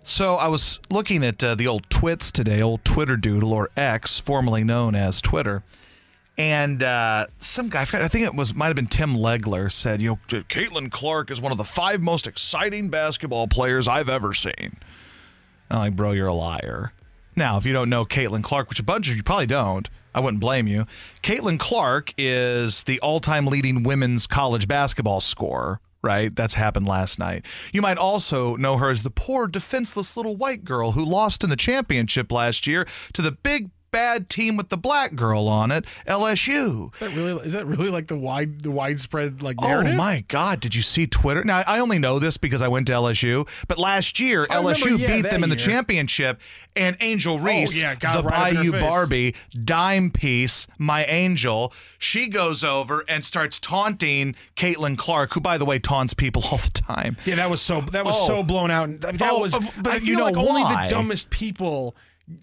So 0.04 0.36
I 0.36 0.48
was 0.48 0.80
looking 0.90 1.24
at 1.24 1.44
uh, 1.44 1.54
the 1.54 1.68
old 1.68 1.88
twits 1.90 2.32
today, 2.32 2.62
old 2.62 2.84
Twitter 2.84 3.18
doodle 3.18 3.54
or 3.54 3.70
X, 3.78 4.20
formerly 4.20 4.64
known 4.64 4.96
as 4.96 5.22
Twitter. 5.22 5.64
And 6.38 6.82
uh, 6.82 7.28
some 7.40 7.70
guy, 7.70 7.82
I, 7.82 7.86
forgot, 7.86 8.02
I 8.02 8.08
think 8.08 8.26
it 8.26 8.34
was 8.34 8.56
might 8.56 8.68
have 8.68 8.76
been 8.76 8.88
Tim 8.88 9.16
Legler, 9.16 9.72
said, 9.72 10.02
"You 10.02 10.12
know, 10.12 10.20
Caitlin 10.28 10.90
Clark 10.90 11.30
is 11.30 11.40
one 11.40 11.52
of 11.52 11.58
the 11.58 11.66
five 11.66 12.02
most 12.02 12.26
exciting 12.26 12.90
basketball 12.90 13.48
players 13.48 13.88
I've 13.88 14.10
ever 14.10 14.34
seen." 14.34 14.78
I'm 15.70 15.80
like, 15.80 15.96
bro, 15.96 16.12
you're 16.12 16.28
a 16.28 16.34
liar. 16.34 16.94
Now, 17.36 17.58
if 17.58 17.66
you 17.66 17.74
don't 17.74 17.90
know 17.90 18.06
Caitlin 18.06 18.44
Clark, 18.44 18.70
which 18.70 18.80
a 18.80 18.84
bunch 18.84 19.10
of 19.10 19.16
you 19.16 19.24
probably 19.24 19.46
don't, 19.46 19.90
I 20.14 20.20
wouldn't 20.20 20.42
blame 20.42 20.68
you. 20.68 20.86
Caitlin 21.24 21.58
Clark 21.58 22.14
is 22.18 22.84
the 22.84 23.00
all 23.00 23.20
time 23.20 23.48
leading 23.48 23.84
women's 23.84 24.28
college 24.28 24.68
basketball 24.68 25.22
scorer, 25.22 25.80
right? 26.02 26.36
That's 26.36 26.56
happened 26.56 26.88
last 26.88 27.18
night. 27.18 27.46
You 27.72 27.82
might 27.82 27.98
also 27.98 28.56
know 28.58 28.78
her 28.78 28.90
as 28.90 29.04
the 29.04 29.10
poor, 29.10 29.48
defenseless 29.48 30.18
little 30.18 30.36
white 30.36 30.66
girl 30.66 30.92
who 30.92 31.06
lost 31.06 31.44
in 31.44 31.50
the 31.50 31.56
championship 31.56 32.32
last 32.32 32.68
year 32.68 32.86
to 33.14 33.22
the 33.22 33.32
big 33.32 33.70
bad 33.92 34.30
team 34.30 34.58
with 34.58 34.70
the 34.70 34.78
black 34.78 35.16
girl 35.16 35.48
on 35.48 35.72
it, 35.72 35.86
LSU. 36.08 36.94
Is 36.96 37.00
that 37.00 37.12
really 37.16 37.46
is 37.46 37.54
that 37.54 37.66
really 37.66 37.90
like 37.90 38.08
the 38.08 38.18
wide 38.18 38.62
the 38.64 38.72
widespread 38.72 39.42
like 39.42 39.58
Oh 39.62 39.84
my 39.94 40.24
God! 40.28 40.60
Did 40.60 40.76
you 40.76 40.82
see 40.82 41.08
Twitter? 41.08 41.44
Now 41.44 41.60
I 41.68 41.80
only 41.80 42.00
know 42.00 42.20
this 42.20 42.38
because 42.38 42.62
I 42.62 42.68
went 42.68 42.88
to 42.88 42.94
LSU, 42.94 43.48
but 43.68 43.78
last 43.78 44.20
year 44.20 44.48
I 44.50 44.58
remember, 44.58 44.74
LSU 44.80 45.00
yeah, 45.00 45.16
beat 45.16 45.30
them 45.30 45.44
in 45.44 45.50
the 45.50 45.56
championship, 45.56 46.40
and 46.76 46.96
Angel 47.00 47.40
Reese, 47.40 47.82
yeah, 47.82 47.96
got 47.96 48.18
the 48.22 48.24
right 48.24 48.56
Bayou. 48.56 48.80
Barbie, 48.80 49.36
dime 49.64 50.10
piece, 50.12 50.68
my 50.78 51.04
angel, 51.06 51.74
she 52.00 52.28
goes 52.28 52.64
over 52.64 53.04
and 53.08 53.26
starts 53.26 53.60
taunting 53.60 54.36
Caitlin 54.56 54.98
Clark, 54.98 55.34
who 55.34 55.42
by 55.42 55.58
the 55.58 55.66
way 55.66 55.80
taunts 55.80 56.14
people 56.14 56.44
all 56.52 56.58
the 56.58 56.70
time. 56.72 57.18
Yeah, 57.26 57.36
that 57.36 57.50
was 57.50 57.62
so 57.62 57.82
that 57.82 58.06
was 58.06 58.16
Oh. 58.22 58.28
so 58.28 58.44
blown 58.44 58.72
out. 58.72 59.02
That 59.02 59.22
Oh, 59.22 59.40
was. 59.42 59.54
uh, 59.54 59.60
but 59.82 59.94
I 59.94 59.96
you 59.98 60.16
know 60.16 60.26
like 60.26 60.38
only 60.38 60.64
the 60.64 60.88
dumbest 60.90 61.30
people 61.30 61.96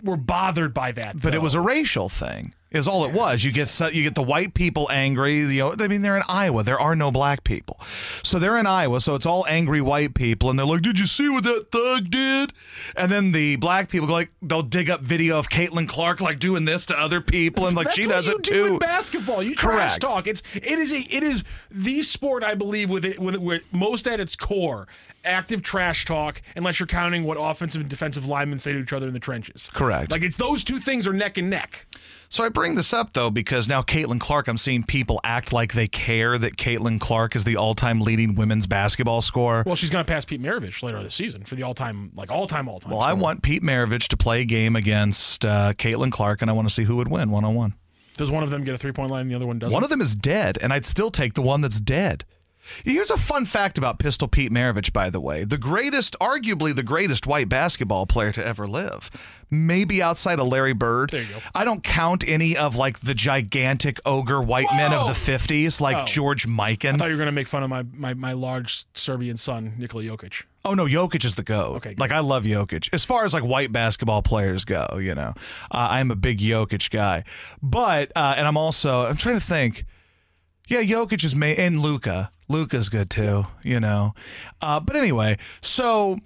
were 0.02 0.16
bothered 0.16 0.74
by 0.74 0.92
that. 0.92 1.20
But 1.20 1.34
it 1.34 1.42
was 1.42 1.54
a 1.54 1.60
racial 1.60 2.08
thing. 2.08 2.54
Is 2.70 2.86
all 2.86 3.06
it 3.06 3.14
was. 3.14 3.44
You 3.44 3.50
get 3.50 3.80
you 3.94 4.02
get 4.02 4.14
the 4.14 4.22
white 4.22 4.52
people 4.52 4.88
angry. 4.92 5.38
You 5.38 5.58
know, 5.60 5.74
I 5.80 5.88
mean, 5.88 6.02
they're 6.02 6.18
in 6.18 6.22
Iowa. 6.28 6.62
There 6.62 6.78
are 6.78 6.94
no 6.94 7.10
black 7.10 7.42
people, 7.42 7.80
so 8.22 8.38
they're 8.38 8.58
in 8.58 8.66
Iowa. 8.66 9.00
So 9.00 9.14
it's 9.14 9.24
all 9.24 9.46
angry 9.48 9.80
white 9.80 10.12
people, 10.12 10.50
and 10.50 10.58
they're 10.58 10.66
like, 10.66 10.82
"Did 10.82 10.98
you 10.98 11.06
see 11.06 11.30
what 11.30 11.44
that 11.44 11.72
thug 11.72 12.10
did?" 12.10 12.52
And 12.94 13.10
then 13.10 13.32
the 13.32 13.56
black 13.56 13.88
people 13.88 14.06
go 14.06 14.12
like, 14.12 14.30
they'll 14.42 14.60
dig 14.62 14.90
up 14.90 15.00
video 15.00 15.38
of 15.38 15.48
Caitlin 15.48 15.88
Clark 15.88 16.20
like 16.20 16.38
doing 16.40 16.66
this 16.66 16.84
to 16.86 16.98
other 17.00 17.22
people, 17.22 17.66
and 17.66 17.74
like 17.74 17.86
That's 17.86 17.96
she 17.96 18.06
does 18.06 18.28
you 18.28 18.34
it 18.36 18.42
do 18.42 18.52
too. 18.52 18.66
in 18.74 18.78
basketball. 18.78 19.42
You 19.42 19.54
trash 19.54 19.96
talk. 19.96 20.26
It's 20.26 20.42
it 20.54 20.78
is 20.78 20.92
a 20.92 21.00
it 21.08 21.22
is 21.22 21.44
the 21.70 22.02
sport 22.02 22.42
I 22.44 22.54
believe 22.54 22.90
with 22.90 23.06
it 23.06 23.18
with, 23.18 23.34
it- 23.34 23.40
with 23.40 23.62
most 23.72 24.06
at 24.06 24.20
its 24.20 24.36
core 24.36 24.86
active 25.24 25.62
trash 25.62 26.04
talk. 26.04 26.42
Unless 26.54 26.80
you're 26.80 26.86
counting 26.86 27.24
what 27.24 27.38
offensive 27.40 27.80
and 27.80 27.88
defensive 27.88 28.26
linemen 28.26 28.58
say 28.58 28.72
to 28.74 28.78
each 28.80 28.92
other 28.92 29.06
in 29.08 29.14
the 29.14 29.20
trenches. 29.20 29.70
Correct. 29.72 30.10
Like 30.10 30.22
it's 30.22 30.36
those 30.36 30.64
two 30.64 30.78
things 30.78 31.06
are 31.06 31.14
neck 31.14 31.38
and 31.38 31.48
neck. 31.48 31.86
So 32.30 32.44
I 32.44 32.50
bring 32.50 32.74
this 32.74 32.92
up 32.92 33.14
though 33.14 33.30
because 33.30 33.68
now 33.68 33.80
Caitlin 33.82 34.20
Clark, 34.20 34.48
I'm 34.48 34.58
seeing 34.58 34.82
people 34.82 35.18
act 35.24 35.52
like 35.52 35.72
they 35.72 35.88
care 35.88 36.36
that 36.36 36.56
Caitlin 36.56 37.00
Clark 37.00 37.34
is 37.34 37.44
the 37.44 37.56
all-time 37.56 38.00
leading 38.00 38.34
women's 38.34 38.66
basketball 38.66 39.22
scorer. 39.22 39.62
Well, 39.64 39.76
she's 39.76 39.90
going 39.90 40.04
to 40.04 40.10
pass 40.10 40.24
Pete 40.24 40.42
Maravich 40.42 40.82
later 40.82 41.02
this 41.02 41.14
season 41.14 41.44
for 41.44 41.54
the 41.54 41.62
all-time 41.62 42.12
like 42.14 42.30
all-time 42.30 42.68
all-time. 42.68 42.92
Well, 42.92 43.00
I 43.00 43.14
want 43.14 43.42
Pete 43.42 43.62
Maravich 43.62 44.08
to 44.08 44.16
play 44.16 44.42
a 44.42 44.44
game 44.44 44.76
against 44.76 45.44
uh, 45.44 45.72
Caitlin 45.74 46.12
Clark, 46.12 46.42
and 46.42 46.50
I 46.50 46.54
want 46.54 46.68
to 46.68 46.74
see 46.74 46.84
who 46.84 46.96
would 46.96 47.08
win 47.08 47.30
one 47.30 47.44
on 47.44 47.54
one. 47.54 47.74
Does 48.18 48.30
one 48.30 48.42
of 48.42 48.50
them 48.50 48.64
get 48.64 48.74
a 48.74 48.78
three-point 48.78 49.10
line 49.10 49.22
and 49.22 49.30
the 49.30 49.36
other 49.36 49.46
one 49.46 49.58
doesn't? 49.58 49.72
One 49.72 49.84
of 49.84 49.90
them 49.90 50.00
is 50.00 50.14
dead, 50.14 50.58
and 50.60 50.72
I'd 50.72 50.84
still 50.84 51.10
take 51.10 51.34
the 51.34 51.42
one 51.42 51.60
that's 51.60 51.80
dead. 51.80 52.24
Here's 52.84 53.10
a 53.10 53.16
fun 53.16 53.44
fact 53.44 53.78
about 53.78 53.98
Pistol 53.98 54.28
Pete 54.28 54.50
Maravich, 54.52 54.92
by 54.92 55.10
the 55.10 55.20
way. 55.20 55.44
The 55.44 55.58
greatest, 55.58 56.16
arguably 56.20 56.74
the 56.74 56.82
greatest 56.82 57.26
white 57.26 57.48
basketball 57.48 58.06
player 58.06 58.32
to 58.32 58.44
ever 58.44 58.66
live. 58.66 59.10
Maybe 59.50 60.02
outside 60.02 60.38
of 60.40 60.46
Larry 60.48 60.74
Bird. 60.74 61.10
There 61.10 61.22
you 61.22 61.28
go. 61.28 61.38
I 61.54 61.64
don't 61.64 61.82
count 61.82 62.22
any 62.28 62.54
of 62.56 62.76
like 62.76 63.00
the 63.00 63.14
gigantic 63.14 63.98
ogre 64.04 64.42
white 64.42 64.66
men 64.76 64.92
of 64.92 65.06
the 65.06 65.14
50s, 65.14 65.80
like 65.80 65.96
Oh. 65.96 66.04
George 66.04 66.46
Mikan. 66.46 66.94
I 66.94 66.96
thought 66.98 67.06
you 67.06 67.12
were 67.14 67.16
going 67.18 67.26
to 67.26 67.32
make 67.32 67.48
fun 67.48 67.62
of 67.62 67.70
my, 67.70 67.82
my 67.94 68.12
my 68.12 68.32
large 68.32 68.84
Serbian 68.94 69.38
son 69.38 69.72
Nikola 69.78 70.04
Jokic. 70.04 70.44
Oh 70.66 70.74
no, 70.74 70.84
Jokic 70.84 71.24
is 71.24 71.34
the 71.36 71.42
go. 71.42 71.74
Okay, 71.76 71.90
good. 71.90 72.00
like 72.00 72.12
I 72.12 72.18
love 72.20 72.44
Jokic. 72.44 72.90
As 72.92 73.06
far 73.06 73.24
as 73.24 73.32
like 73.32 73.42
white 73.42 73.72
basketball 73.72 74.20
players 74.22 74.66
go, 74.66 74.98
you 75.00 75.14
know, 75.14 75.32
uh, 75.70 75.88
I'm 75.90 76.10
a 76.10 76.16
big 76.16 76.40
Jokic 76.40 76.90
guy. 76.90 77.24
But 77.62 78.12
uh, 78.14 78.34
and 78.36 78.46
I'm 78.46 78.58
also 78.58 79.06
I'm 79.06 79.16
trying 79.16 79.36
to 79.36 79.44
think. 79.44 79.86
Yeah, 80.68 80.82
Jokic 80.82 81.24
is 81.24 81.34
made 81.34 81.58
and 81.58 81.80
Luka. 81.80 82.30
Luka's 82.48 82.88
good 82.88 83.10
too, 83.10 83.46
you 83.62 83.80
know. 83.80 84.14
Uh, 84.60 84.80
but 84.80 84.96
anyway, 84.96 85.38
so 85.60 86.18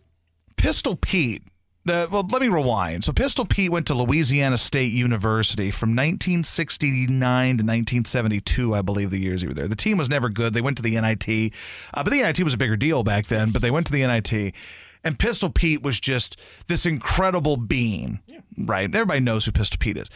Pistol 0.56 0.96
Pete. 0.96 1.42
The, 1.84 2.08
well, 2.12 2.24
let 2.30 2.40
me 2.40 2.46
rewind. 2.46 3.02
So 3.02 3.12
Pistol 3.12 3.44
Pete 3.44 3.72
went 3.72 3.88
to 3.88 3.94
Louisiana 3.94 4.56
State 4.56 4.92
University 4.92 5.72
from 5.72 5.90
1969 5.96 7.08
to 7.08 7.64
1972, 7.64 8.72
I 8.72 8.82
believe, 8.82 9.10
the 9.10 9.18
years 9.18 9.40
he 9.40 9.48
was 9.48 9.56
there. 9.56 9.66
The 9.66 9.74
team 9.74 9.98
was 9.98 10.08
never 10.08 10.28
good. 10.28 10.54
They 10.54 10.60
went 10.60 10.76
to 10.76 10.82
the 10.84 11.00
NIT, 11.00 11.52
uh, 11.92 12.04
but 12.04 12.12
the 12.12 12.22
NIT 12.22 12.44
was 12.44 12.54
a 12.54 12.56
bigger 12.56 12.76
deal 12.76 13.02
back 13.02 13.26
then. 13.26 13.50
But 13.50 13.62
they 13.62 13.72
went 13.72 13.86
to 13.88 13.92
the 13.92 14.06
NIT, 14.06 14.54
and 15.02 15.18
Pistol 15.18 15.50
Pete 15.50 15.82
was 15.82 15.98
just 15.98 16.40
this 16.68 16.86
incredible 16.86 17.56
being, 17.56 18.20
right? 18.56 18.84
Everybody 18.84 19.18
knows 19.18 19.44
who 19.44 19.50
Pistol 19.50 19.78
Pete 19.80 19.96
is. 19.96 20.08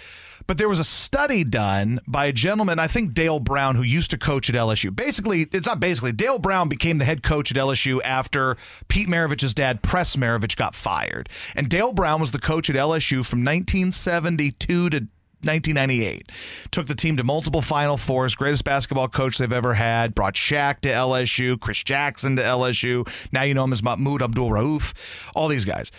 But 0.47 0.59
there 0.59 0.69
was 0.69 0.79
a 0.79 0.85
study 0.85 1.45
done 1.45 2.01
by 2.07 2.27
a 2.27 2.33
gentleman, 2.33 2.79
I 2.79 2.87
think 2.87 3.15
Dale 3.15 3.41
Brown, 3.41 3.75
who 3.77 3.83
used 3.83 4.11
to 4.13 4.19
coach 4.19 4.49
at 4.49 4.55
LSU. 4.55 4.95
Basically, 4.95 5.43
it's 5.53 5.67
not 5.67 5.81
basically. 5.81 6.13
Dale 6.13 6.39
Brown 6.39 6.69
became 6.69 6.99
the 6.99 7.05
head 7.05 7.23
coach 7.23 7.51
at 7.51 7.57
LSU 7.57 8.01
after 8.05 8.57
Pete 8.89 9.09
Maravich's 9.09 9.55
dad, 9.55 9.83
Press 9.83 10.17
Maravich, 10.17 10.57
got 10.57 10.75
fired. 10.75 11.29
And 11.55 11.69
Dale 11.69 11.93
Brown 11.93 12.21
was 12.21 12.31
the 12.31 12.39
coach 12.39 12.71
at 12.71 12.77
LSU 12.77 13.27
from 13.27 13.41
1972 13.41 14.91
to 14.91 15.07
1998. 15.43 16.31
Took 16.71 16.87
the 16.87 16.95
team 16.95 17.17
to 17.17 17.25
multiple 17.25 17.63
Final 17.63 17.97
Fours, 17.97 18.35
greatest 18.35 18.65
basketball 18.65 19.09
coach 19.09 19.39
they've 19.39 19.53
ever 19.53 19.75
had. 19.75 20.15
Brought 20.15 20.35
Shaq 20.35 20.81
to 20.81 20.89
LSU, 20.89 21.61
Chris 21.61 21.83
Jackson 21.83 22.37
to 22.37 22.43
LSU. 22.43 23.07
Now 23.33 23.43
you 23.43 23.55
know 23.55 23.65
him 23.65 23.73
as 23.73 23.83
Mahmoud 23.83 24.23
Abdul 24.23 24.51
Rauf. 24.51 24.93
All 25.35 25.49
these 25.49 25.65
guys 25.65 25.91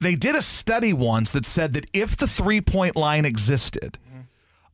they 0.00 0.14
did 0.14 0.36
a 0.36 0.42
study 0.42 0.92
once 0.92 1.32
that 1.32 1.44
said 1.44 1.72
that 1.72 1.86
if 1.92 2.16
the 2.16 2.28
three 2.28 2.60
point 2.60 2.96
line 2.96 3.24
existed, 3.24 3.98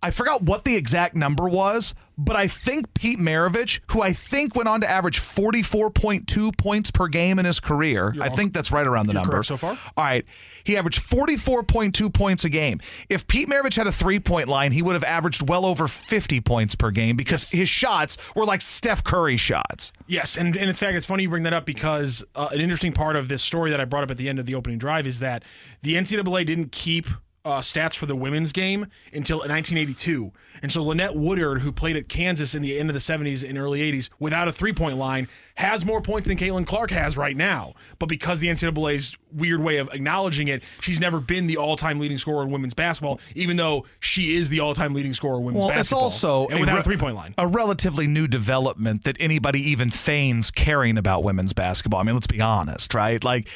I 0.04 0.10
forgot 0.10 0.42
what 0.42 0.64
the 0.64 0.76
exact 0.76 1.16
number 1.16 1.48
was, 1.48 1.94
but 2.18 2.36
I 2.36 2.46
think 2.46 2.92
Pete 2.92 3.18
Maravich, 3.18 3.80
who 3.86 4.02
I 4.02 4.12
think 4.12 4.54
went 4.54 4.68
on 4.68 4.82
to 4.82 4.90
average 4.90 5.18
44.2 5.18 6.58
points 6.58 6.90
per 6.90 7.08
game 7.08 7.38
in 7.38 7.46
his 7.46 7.58
career, 7.58 8.14
I 8.20 8.28
think 8.28 8.52
that's 8.52 8.70
right 8.70 8.86
around 8.86 9.06
the 9.06 9.14
You're 9.14 9.22
number. 9.22 9.42
so 9.42 9.56
far? 9.56 9.78
All 9.96 10.04
right. 10.04 10.26
He 10.62 10.76
averaged 10.76 11.02
44.2 11.02 12.12
points 12.12 12.44
a 12.44 12.50
game. 12.50 12.82
If 13.08 13.26
Pete 13.26 13.48
Maravich 13.48 13.76
had 13.76 13.86
a 13.86 13.92
three 13.92 14.20
point 14.20 14.46
line, 14.46 14.72
he 14.72 14.82
would 14.82 14.92
have 14.92 15.04
averaged 15.04 15.48
well 15.48 15.64
over 15.64 15.88
50 15.88 16.38
points 16.42 16.74
per 16.74 16.90
game 16.90 17.16
because 17.16 17.50
his 17.50 17.70
shots 17.70 18.18
were 18.36 18.44
like 18.44 18.60
Steph 18.60 19.02
Curry 19.04 19.38
shots. 19.38 19.90
Yes, 20.06 20.36
and, 20.36 20.54
and 20.54 20.68
in 20.68 20.74
fact, 20.74 20.96
it's 20.96 21.06
funny 21.06 21.22
you 21.22 21.30
bring 21.30 21.44
that 21.44 21.54
up 21.54 21.64
because 21.64 22.22
uh, 22.34 22.48
an 22.52 22.60
interesting 22.60 22.92
part 22.92 23.16
of 23.16 23.28
this 23.28 23.42
story 23.42 23.70
that 23.70 23.80
I 23.80 23.86
brought 23.86 24.04
up 24.04 24.10
at 24.10 24.18
the 24.18 24.28
end 24.28 24.38
of 24.38 24.44
the 24.44 24.54
opening 24.54 24.76
drive 24.76 25.06
is 25.06 25.20
that 25.20 25.44
the 25.80 25.94
NCAA 25.94 26.44
didn't 26.44 26.72
keep 26.72 27.06
uh, 27.44 27.60
stats 27.60 27.94
for 27.96 28.06
the 28.06 28.16
women's 28.16 28.52
game 28.52 28.86
until 29.12 29.38
1982. 29.38 30.32
And 30.62 30.72
so 30.72 30.82
Lynette 30.82 31.14
Woodard, 31.14 31.60
who 31.60 31.72
played 31.72 31.94
at 31.96 32.08
Kansas 32.08 32.54
in 32.54 32.62
the 32.62 32.78
end 32.78 32.88
of 32.88 32.94
the 32.94 33.00
70s 33.00 33.46
and 33.46 33.58
early 33.58 33.80
80s 33.92 34.08
without 34.18 34.48
a 34.48 34.52
three 34.52 34.72
point 34.72 34.96
line, 34.96 35.28
has 35.56 35.84
more 35.84 36.00
points 36.00 36.26
than 36.26 36.38
Caitlin 36.38 36.66
Clark 36.66 36.90
has 36.90 37.16
right 37.16 37.36
now. 37.36 37.74
But 37.98 38.06
because 38.08 38.40
the 38.40 38.48
NCAA's 38.48 39.14
weird 39.30 39.60
way 39.60 39.76
of 39.76 39.92
acknowledging 39.92 40.48
it, 40.48 40.62
she's 40.80 41.00
never 41.00 41.20
been 41.20 41.46
the 41.46 41.58
all 41.58 41.76
time 41.76 41.98
leading 41.98 42.16
scorer 42.16 42.42
in 42.44 42.50
women's 42.50 42.72
basketball, 42.72 43.20
even 43.34 43.56
though 43.58 43.84
she 44.00 44.36
is 44.36 44.48
the 44.48 44.60
all 44.60 44.74
time 44.74 44.94
leading 44.94 45.12
scorer 45.12 45.38
in 45.38 45.44
women's 45.44 45.66
Well, 45.66 45.78
it's 45.78 45.92
also 45.92 46.46
and 46.48 46.60
without 46.60 46.74
re- 46.76 46.80
a 46.80 46.84
three 46.84 46.96
point 46.96 47.14
line. 47.14 47.34
a 47.36 47.46
relatively 47.46 48.06
new 48.06 48.26
development 48.26 49.04
that 49.04 49.16
anybody 49.20 49.60
even 49.60 49.90
feigns 49.90 50.50
caring 50.50 50.96
about 50.96 51.22
women's 51.24 51.52
basketball. 51.52 52.00
I 52.00 52.04
mean, 52.04 52.14
let's 52.14 52.26
be 52.26 52.40
honest, 52.40 52.94
right? 52.94 53.22
Like, 53.22 53.48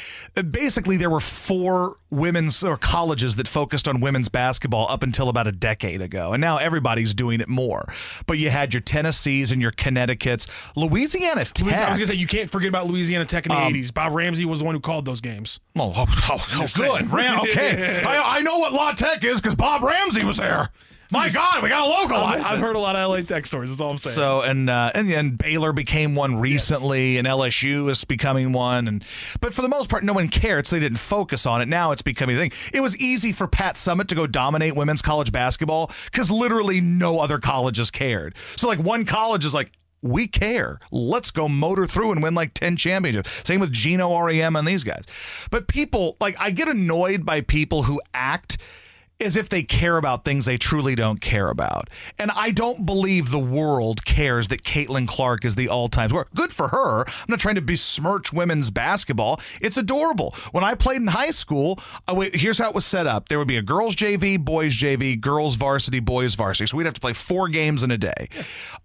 basically, 0.50 0.98
there 0.98 1.10
were 1.10 1.20
four 1.20 1.96
women's 2.10 2.62
or 2.62 2.76
colleges 2.76 3.36
that 3.36 3.48
focused 3.48 3.77
on 3.86 4.00
women's 4.00 4.28
basketball 4.28 4.88
up 4.88 5.02
until 5.02 5.28
about 5.28 5.46
a 5.46 5.52
decade 5.52 6.00
ago, 6.00 6.32
and 6.32 6.40
now 6.40 6.56
everybody's 6.56 7.14
doing 7.14 7.40
it 7.40 7.48
more. 7.48 7.84
But 8.26 8.38
you 8.38 8.50
had 8.50 8.74
your 8.74 8.80
Tennessees 8.80 9.52
and 9.52 9.60
your 9.62 9.70
Connecticut's, 9.70 10.46
Louisiana 10.74 11.44
Tech. 11.44 11.66
I 11.66 11.90
was 11.90 11.98
going 11.98 11.98
to 11.98 12.06
say, 12.06 12.14
you 12.14 12.26
can't 12.26 12.50
forget 12.50 12.68
about 12.70 12.86
Louisiana 12.88 13.26
Tech 13.26 13.46
in 13.46 13.50
the 13.50 13.56
Um, 13.60 13.74
80s. 13.74 13.92
Bob 13.94 14.12
Ramsey 14.14 14.44
was 14.46 14.58
the 14.60 14.64
one 14.64 14.74
who 14.74 14.80
called 14.80 15.04
those 15.04 15.20
games. 15.20 15.60
Oh, 15.76 15.92
oh, 15.94 16.06
oh, 16.30 16.46
oh, 16.54 16.66
good. 16.74 17.12
Ram, 17.12 17.40
okay. 17.42 18.02
I, 18.06 18.38
I 18.38 18.42
know 18.42 18.58
what 18.58 18.72
La 18.72 18.92
Tech 18.92 19.22
is 19.22 19.40
because 19.40 19.54
Bob 19.54 19.82
Ramsey 19.82 20.24
was 20.24 20.38
there. 20.38 20.70
My 21.10 21.28
God, 21.30 21.62
we 21.62 21.70
got 21.70 21.84
to 21.84 21.88
localize 21.90 22.44
I've 22.44 22.58
it. 22.58 22.60
heard 22.60 22.76
a 22.76 22.78
lot 22.78 22.94
of 22.94 23.10
LA 23.10 23.22
Tech 23.22 23.46
stories. 23.46 23.70
That's 23.70 23.80
all 23.80 23.90
I'm 23.90 23.98
saying. 23.98 24.14
So 24.14 24.42
and 24.42 24.68
uh, 24.68 24.92
and 24.94 25.10
and 25.10 25.38
Baylor 25.38 25.72
became 25.72 26.14
one 26.14 26.36
recently, 26.36 27.16
and 27.16 27.26
LSU 27.26 27.88
is 27.88 28.04
becoming 28.04 28.52
one. 28.52 28.86
And 28.86 29.04
but 29.40 29.54
for 29.54 29.62
the 29.62 29.68
most 29.68 29.88
part, 29.88 30.04
no 30.04 30.12
one 30.12 30.28
cared, 30.28 30.66
so 30.66 30.76
they 30.76 30.80
didn't 30.80 30.98
focus 30.98 31.46
on 31.46 31.62
it. 31.62 31.66
Now 31.66 31.92
it's 31.92 32.02
becoming 32.02 32.36
a 32.36 32.38
thing. 32.38 32.52
It 32.74 32.80
was 32.80 32.96
easy 32.98 33.32
for 33.32 33.46
Pat 33.46 33.76
Summitt 33.76 34.08
to 34.08 34.14
go 34.14 34.26
dominate 34.26 34.76
women's 34.76 35.00
college 35.00 35.32
basketball 35.32 35.90
because 36.06 36.30
literally 36.30 36.80
no 36.82 37.20
other 37.20 37.38
colleges 37.38 37.90
cared. 37.90 38.34
So 38.56 38.68
like 38.68 38.78
one 38.78 39.04
college 39.04 39.44
is 39.44 39.54
like. 39.54 39.72
We 40.00 40.28
care. 40.28 40.78
Let's 40.92 41.32
go 41.32 41.48
motor 41.48 41.84
through 41.84 42.12
and 42.12 42.22
win 42.22 42.32
like 42.32 42.54
10 42.54 42.76
championships. 42.76 43.32
Same 43.42 43.58
with 43.58 43.72
Geno 43.72 44.10
Auriemma 44.10 44.60
and 44.60 44.68
these 44.68 44.84
guys. 44.84 45.02
But 45.50 45.66
people, 45.66 46.16
like, 46.20 46.36
I 46.38 46.52
get 46.52 46.68
annoyed 46.68 47.26
by 47.26 47.40
people 47.40 47.82
who 47.82 48.00
act 48.14 48.58
as 49.20 49.36
if 49.36 49.48
they 49.48 49.62
care 49.62 49.96
about 49.96 50.24
things 50.24 50.44
they 50.44 50.56
truly 50.56 50.94
don't 50.94 51.20
care 51.20 51.48
about. 51.48 51.90
And 52.18 52.30
I 52.30 52.52
don't 52.52 52.86
believe 52.86 53.30
the 53.30 53.38
world 53.38 54.04
cares 54.04 54.48
that 54.48 54.62
Caitlin 54.62 55.08
Clark 55.08 55.44
is 55.44 55.56
the 55.56 55.68
all-time 55.68 56.10
scorer. 56.10 56.28
Good 56.34 56.52
for 56.52 56.68
her. 56.68 57.00
I'm 57.00 57.26
not 57.28 57.40
trying 57.40 57.56
to 57.56 57.60
besmirch 57.60 58.32
women's 58.32 58.70
basketball. 58.70 59.40
It's 59.60 59.76
adorable. 59.76 60.34
When 60.52 60.62
I 60.62 60.74
played 60.74 61.00
in 61.00 61.08
high 61.08 61.30
school, 61.30 61.80
wait, 62.08 62.34
here's 62.34 62.58
how 62.58 62.68
it 62.68 62.74
was 62.74 62.86
set 62.86 63.06
up. 63.06 63.28
There 63.28 63.38
would 63.38 63.48
be 63.48 63.56
a 63.56 63.62
girls 63.62 63.96
JV, 63.96 64.38
boys 64.42 64.74
JV, 64.74 65.20
girls 65.20 65.56
varsity, 65.56 65.98
boys 66.00 66.34
varsity. 66.34 66.68
So 66.68 66.76
we'd 66.76 66.86
have 66.86 66.94
to 66.94 67.00
play 67.00 67.12
four 67.12 67.48
games 67.48 67.82
in 67.82 67.90
a 67.90 67.98
day. 67.98 68.28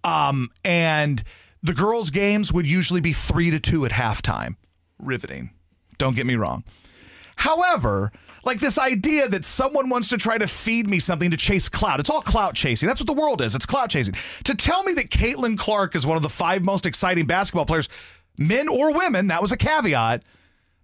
Um, 0.02 0.50
and 0.64 1.22
the 1.62 1.74
girls 1.74 2.10
games 2.10 2.52
would 2.52 2.66
usually 2.66 3.00
be 3.00 3.12
3 3.12 3.50
to 3.52 3.60
2 3.60 3.86
at 3.86 3.92
halftime. 3.92 4.56
Riveting. 4.98 5.50
Don't 5.96 6.16
get 6.16 6.26
me 6.26 6.34
wrong. 6.34 6.64
However, 7.36 8.12
like 8.44 8.60
this 8.60 8.78
idea 8.78 9.28
that 9.28 9.44
someone 9.44 9.88
wants 9.88 10.08
to 10.08 10.18
try 10.18 10.38
to 10.38 10.46
feed 10.46 10.88
me 10.88 10.98
something 10.98 11.30
to 11.30 11.36
chase 11.36 11.68
clout. 11.68 12.00
It's 12.00 12.10
all 12.10 12.22
clout 12.22 12.54
chasing. 12.54 12.86
That's 12.86 13.00
what 13.00 13.06
the 13.06 13.14
world 13.14 13.40
is. 13.40 13.54
It's 13.54 13.66
clout 13.66 13.90
chasing. 13.90 14.14
To 14.44 14.54
tell 14.54 14.82
me 14.82 14.92
that 14.94 15.10
Caitlin 15.10 15.58
Clark 15.58 15.94
is 15.94 16.06
one 16.06 16.16
of 16.16 16.22
the 16.22 16.28
five 16.28 16.64
most 16.64 16.86
exciting 16.86 17.26
basketball 17.26 17.66
players, 17.66 17.88
men 18.36 18.68
or 18.68 18.92
women, 18.92 19.28
that 19.28 19.40
was 19.40 19.52
a 19.52 19.56
caveat. 19.56 20.22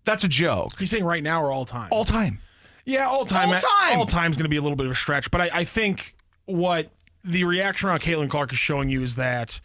That's 0.04 0.24
a 0.24 0.28
joke. 0.28 0.78
He's 0.78 0.90
saying 0.90 1.04
right 1.04 1.22
now 1.22 1.42
or 1.42 1.52
all 1.52 1.64
time? 1.64 1.88
All 1.90 2.04
time. 2.04 2.40
Yeah, 2.84 3.06
all 3.08 3.26
time. 3.26 3.50
All 3.50 3.56
time. 3.56 3.98
All 3.98 4.06
time's 4.06 4.36
going 4.36 4.44
to 4.44 4.50
be 4.50 4.56
a 4.56 4.62
little 4.62 4.76
bit 4.76 4.86
of 4.86 4.92
a 4.92 4.96
stretch, 4.96 5.30
but 5.30 5.40
I, 5.40 5.50
I 5.52 5.64
think 5.64 6.14
what 6.46 6.90
the 7.22 7.44
reaction 7.44 7.88
around 7.88 8.00
Caitlin 8.00 8.30
Clark 8.30 8.52
is 8.52 8.58
showing 8.58 8.88
you 8.88 9.02
is 9.02 9.16
that 9.16 9.60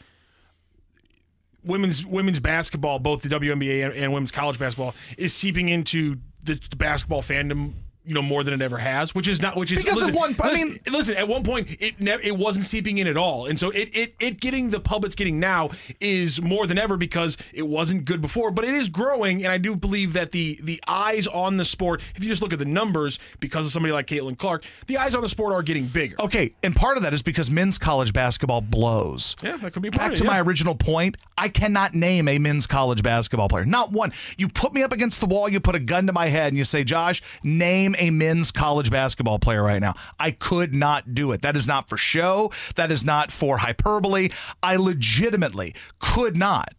women's 1.63 2.05
women's 2.05 2.39
basketball, 2.39 2.99
both 2.99 3.21
the 3.21 3.29
WNBA 3.29 3.86
and, 3.86 3.93
and 3.93 4.13
women's 4.13 4.31
college 4.31 4.59
basketball, 4.59 4.93
is 5.17 5.33
seeping 5.33 5.69
into 5.69 6.17
the, 6.45 6.75
basketball 6.75 7.21
fandom 7.21 7.73
you 8.06 8.14
know 8.14 8.22
more 8.22 8.43
than 8.43 8.53
it 8.53 8.62
ever 8.62 8.78
has, 8.78 9.14
which 9.16 9.28
is 9.28 9.41
not 9.41 9.56
which 9.58 9.72
is 9.72 9.84
Because 9.84 10.01
of 10.01 10.08
listen, 10.10 10.16
one- 10.16 10.36
I 10.41 10.51
listen, 10.51 10.70
mean- 10.70 10.80
listen. 10.91 11.16
At 11.18 11.28
one 11.28 11.43
point, 11.43 11.70
it 11.80 11.99
ne- 11.99 12.20
it 12.24 12.38
wasn't 12.38 12.66
seeping 12.66 12.97
in 12.97 13.08
at 13.08 13.18
all, 13.18 13.45
and 13.45 13.60
so 13.60 13.70
it, 13.72 13.89
it 13.93 14.16
it 14.20 14.39
getting 14.39 14.70
the 14.70 14.80
pub 14.80 15.06
it's 15.06 15.16
getting 15.16 15.39
now 15.39 15.70
is 15.99 16.41
more 16.41 16.68
than 16.68 16.78
ever 16.78 16.97
because 16.97 17.38
it 17.53 17.68
wasn't 17.68 18.06
good 18.06 18.22
before, 18.22 18.51
but 18.51 18.66
it 18.66 18.74
is 18.74 18.89
growing, 18.89 19.43
and 19.43 19.51
I 19.51 19.58
do 19.58 19.76
believe 19.76 20.14
that 20.14 20.32
the 20.32 20.60
the 20.64 20.82
eyes 20.88 21.28
on 21.28 21.58
the 21.58 21.66
sport, 21.66 22.01
if 22.16 22.24
you 22.24 22.30
just 22.30 22.41
look 22.41 22.53
at 22.53 22.60
the 22.60 22.66
numbers, 22.66 23.20
because 23.39 23.66
of 23.66 23.72
somebody 23.72 23.91
like 23.93 24.08
Caitlin 24.08 24.38
Clark, 24.38 24.64
the 24.88 24.97
eyes 24.97 25.16
on 25.16 25.22
the 25.22 25.30
sport 25.30 25.53
are 25.53 25.64
getting 25.64 25.88
bigger. 25.88 26.16
Okay, 26.22 26.53
and 26.64 26.76
part 26.76 26.97
of 26.97 27.03
that 27.03 27.14
is 27.14 27.22
because 27.24 27.49
men's 27.49 27.78
college 27.78 28.14
basketball 28.14 28.62
blows. 28.62 29.36
Yeah, 29.41 29.58
that 29.58 29.74
could 29.74 29.82
be 29.82 29.89
part 29.89 29.99
Back 29.99 30.08
of 30.08 30.14
it, 30.14 30.16
to 30.18 30.24
yeah. 30.26 30.30
my 30.32 30.41
original 30.41 30.76
point, 30.76 31.18
I 31.38 31.49
cannot 31.49 31.93
name 31.95 32.28
a 32.28 32.38
men's 32.39 32.68
college 32.68 33.01
basketball 33.03 33.47
player. 33.49 33.66
Not 33.66 33.91
one. 33.91 34.14
You 34.38 34.47
put 34.47 34.74
me 34.74 34.84
up 34.84 34.91
against 34.93 35.20
the 35.20 35.26
wall, 35.26 35.49
you 35.49 35.60
put 35.60 35.76
a 35.76 35.80
gun 35.80 36.08
to 36.08 36.14
my 36.14 36.28
head, 36.28 36.49
and 36.49 36.58
you 36.58 36.64
say, 36.66 36.84
Josh, 36.84 37.22
name 37.43 37.94
a 37.97 38.09
men's 38.11 38.51
college 38.51 38.91
basketball 38.91 39.39
player 39.39 39.63
right 39.63 39.81
now. 39.81 39.93
I 40.19 40.31
could 40.31 40.73
not 40.73 41.13
do 41.13 41.31
it. 41.31 41.41
That 41.41 41.55
is 41.55 41.67
not 41.67 41.89
for 41.89 41.97
show. 41.97 42.51
That 42.75 42.91
is 42.91 43.05
not 43.05 43.31
for 43.31 43.57
hyperbole. 43.57 44.29
I 44.61 44.75
legitimately 44.75 45.75
could 45.99 46.37
not. 46.37 46.75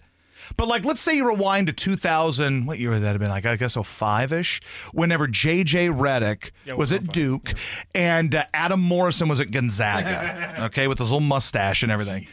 But 0.57 0.69
like, 0.69 0.85
let's 0.85 1.01
say 1.01 1.17
you 1.17 1.27
rewind 1.27 1.67
to 1.67 1.73
2000. 1.73 2.67
What 2.67 2.79
year 2.79 2.91
would 2.91 3.03
that 3.03 3.11
have 3.11 3.19
been? 3.19 3.31
Like, 3.31 3.47
I 3.47 3.57
guess 3.57 3.75
05 3.75 4.33
ish. 4.33 4.61
Whenever 4.93 5.27
JJ 5.27 5.97
Redick 5.97 6.51
was 6.77 6.93
at 6.93 7.13
Duke 7.13 7.55
and 7.95 8.35
uh, 8.35 8.45
Adam 8.55 8.81
Morrison 8.81 9.29
was 9.29 9.41
at 9.41 9.51
Gonzaga. 9.51 10.57
okay, 10.67 10.87
with 10.87 10.99
his 10.99 11.11
little 11.11 11.21
mustache 11.21 11.83
and 11.83 11.91
everything. 11.91 12.27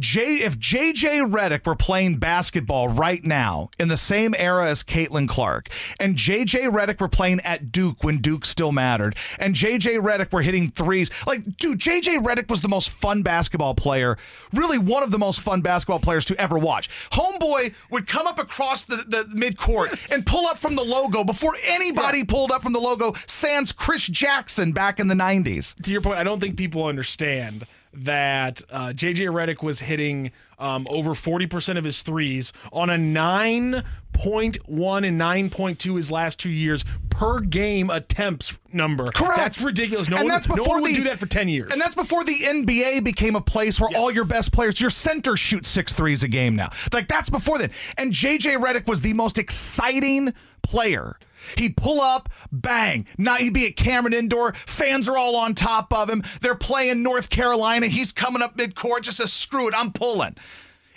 J, 0.00 0.36
if 0.36 0.56
JJ 0.58 1.28
Redick 1.30 1.66
were 1.66 1.74
playing 1.74 2.18
basketball 2.18 2.88
right 2.88 3.24
now 3.24 3.70
in 3.80 3.88
the 3.88 3.96
same 3.96 4.32
era 4.38 4.68
as 4.68 4.84
Caitlin 4.84 5.28
Clark, 5.28 5.68
and 5.98 6.14
JJ 6.14 6.70
Redick 6.70 7.00
were 7.00 7.08
playing 7.08 7.40
at 7.40 7.72
Duke 7.72 8.04
when 8.04 8.18
Duke 8.18 8.44
still 8.44 8.70
mattered, 8.70 9.16
and 9.40 9.54
JJ 9.54 10.00
Redick 10.00 10.32
were 10.32 10.42
hitting 10.42 10.70
threes, 10.70 11.10
like, 11.26 11.56
dude, 11.56 11.80
JJ 11.80 12.22
Redick 12.22 12.48
was 12.48 12.60
the 12.60 12.68
most 12.68 12.90
fun 12.90 13.22
basketball 13.22 13.74
player, 13.74 14.16
really 14.52 14.78
one 14.78 15.02
of 15.02 15.10
the 15.10 15.18
most 15.18 15.40
fun 15.40 15.62
basketball 15.62 15.98
players 15.98 16.24
to 16.26 16.40
ever 16.40 16.58
watch. 16.58 16.88
Homeboy 17.10 17.74
would 17.90 18.06
come 18.06 18.28
up 18.28 18.38
across 18.38 18.84
the, 18.84 18.96
the 18.96 19.24
midcourt 19.34 20.12
and 20.12 20.24
pull 20.24 20.46
up 20.46 20.58
from 20.58 20.76
the 20.76 20.84
logo 20.84 21.24
before 21.24 21.54
anybody 21.66 22.22
pulled 22.22 22.52
up 22.52 22.62
from 22.62 22.72
the 22.72 22.80
logo, 22.80 23.14
sans 23.26 23.72
Chris 23.72 24.06
Jackson 24.06 24.72
back 24.72 25.00
in 25.00 25.08
the 25.08 25.14
90s. 25.14 25.74
to 25.82 25.90
your 25.90 26.00
point, 26.00 26.18
I 26.18 26.24
don't 26.24 26.38
think 26.38 26.56
people 26.56 26.84
understand 26.84 27.66
that 28.04 28.62
uh, 28.70 28.88
JJ 28.88 29.30
Redick 29.32 29.62
was 29.62 29.80
hitting 29.80 30.30
um, 30.58 30.86
over 30.90 31.10
40% 31.10 31.78
of 31.78 31.84
his 31.84 32.02
threes 32.02 32.52
on 32.72 32.90
a 32.90 32.96
9.1 32.96 35.06
and 35.06 35.20
9.2 35.52 35.96
his 35.96 36.10
last 36.10 36.40
two 36.40 36.50
years 36.50 36.84
per 37.10 37.40
game 37.40 37.90
attempts 37.90 38.54
number. 38.72 39.06
Correct. 39.14 39.36
That's 39.36 39.60
ridiculous. 39.60 40.08
No, 40.08 40.16
And 40.16 40.24
one, 40.24 40.32
that's 40.32 40.48
no 40.48 40.56
before 40.56 40.74
one 40.76 40.82
would 40.82 40.90
the- 40.92 40.96
do 40.96 41.04
that 41.04 41.18
for 41.18 41.26
10 41.26 41.48
years. 41.48 41.70
And 41.72 41.80
that's 41.80 41.94
before 41.94 42.24
the 42.24 42.34
NBA 42.34 43.04
became 43.04 43.36
a 43.36 43.40
place 43.40 43.80
where 43.80 43.90
all 43.96 44.10
your 44.10 44.24
best 44.24 44.52
players, 44.52 44.80
your 44.80 44.90
center 44.90 45.36
shoots 45.36 45.68
six 45.68 45.92
threes 45.94 46.22
a 46.22 46.28
game 46.28 46.54
now. 46.56 46.70
Like 46.92 47.08
that's 47.08 47.30
before 47.30 47.58
then. 47.58 47.70
And 47.96 48.12
JJ 48.12 48.62
Redick 48.62 48.86
was 48.86 49.00
the 49.00 49.12
most 49.14 49.38
exciting 49.38 50.32
player. 50.62 51.16
He'd 51.56 51.76
pull 51.76 52.00
up, 52.00 52.28
bang. 52.52 53.06
Now 53.16 53.36
he'd 53.36 53.52
be 53.54 53.66
at 53.66 53.76
Cameron 53.76 54.12
Indoor. 54.12 54.52
Fans 54.66 55.08
are 55.08 55.16
all 55.16 55.36
on 55.36 55.54
top 55.54 55.92
of 55.92 56.08
him. 56.10 56.22
They're 56.40 56.54
playing 56.54 57.02
North 57.02 57.30
Carolina. 57.30 57.86
He's 57.86 58.12
coming 58.12 58.42
up 58.42 58.56
midcourt, 58.56 59.02
just 59.02 59.18
says, 59.18 59.32
screw 59.32 59.68
it, 59.68 59.74
I'm 59.76 59.92
pulling. 59.92 60.36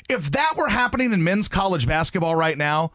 If 0.09 0.31
that 0.31 0.53
were 0.57 0.67
happening 0.69 1.13
in 1.13 1.23
men's 1.23 1.47
college 1.47 1.87
basketball 1.87 2.35
right 2.35 2.57
now, 2.57 2.91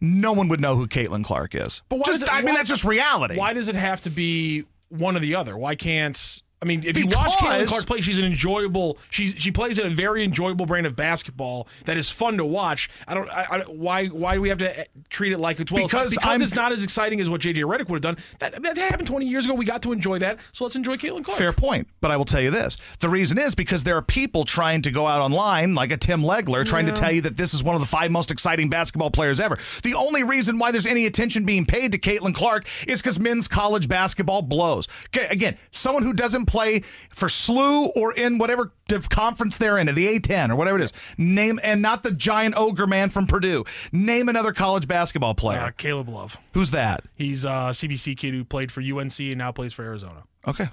no 0.00 0.32
one 0.32 0.48
would 0.48 0.60
know 0.60 0.76
who 0.76 0.86
Caitlin 0.86 1.24
Clark 1.24 1.54
is. 1.54 1.80
But 1.88 1.96
why 2.00 2.02
Just- 2.06 2.22
it- 2.24 2.32
I 2.32 2.42
mean, 2.42 2.46
why- 2.52 2.56
that's 2.56 2.68
just 2.68 2.84
reality. 2.84 3.36
Why 3.36 3.52
does 3.54 3.68
it 3.68 3.76
have 3.76 4.02
to 4.02 4.10
be 4.10 4.64
one 4.90 5.16
or 5.16 5.20
the 5.20 5.34
other? 5.36 5.56
Why 5.56 5.74
can't 5.76 6.42
I 6.64 6.66
mean, 6.66 6.82
if 6.82 6.96
you 6.96 7.06
watch 7.06 7.34
Caitlin 7.34 7.66
Clark 7.66 7.86
play, 7.86 8.00
she's 8.00 8.16
an 8.16 8.24
enjoyable. 8.24 8.96
She's 9.10 9.34
she 9.36 9.50
plays 9.50 9.78
in 9.78 9.86
a 9.86 9.90
very 9.90 10.24
enjoyable 10.24 10.64
brand 10.64 10.86
of 10.86 10.96
basketball 10.96 11.68
that 11.84 11.98
is 11.98 12.10
fun 12.10 12.38
to 12.38 12.44
watch. 12.44 12.88
I 13.06 13.12
don't. 13.12 13.28
I, 13.28 13.46
I, 13.50 13.58
why 13.68 14.06
why 14.06 14.36
do 14.36 14.40
we 14.40 14.48
have 14.48 14.58
to 14.58 14.80
eh, 14.80 14.84
treat 15.10 15.32
it 15.34 15.38
like 15.38 15.60
it's 15.60 15.70
well 15.70 15.84
Because 15.84 16.14
because 16.14 16.26
I'm- 16.26 16.42
it's 16.42 16.54
not 16.54 16.72
as 16.72 16.82
exciting 16.82 17.20
as 17.20 17.28
what 17.28 17.42
JJ 17.42 17.56
Redick 17.64 17.90
would 17.90 18.02
have 18.02 18.16
done. 18.16 18.24
That, 18.38 18.62
that 18.62 18.78
happened 18.78 19.06
20 19.06 19.26
years 19.26 19.44
ago. 19.44 19.52
We 19.52 19.66
got 19.66 19.82
to 19.82 19.92
enjoy 19.92 20.20
that, 20.20 20.38
so 20.52 20.64
let's 20.64 20.74
enjoy 20.74 20.96
Caitlin 20.96 21.22
Clark. 21.22 21.36
Fair 21.36 21.52
point. 21.52 21.86
But 22.00 22.10
I 22.10 22.16
will 22.16 22.24
tell 22.24 22.40
you 22.40 22.50
this. 22.50 22.78
The 23.00 23.10
reason 23.10 23.36
is 23.36 23.54
because 23.54 23.84
there 23.84 23.96
are 23.98 24.02
people 24.02 24.46
trying 24.46 24.80
to 24.82 24.90
go 24.90 25.06
out 25.06 25.20
online, 25.20 25.74
like 25.74 25.92
a 25.92 25.98
Tim 25.98 26.22
Legler, 26.22 26.64
trying 26.64 26.86
to 26.86 26.92
tell 26.92 27.12
you 27.12 27.20
that 27.22 27.36
this 27.36 27.52
is 27.52 27.62
one 27.62 27.74
of 27.74 27.82
the 27.82 27.86
five 27.86 28.10
most 28.10 28.30
exciting 28.30 28.70
basketball 28.70 29.10
players 29.10 29.38
ever. 29.38 29.58
The 29.82 29.94
only 29.94 30.22
reason 30.22 30.58
why 30.58 30.70
there's 30.70 30.86
any 30.86 31.04
attention 31.04 31.44
being 31.44 31.66
paid 31.66 31.92
to 31.92 31.98
Caitlin 31.98 32.34
Clark 32.34 32.66
is 32.88 33.02
because 33.02 33.20
men's 33.20 33.48
college 33.48 33.88
basketball 33.88 34.40
blows. 34.42 34.88
Okay, 35.06 35.26
again, 35.28 35.58
someone 35.72 36.02
who 36.02 36.12
doesn't 36.12 36.46
play 36.54 36.80
for 37.10 37.26
SLU 37.28 37.90
or 37.96 38.12
in 38.12 38.38
whatever 38.38 38.72
conference 39.10 39.56
they're 39.56 39.76
in, 39.78 39.88
at 39.88 39.94
the 39.96 40.06
A10 40.20 40.50
or 40.50 40.56
whatever 40.56 40.76
it 40.78 40.82
is, 40.82 40.92
name, 41.18 41.58
and 41.64 41.82
not 41.82 42.02
the 42.04 42.12
giant 42.12 42.54
ogre 42.56 42.86
man 42.86 43.10
from 43.10 43.26
Purdue. 43.26 43.64
Name 43.90 44.28
another 44.28 44.52
college 44.52 44.86
basketball 44.86 45.34
player. 45.34 45.58
Uh, 45.60 45.70
Caleb 45.76 46.08
Love. 46.08 46.38
Who's 46.52 46.70
that? 46.70 47.04
He's 47.16 47.44
a 47.44 47.72
CBC 47.72 48.16
kid 48.16 48.34
who 48.34 48.44
played 48.44 48.70
for 48.70 48.80
UNC 48.80 49.18
and 49.18 49.38
now 49.38 49.50
plays 49.52 49.72
for 49.72 49.82
Arizona. 49.82 50.22
Okay. 50.46 50.68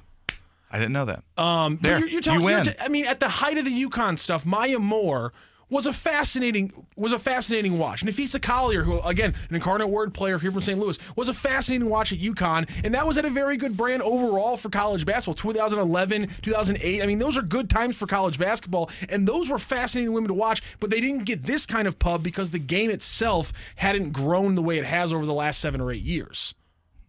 I 0.74 0.78
didn't 0.78 0.94
know 0.94 1.06
that. 1.06 1.24
Um, 1.38 1.80
There, 1.82 2.00
you're, 2.00 2.08
you're 2.08 2.22
telling, 2.22 2.42
you 2.42 2.48
you're 2.48 2.58
win. 2.58 2.66
t- 2.66 2.74
I 2.80 2.88
mean, 2.88 3.06
at 3.06 3.20
the 3.20 3.28
height 3.28 3.58
of 3.58 3.66
the 3.66 3.86
UConn 3.86 4.18
stuff, 4.20 4.46
Maya 4.46 4.80
Moore 4.80 5.34
was 5.72 5.88
a 5.88 5.94
fascinating 5.94 6.72
was 6.96 7.14
a 7.14 7.18
fascinating 7.18 7.80
watch. 7.80 8.04
Napheesa 8.06 8.40
Collier, 8.40 8.84
who 8.84 9.00
again 9.02 9.34
an 9.50 9.56
incarnate 9.56 9.90
word 9.90 10.14
player 10.14 10.38
here 10.38 10.52
from 10.52 10.62
St. 10.62 10.78
Louis, 10.78 11.00
was 11.16 11.30
a 11.30 11.34
fascinating 11.34 11.90
watch 11.90 12.12
at 12.12 12.20
UConn, 12.20 12.70
and 12.84 12.94
that 12.94 13.08
was 13.08 13.18
at 13.18 13.26
a 13.26 13.30
very 13.30 13.58
good 13.58 13.76
brand 13.76 14.04
overall 14.04 14.58
for 14.58 14.70
college 14.70 15.06
basketball. 15.06 15.34
2011, 15.34 16.28
2008. 16.42 17.02
I 17.02 17.06
mean, 17.08 17.18
those 17.18 17.38
are 17.38 17.42
good 17.42 17.70
times 17.70 17.96
for 17.96 18.06
college 18.06 18.38
basketball, 18.38 18.92
and 19.10 19.28
those 19.28 19.50
were 19.50 19.58
fascinating 19.58 20.14
women 20.14 20.28
to 20.28 20.36
watch. 20.36 20.62
But 20.80 20.92
they 20.92 21.02
didn't 21.02 21.24
get 21.24 21.44
this 21.44 21.66
kind 21.66 21.88
of 21.88 21.98
pub 21.98 22.22
because 22.22 22.52
the 22.52 22.60
game 22.60 22.92
itself 22.92 23.54
hadn't 23.78 24.12
grown 24.12 24.56
the 24.56 24.62
way 24.62 24.78
it 24.78 24.86
has 24.86 25.14
over 25.14 25.26
the 25.26 25.34
last 25.34 25.62
seven 25.62 25.82
or 25.82 25.92
eight 25.92 26.04
years. 26.04 26.54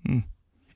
Hmm. 0.06 0.20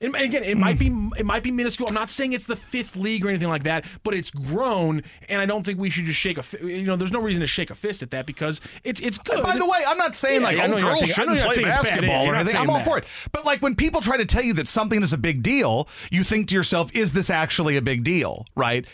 And 0.01 0.15
again, 0.15 0.43
it 0.43 0.57
might 0.57 0.77
be 0.77 0.87
it 1.17 1.25
might 1.25 1.43
be 1.43 1.51
minuscule. 1.51 1.87
I'm 1.87 1.93
not 1.95 2.09
saying 2.09 2.33
it's 2.33 2.45
the 2.45 2.55
fifth 2.55 2.95
league 2.95 3.25
or 3.25 3.29
anything 3.29 3.49
like 3.49 3.63
that, 3.63 3.85
but 4.03 4.13
it's 4.13 4.29
grown, 4.31 5.01
and 5.29 5.41
I 5.41 5.45
don't 5.45 5.65
think 5.65 5.79
we 5.79 5.89
should 5.89 6.05
just 6.05 6.19
shake 6.19 6.37
a. 6.37 6.43
fi- 6.43 6.63
You 6.65 6.83
know, 6.83 6.95
there's 6.95 7.11
no 7.11 7.21
reason 7.21 7.41
to 7.41 7.47
shake 7.47 7.69
a 7.71 7.75
fist 7.75 8.03
at 8.03 8.11
that 8.11 8.25
because 8.25 8.61
it's 8.83 8.99
it's 9.01 9.17
good. 9.17 9.43
By 9.43 9.57
the 9.57 9.65
way, 9.65 9.79
I'm 9.87 9.97
not 9.97 10.13
saying 10.15 10.41
Yeah, 10.41 10.47
like 10.47 10.57
yeah, 10.57 10.63
I 10.63 10.67
know 10.67 10.75
oh, 10.75 10.77
you're 10.77 10.85
not 10.87 10.89
girls 10.89 10.99
saying- 10.99 11.13
shouldn't 11.13 11.39
play 11.41 11.55
saying 11.55 11.67
it's 11.67 11.77
bad. 11.77 11.83
basketball 11.89 12.27
or 12.27 12.35
anything. 12.35 12.55
I'm 12.55 12.69
all 12.69 12.77
that. 12.77 12.85
for 12.85 12.97
it. 12.99 13.05
But 13.31 13.45
like 13.45 13.61
when 13.61 13.75
people 13.75 14.01
try 14.01 14.17
to 14.17 14.25
tell 14.25 14.43
you 14.43 14.53
that 14.53 14.67
something 14.67 15.01
is 15.01 15.13
a 15.13 15.17
big 15.17 15.41
deal, 15.43 15.87
you 16.11 16.23
think 16.23 16.47
to 16.49 16.55
yourself, 16.55 16.95
"Is 16.95 17.13
this 17.13 17.29
actually 17.29 17.77
a 17.77 17.81
big 17.81 18.03
deal?" 18.03 18.45
Right? 18.55 18.85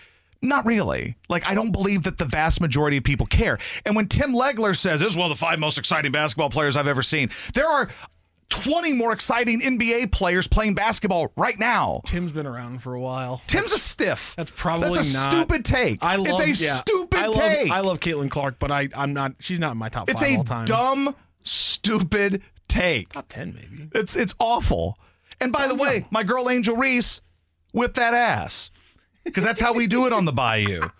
Not 0.41 0.65
really. 0.65 1.15
Like 1.29 1.45
I 1.47 1.53
don't 1.55 1.71
believe 1.71 2.03
that 2.03 2.17
the 2.17 2.25
vast 2.25 2.59
majority 2.59 2.97
of 2.97 3.03
people 3.05 3.25
care. 3.25 3.57
And 3.85 3.95
when 3.95 4.07
Tim 4.09 4.33
Legler 4.33 4.75
says 4.75 4.99
this 4.99 5.09
is 5.09 5.15
one 5.15 5.31
of 5.31 5.37
the 5.37 5.39
five 5.39 5.57
most 5.57 5.77
exciting 5.77 6.11
basketball 6.11 6.49
players 6.49 6.75
I've 6.75 6.87
ever 6.87 7.01
seen, 7.01 7.29
there 7.53 7.67
are 7.67 7.89
20 8.53 8.93
more 8.93 9.11
exciting 9.13 9.59
NBA 9.61 10.11
players 10.11 10.47
playing 10.47 10.75
basketball 10.75 11.31
right 11.35 11.57
now. 11.57 12.01
Tim's 12.05 12.31
been 12.31 12.45
around 12.45 12.79
for 12.83 12.93
a 12.93 12.99
while. 12.99 13.41
Tim's 13.47 13.71
a 13.71 13.77
stiff. 13.79 14.35
That's 14.37 14.51
probably 14.51 14.91
That's 14.93 15.11
a 15.13 15.17
not- 15.17 15.31
stupid 15.31 15.65
take. 15.65 16.03
I 16.03 16.17
love, 16.17 16.39
it's 16.39 16.61
a 16.61 16.63
yeah, 16.65 16.75
stupid 16.75 17.19
I 17.19 17.25
love, 17.25 17.35
take. 17.35 17.71
I 17.71 17.79
love 17.79 17.99
Caitlin 17.99 18.29
Clark, 18.29 18.59
but 18.59 18.71
I 18.71 18.89
I'm 18.95 19.13
not. 19.13 19.33
She's 19.39 19.59
not 19.59 19.71
in 19.71 19.77
my 19.77 19.89
top 19.89 20.09
it's 20.09 20.21
five 20.21 20.31
a 20.31 20.37
all 20.37 20.43
time. 20.43 20.65
dumb, 20.65 21.15
stupid 21.43 22.41
take. 22.67 23.13
top 23.13 23.27
ten 23.27 23.53
maybe. 23.55 23.89
It's 23.95 24.15
it's 24.15 24.33
awful. 24.39 24.97
And 25.41 25.51
by 25.51 25.67
the 25.67 25.75
way, 25.75 26.05
my 26.11 26.23
girl 26.23 26.49
Angel 26.49 26.75
Reese, 26.75 27.19
whip 27.73 27.95
that 27.95 28.13
ass. 28.13 28.69
Because 29.25 29.43
that's 29.43 29.59
how 29.59 29.73
we 29.73 29.87
do 29.87 30.05
it 30.05 30.13
on 30.13 30.25
the 30.25 30.31
Bayou. 30.33 30.89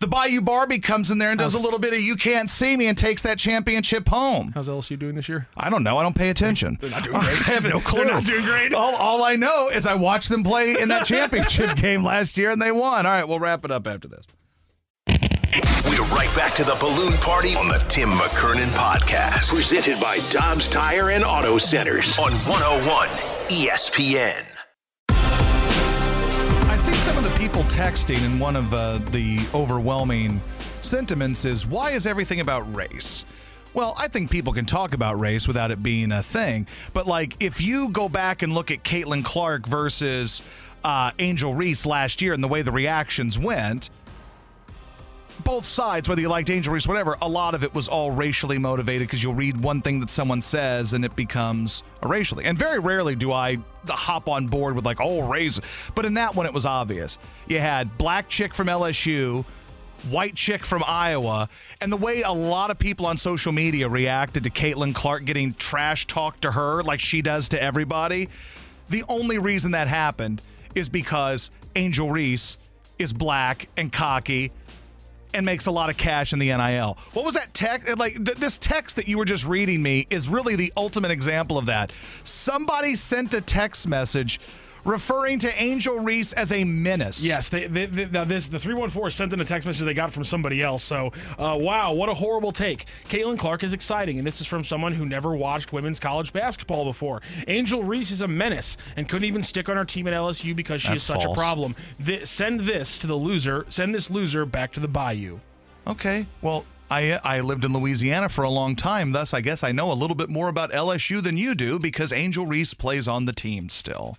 The 0.00 0.06
Bayou 0.06 0.40
Barbie 0.40 0.78
comes 0.78 1.10
in 1.10 1.18
there 1.18 1.28
and 1.28 1.38
does 1.38 1.52
a 1.52 1.60
little 1.60 1.78
bit 1.78 1.92
of 1.92 2.00
you 2.00 2.16
can't 2.16 2.48
see 2.48 2.74
me 2.74 2.86
and 2.86 2.96
takes 2.96 3.20
that 3.20 3.38
championship 3.38 4.08
home. 4.08 4.50
How's 4.54 4.66
LSU 4.66 4.98
doing 4.98 5.14
this 5.14 5.28
year? 5.28 5.46
I 5.58 5.68
don't 5.68 5.82
know. 5.82 5.98
I 5.98 6.02
don't 6.02 6.16
pay 6.16 6.30
attention. 6.30 6.78
They're 6.80 6.88
not 6.88 7.04
doing 7.04 7.20
great. 7.20 7.38
I 7.48 7.52
have 7.52 7.64
no 7.64 7.80
clue. 7.80 8.04
They're 8.04 8.14
not 8.14 8.24
doing 8.24 8.42
great. 8.42 8.72
All, 8.72 8.96
all 8.96 9.22
I 9.22 9.36
know 9.36 9.68
is 9.68 9.84
I 9.84 9.92
watched 9.96 10.30
them 10.30 10.42
play 10.42 10.80
in 10.80 10.88
that 10.88 11.04
championship 11.04 11.76
game 11.76 12.02
last 12.02 12.38
year 12.38 12.48
and 12.48 12.62
they 12.62 12.72
won. 12.72 13.04
All 13.04 13.12
right, 13.12 13.28
we'll 13.28 13.40
wrap 13.40 13.62
it 13.66 13.70
up 13.70 13.86
after 13.86 14.08
this. 14.08 14.24
We're 15.06 16.06
right 16.16 16.34
back 16.34 16.54
to 16.54 16.64
the 16.64 16.76
balloon 16.80 17.12
party 17.18 17.54
on 17.54 17.68
the 17.68 17.84
Tim 17.90 18.08
McKernan 18.08 18.68
podcast. 18.68 19.54
Presented 19.54 20.00
by 20.00 20.18
Dobbs 20.30 20.70
Tire 20.70 21.10
and 21.10 21.24
Auto 21.24 21.58
Centers 21.58 22.18
on 22.18 22.32
101 22.32 23.08
ESPN. 23.48 24.49
I 26.80 26.82
see 26.82 26.92
some 26.94 27.18
of 27.18 27.24
the 27.24 27.38
people 27.38 27.60
texting, 27.64 28.24
and 28.24 28.40
one 28.40 28.56
of 28.56 28.72
uh, 28.72 29.00
the 29.10 29.38
overwhelming 29.52 30.40
sentiments 30.80 31.44
is 31.44 31.66
why 31.66 31.90
is 31.90 32.06
everything 32.06 32.40
about 32.40 32.74
race? 32.74 33.26
Well, 33.74 33.94
I 33.98 34.08
think 34.08 34.30
people 34.30 34.54
can 34.54 34.64
talk 34.64 34.94
about 34.94 35.20
race 35.20 35.46
without 35.46 35.70
it 35.70 35.82
being 35.82 36.10
a 36.10 36.22
thing. 36.22 36.66
But, 36.94 37.06
like, 37.06 37.36
if 37.38 37.60
you 37.60 37.90
go 37.90 38.08
back 38.08 38.40
and 38.40 38.54
look 38.54 38.70
at 38.70 38.82
Caitlin 38.82 39.22
Clark 39.22 39.66
versus 39.66 40.40
uh, 40.82 41.10
Angel 41.18 41.54
Reese 41.54 41.84
last 41.84 42.22
year 42.22 42.32
and 42.32 42.42
the 42.42 42.48
way 42.48 42.62
the 42.62 42.72
reactions 42.72 43.38
went, 43.38 43.90
both 45.40 45.64
sides, 45.64 46.08
whether 46.08 46.20
you 46.20 46.28
liked 46.28 46.50
Angel 46.50 46.72
Reese, 46.72 46.86
whatever, 46.86 47.16
a 47.20 47.28
lot 47.28 47.54
of 47.54 47.64
it 47.64 47.74
was 47.74 47.88
all 47.88 48.10
racially 48.10 48.58
motivated 48.58 49.06
because 49.06 49.22
you'll 49.22 49.34
read 49.34 49.60
one 49.60 49.82
thing 49.82 50.00
that 50.00 50.10
someone 50.10 50.40
says 50.40 50.92
and 50.92 51.04
it 51.04 51.16
becomes 51.16 51.82
racially. 52.02 52.44
And 52.44 52.56
very 52.56 52.78
rarely 52.78 53.16
do 53.16 53.32
I 53.32 53.58
hop 53.88 54.28
on 54.28 54.46
board 54.46 54.74
with 54.74 54.84
like, 54.84 55.00
oh, 55.00 55.22
race. 55.22 55.60
But 55.94 56.04
in 56.06 56.14
that 56.14 56.34
one, 56.34 56.46
it 56.46 56.54
was 56.54 56.66
obvious. 56.66 57.18
You 57.48 57.58
had 57.58 57.96
black 57.98 58.28
chick 58.28 58.54
from 58.54 58.68
LSU, 58.68 59.44
white 60.08 60.34
chick 60.34 60.64
from 60.64 60.82
Iowa, 60.86 61.48
and 61.80 61.92
the 61.92 61.96
way 61.96 62.22
a 62.22 62.32
lot 62.32 62.70
of 62.70 62.78
people 62.78 63.06
on 63.06 63.16
social 63.16 63.52
media 63.52 63.88
reacted 63.88 64.44
to 64.44 64.50
Caitlin 64.50 64.94
Clark 64.94 65.24
getting 65.24 65.52
trash 65.52 66.06
talked 66.06 66.42
to 66.42 66.52
her 66.52 66.82
like 66.82 67.00
she 67.00 67.22
does 67.22 67.48
to 67.50 67.62
everybody. 67.62 68.28
The 68.88 69.04
only 69.08 69.38
reason 69.38 69.72
that 69.72 69.88
happened 69.88 70.42
is 70.74 70.88
because 70.88 71.50
Angel 71.76 72.10
Reese 72.10 72.58
is 72.98 73.12
black 73.12 73.68
and 73.76 73.92
cocky 73.92 74.52
and 75.34 75.46
makes 75.46 75.66
a 75.66 75.70
lot 75.70 75.90
of 75.90 75.96
cash 75.96 76.32
in 76.32 76.38
the 76.38 76.48
NIL. 76.48 76.98
What 77.12 77.24
was 77.24 77.34
that 77.34 77.52
text? 77.54 77.98
Like 77.98 78.14
th- 78.14 78.38
this 78.38 78.58
text 78.58 78.96
that 78.96 79.08
you 79.08 79.18
were 79.18 79.24
just 79.24 79.46
reading 79.46 79.82
me 79.82 80.06
is 80.10 80.28
really 80.28 80.56
the 80.56 80.72
ultimate 80.76 81.10
example 81.10 81.58
of 81.58 81.66
that. 81.66 81.92
Somebody 82.24 82.94
sent 82.94 83.34
a 83.34 83.40
text 83.40 83.88
message 83.88 84.40
referring 84.84 85.38
to 85.40 85.62
Angel 85.62 85.98
Reese 85.98 86.32
as 86.32 86.52
a 86.52 86.64
menace. 86.64 87.22
Yes, 87.22 87.48
they, 87.48 87.66
they, 87.66 87.86
they, 87.86 88.06
now 88.06 88.24
this 88.24 88.46
the 88.48 88.58
three 88.58 88.74
one 88.74 88.90
four 88.90 89.10
sent 89.10 89.32
in 89.32 89.40
a 89.40 89.44
text 89.44 89.66
message 89.66 89.84
they 89.84 89.94
got 89.94 90.12
from 90.12 90.24
somebody 90.24 90.62
else. 90.62 90.82
So, 90.82 91.12
uh, 91.38 91.56
wow, 91.58 91.92
what 91.92 92.08
a 92.08 92.14
horrible 92.14 92.52
take. 92.52 92.86
Caitlin 93.08 93.38
Clark 93.38 93.62
is 93.62 93.72
exciting, 93.72 94.18
and 94.18 94.26
this 94.26 94.40
is 94.40 94.46
from 94.46 94.64
someone 94.64 94.92
who 94.92 95.06
never 95.06 95.34
watched 95.34 95.72
women's 95.72 96.00
college 96.00 96.32
basketball 96.32 96.84
before. 96.84 97.22
Angel 97.48 97.82
Reese 97.82 98.10
is 98.10 98.20
a 98.20 98.28
menace 98.28 98.76
and 98.96 99.08
couldn't 99.08 99.26
even 99.26 99.42
stick 99.42 99.68
on 99.68 99.76
her 99.76 99.84
team 99.84 100.06
at 100.06 100.14
LSU 100.14 100.54
because 100.54 100.82
she 100.82 100.88
That's 100.88 101.02
is 101.02 101.06
such 101.06 101.22
false. 101.24 101.36
a 101.36 101.40
problem. 101.40 101.76
Th- 102.04 102.26
send 102.26 102.60
this 102.60 102.98
to 102.98 103.06
the 103.06 103.16
loser. 103.16 103.66
Send 103.68 103.94
this 103.94 104.10
loser 104.10 104.44
back 104.46 104.72
to 104.72 104.80
the 104.80 104.88
bayou. 104.88 105.38
Okay. 105.86 106.26
Well, 106.42 106.64
I 106.90 107.12
I 107.24 107.40
lived 107.40 107.64
in 107.64 107.72
Louisiana 107.72 108.28
for 108.28 108.42
a 108.42 108.50
long 108.50 108.76
time, 108.76 109.12
thus 109.12 109.32
I 109.32 109.40
guess 109.40 109.62
I 109.62 109.72
know 109.72 109.92
a 109.92 109.94
little 109.94 110.16
bit 110.16 110.28
more 110.28 110.48
about 110.48 110.72
LSU 110.72 111.22
than 111.22 111.36
you 111.36 111.54
do 111.54 111.78
because 111.78 112.12
Angel 112.12 112.46
Reese 112.46 112.74
plays 112.74 113.06
on 113.06 113.24
the 113.24 113.32
team 113.32 113.70
still. 113.70 114.16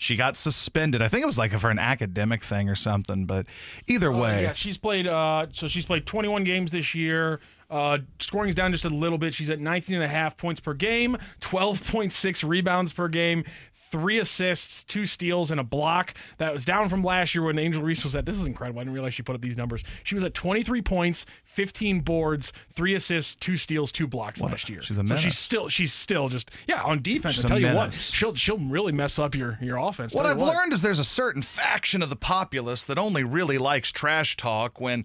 She 0.00 0.14
got 0.14 0.36
suspended. 0.36 1.02
I 1.02 1.08
think 1.08 1.24
it 1.24 1.26
was 1.26 1.38
like 1.38 1.50
for 1.58 1.70
an 1.70 1.78
academic 1.80 2.40
thing 2.42 2.68
or 2.68 2.76
something, 2.76 3.26
but 3.26 3.46
either 3.88 4.12
Uh, 4.12 4.18
way. 4.18 4.42
yeah, 4.44 4.52
she's 4.52 4.78
played. 4.78 5.08
Uh, 5.08 5.46
so 5.52 5.66
she's 5.66 5.86
played 5.86 6.06
21 6.06 6.44
games 6.44 6.70
this 6.70 6.94
year. 6.94 7.40
Uh, 7.68 7.98
scoring's 8.20 8.54
down 8.54 8.70
just 8.72 8.84
a 8.84 8.88
little 8.90 9.18
bit. 9.18 9.34
She's 9.34 9.50
at 9.50 9.58
19 9.60 9.96
and 9.96 10.04
a 10.04 10.08
half 10.08 10.36
points 10.36 10.60
per 10.60 10.72
game, 10.72 11.18
12.6 11.40 12.48
rebounds 12.48 12.92
per 12.92 13.08
game, 13.08 13.44
three 13.90 14.18
assists, 14.18 14.84
two 14.84 15.06
steals, 15.06 15.50
and 15.50 15.60
a 15.60 15.64
block. 15.64 16.14
That 16.38 16.52
was 16.52 16.64
down 16.64 16.88
from 16.88 17.02
last 17.02 17.34
year 17.34 17.44
when 17.44 17.58
Angel 17.58 17.82
Reese 17.82 18.04
was 18.04 18.14
at. 18.16 18.26
This 18.26 18.38
is 18.38 18.46
incredible. 18.46 18.80
I 18.80 18.84
didn't 18.84 18.94
realize 18.94 19.14
she 19.14 19.22
put 19.22 19.34
up 19.34 19.40
these 19.40 19.56
numbers. 19.56 19.84
She 20.04 20.14
was 20.14 20.24
at 20.24 20.34
23 20.34 20.82
points, 20.82 21.26
15 21.44 22.00
boards, 22.00 22.52
three 22.72 22.94
assists, 22.94 23.34
two 23.34 23.56
steals, 23.56 23.90
two 23.92 24.06
blocks 24.06 24.40
last 24.40 24.68
year. 24.68 24.82
she's 24.82 24.96
a 24.98 25.00
so 25.00 25.02
menace. 25.04 25.20
she's 25.22 25.38
still 25.38 25.68
she's 25.68 25.92
still 25.92 26.28
just 26.28 26.50
yeah 26.66 26.82
on 26.82 27.02
defense. 27.02 27.34
She's 27.34 27.44
I 27.44 27.48
a 27.48 27.48
tell 27.48 27.58
you 27.58 27.74
what, 27.76 27.92
she'll 27.92 28.34
she'll 28.34 28.58
really 28.58 28.92
mess 28.92 29.18
up 29.18 29.34
your 29.34 29.58
your 29.60 29.76
offense. 29.76 30.14
What 30.14 30.26
I've 30.26 30.38
you 30.38 30.46
learned 30.46 30.72
is 30.72 30.82
there's 30.82 30.98
a 30.98 31.04
certain 31.04 31.42
faction 31.42 32.02
of 32.02 32.10
the 32.10 32.16
populace 32.16 32.84
that 32.84 32.98
only 32.98 33.24
really 33.24 33.58
likes 33.58 33.90
trash 33.92 34.36
talk 34.36 34.80
when 34.80 35.04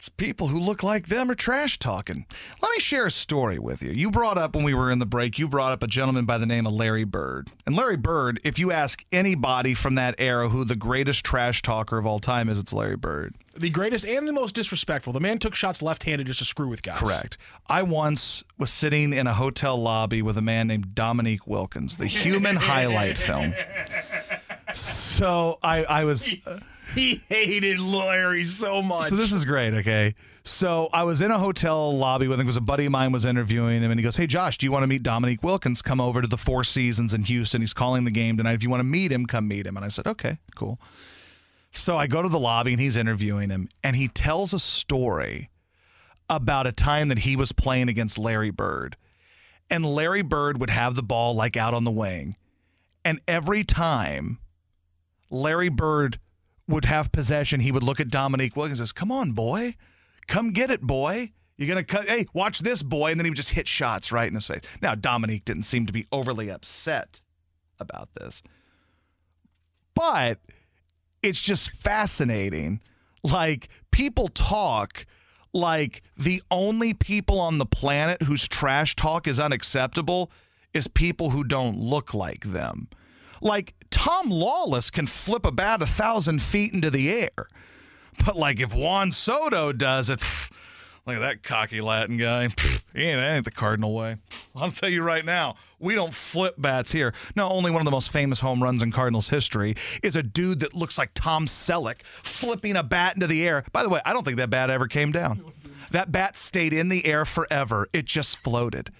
it's 0.00 0.08
people 0.08 0.46
who 0.48 0.58
look 0.58 0.82
like 0.82 1.08
them 1.08 1.30
are 1.30 1.34
trash 1.34 1.78
talking. 1.78 2.24
Let 2.62 2.70
me 2.70 2.78
share 2.80 3.04
a 3.04 3.10
story 3.10 3.58
with 3.58 3.82
you. 3.82 3.90
You 3.90 4.10
brought 4.10 4.38
up 4.38 4.54
when 4.54 4.64
we 4.64 4.72
were 4.72 4.90
in 4.90 4.98
the 4.98 5.04
break, 5.04 5.38
you 5.38 5.46
brought 5.46 5.72
up 5.72 5.82
a 5.82 5.86
gentleman 5.86 6.24
by 6.24 6.38
the 6.38 6.46
name 6.46 6.66
of 6.66 6.72
Larry 6.72 7.04
Bird. 7.04 7.50
And 7.66 7.76
Larry 7.76 7.98
Bird, 7.98 8.40
if 8.42 8.58
you 8.58 8.72
ask 8.72 9.04
anybody 9.12 9.74
from 9.74 9.96
that 9.96 10.14
era 10.16 10.48
who 10.48 10.64
the 10.64 10.74
greatest 10.74 11.22
trash 11.22 11.60
talker 11.60 11.98
of 11.98 12.06
all 12.06 12.18
time 12.18 12.48
is, 12.48 12.58
it's 12.58 12.72
Larry 12.72 12.96
Bird. 12.96 13.34
the 13.54 13.68
greatest 13.68 14.06
and 14.06 14.26
the 14.26 14.32
most 14.32 14.54
disrespectful. 14.54 15.12
The 15.12 15.20
man 15.20 15.38
took 15.38 15.54
shots 15.54 15.82
left-handed 15.82 16.26
just 16.26 16.38
to 16.38 16.46
screw 16.46 16.68
with 16.68 16.82
guys. 16.82 16.98
Correct. 16.98 17.36
I 17.66 17.82
once 17.82 18.42
was 18.56 18.72
sitting 18.72 19.12
in 19.12 19.26
a 19.26 19.34
hotel 19.34 19.76
lobby 19.76 20.22
with 20.22 20.38
a 20.38 20.42
man 20.42 20.68
named 20.68 20.94
Dominique 20.94 21.46
Wilkins, 21.46 21.98
the 21.98 22.06
human 22.06 22.56
highlight 22.56 23.18
film. 23.18 23.52
So 24.72 25.58
I, 25.64 25.82
I 25.82 26.04
was. 26.04 26.28
Uh, 26.46 26.60
He 26.94 27.22
hated 27.28 27.78
Larry 27.78 28.44
so 28.44 28.82
much. 28.82 29.10
So 29.10 29.16
this 29.16 29.32
is 29.32 29.44
great, 29.44 29.74
okay? 29.74 30.14
So 30.42 30.88
I 30.92 31.04
was 31.04 31.20
in 31.20 31.30
a 31.30 31.38
hotel 31.38 31.96
lobby 31.96 32.26
with 32.26 32.40
him 32.40 32.46
because 32.46 32.56
a 32.56 32.62
buddy 32.62 32.86
of 32.86 32.92
mine 32.92 33.12
was 33.12 33.24
interviewing 33.24 33.82
him, 33.82 33.90
and 33.90 34.00
he 34.00 34.04
goes, 34.04 34.16
"Hey 34.16 34.26
Josh, 34.26 34.58
do 34.58 34.66
you 34.66 34.72
want 34.72 34.82
to 34.82 34.86
meet 34.86 35.02
Dominique 35.02 35.42
Wilkins? 35.42 35.82
Come 35.82 36.00
over 36.00 36.22
to 36.22 36.28
the 36.28 36.38
Four 36.38 36.64
Seasons 36.64 37.14
in 37.14 37.24
Houston. 37.24 37.60
He's 37.60 37.72
calling 37.72 38.04
the 38.04 38.10
game 38.10 38.36
tonight. 38.36 38.54
If 38.54 38.62
you 38.62 38.70
want 38.70 38.80
to 38.80 38.84
meet 38.84 39.12
him, 39.12 39.26
come 39.26 39.46
meet 39.46 39.66
him." 39.66 39.76
And 39.76 39.84
I 39.84 39.88
said, 39.88 40.06
"Okay, 40.06 40.38
cool." 40.56 40.80
So 41.72 41.96
I 41.96 42.06
go 42.06 42.22
to 42.22 42.28
the 42.28 42.40
lobby, 42.40 42.72
and 42.72 42.80
he's 42.80 42.96
interviewing 42.96 43.50
him, 43.50 43.68
and 43.84 43.94
he 43.94 44.08
tells 44.08 44.52
a 44.52 44.58
story 44.58 45.50
about 46.28 46.66
a 46.66 46.72
time 46.72 47.08
that 47.08 47.20
he 47.20 47.36
was 47.36 47.52
playing 47.52 47.88
against 47.88 48.18
Larry 48.18 48.50
Bird, 48.50 48.96
and 49.68 49.86
Larry 49.86 50.22
Bird 50.22 50.58
would 50.58 50.70
have 50.70 50.94
the 50.96 51.02
ball 51.02 51.34
like 51.34 51.56
out 51.56 51.74
on 51.74 51.84
the 51.84 51.90
wing, 51.90 52.36
and 53.04 53.20
every 53.28 53.62
time 53.62 54.38
Larry 55.28 55.68
Bird 55.68 56.18
would 56.70 56.86
have 56.86 57.12
possession, 57.12 57.60
he 57.60 57.72
would 57.72 57.82
look 57.82 58.00
at 58.00 58.08
Dominique 58.08 58.56
Wilkins 58.56 58.80
and 58.80 58.88
says, 58.88 58.92
Come 58.92 59.12
on, 59.12 59.32
boy. 59.32 59.76
Come 60.26 60.52
get 60.52 60.70
it, 60.70 60.80
boy. 60.80 61.32
You're 61.56 61.68
gonna 61.68 61.84
cut 61.84 62.06
hey, 62.08 62.26
watch 62.32 62.60
this 62.60 62.82
boy, 62.82 63.10
and 63.10 63.20
then 63.20 63.26
he 63.26 63.30
would 63.30 63.36
just 63.36 63.50
hit 63.50 63.68
shots 63.68 64.10
right 64.12 64.28
in 64.28 64.34
his 64.34 64.46
face. 64.46 64.62
Now, 64.80 64.94
Dominique 64.94 65.44
didn't 65.44 65.64
seem 65.64 65.84
to 65.86 65.92
be 65.92 66.06
overly 66.10 66.50
upset 66.50 67.20
about 67.78 68.08
this. 68.18 68.42
But 69.94 70.38
it's 71.22 71.40
just 71.40 71.70
fascinating. 71.72 72.80
Like 73.22 73.68
people 73.90 74.28
talk 74.28 75.04
like 75.52 76.02
the 76.16 76.42
only 76.50 76.94
people 76.94 77.40
on 77.40 77.58
the 77.58 77.66
planet 77.66 78.22
whose 78.22 78.48
trash 78.48 78.96
talk 78.96 79.26
is 79.26 79.38
unacceptable 79.38 80.30
is 80.72 80.88
people 80.88 81.30
who 81.30 81.44
don't 81.44 81.76
look 81.76 82.14
like 82.14 82.44
them. 82.44 82.88
Like 83.40 83.74
Tom 83.90 84.30
Lawless 84.30 84.90
can 84.90 85.06
flip 85.06 85.44
a 85.44 85.52
bat 85.52 85.82
a 85.82 85.86
thousand 85.86 86.42
feet 86.42 86.72
into 86.72 86.90
the 86.90 87.10
air. 87.10 87.48
But 88.24 88.36
like 88.36 88.60
if 88.60 88.74
Juan 88.74 89.12
Soto 89.12 89.72
does 89.72 90.10
it, 90.10 90.20
look 91.06 91.16
at 91.16 91.20
that 91.20 91.42
cocky 91.42 91.80
Latin 91.80 92.16
guy. 92.16 92.46
Pff, 92.48 92.80
ain't, 92.94 93.20
that 93.20 93.34
ain't 93.34 93.44
the 93.44 93.50
Cardinal 93.50 93.94
way. 93.94 94.16
I'll 94.54 94.70
tell 94.70 94.88
you 94.88 95.02
right 95.02 95.24
now, 95.24 95.56
we 95.78 95.94
don't 95.94 96.12
flip 96.12 96.56
bats 96.58 96.92
here. 96.92 97.14
No, 97.34 97.48
only 97.48 97.70
one 97.70 97.80
of 97.80 97.86
the 97.86 97.90
most 97.90 98.12
famous 98.12 98.40
home 98.40 98.62
runs 98.62 98.82
in 98.82 98.92
Cardinals 98.92 99.30
history 99.30 99.74
is 100.02 100.16
a 100.16 100.22
dude 100.22 100.60
that 100.60 100.74
looks 100.74 100.98
like 100.98 101.10
Tom 101.14 101.46
Selleck 101.46 102.02
flipping 102.22 102.76
a 102.76 102.82
bat 102.82 103.14
into 103.14 103.26
the 103.26 103.46
air. 103.46 103.64
By 103.72 103.82
the 103.82 103.88
way, 103.88 104.00
I 104.04 104.12
don't 104.12 104.24
think 104.24 104.36
that 104.36 104.50
bat 104.50 104.70
ever 104.70 104.86
came 104.86 105.12
down. 105.12 105.52
That 105.92 106.12
bat 106.12 106.36
stayed 106.36 106.72
in 106.72 106.88
the 106.88 107.04
air 107.06 107.24
forever. 107.24 107.88
It 107.92 108.04
just 108.04 108.36
floated. 108.36 108.90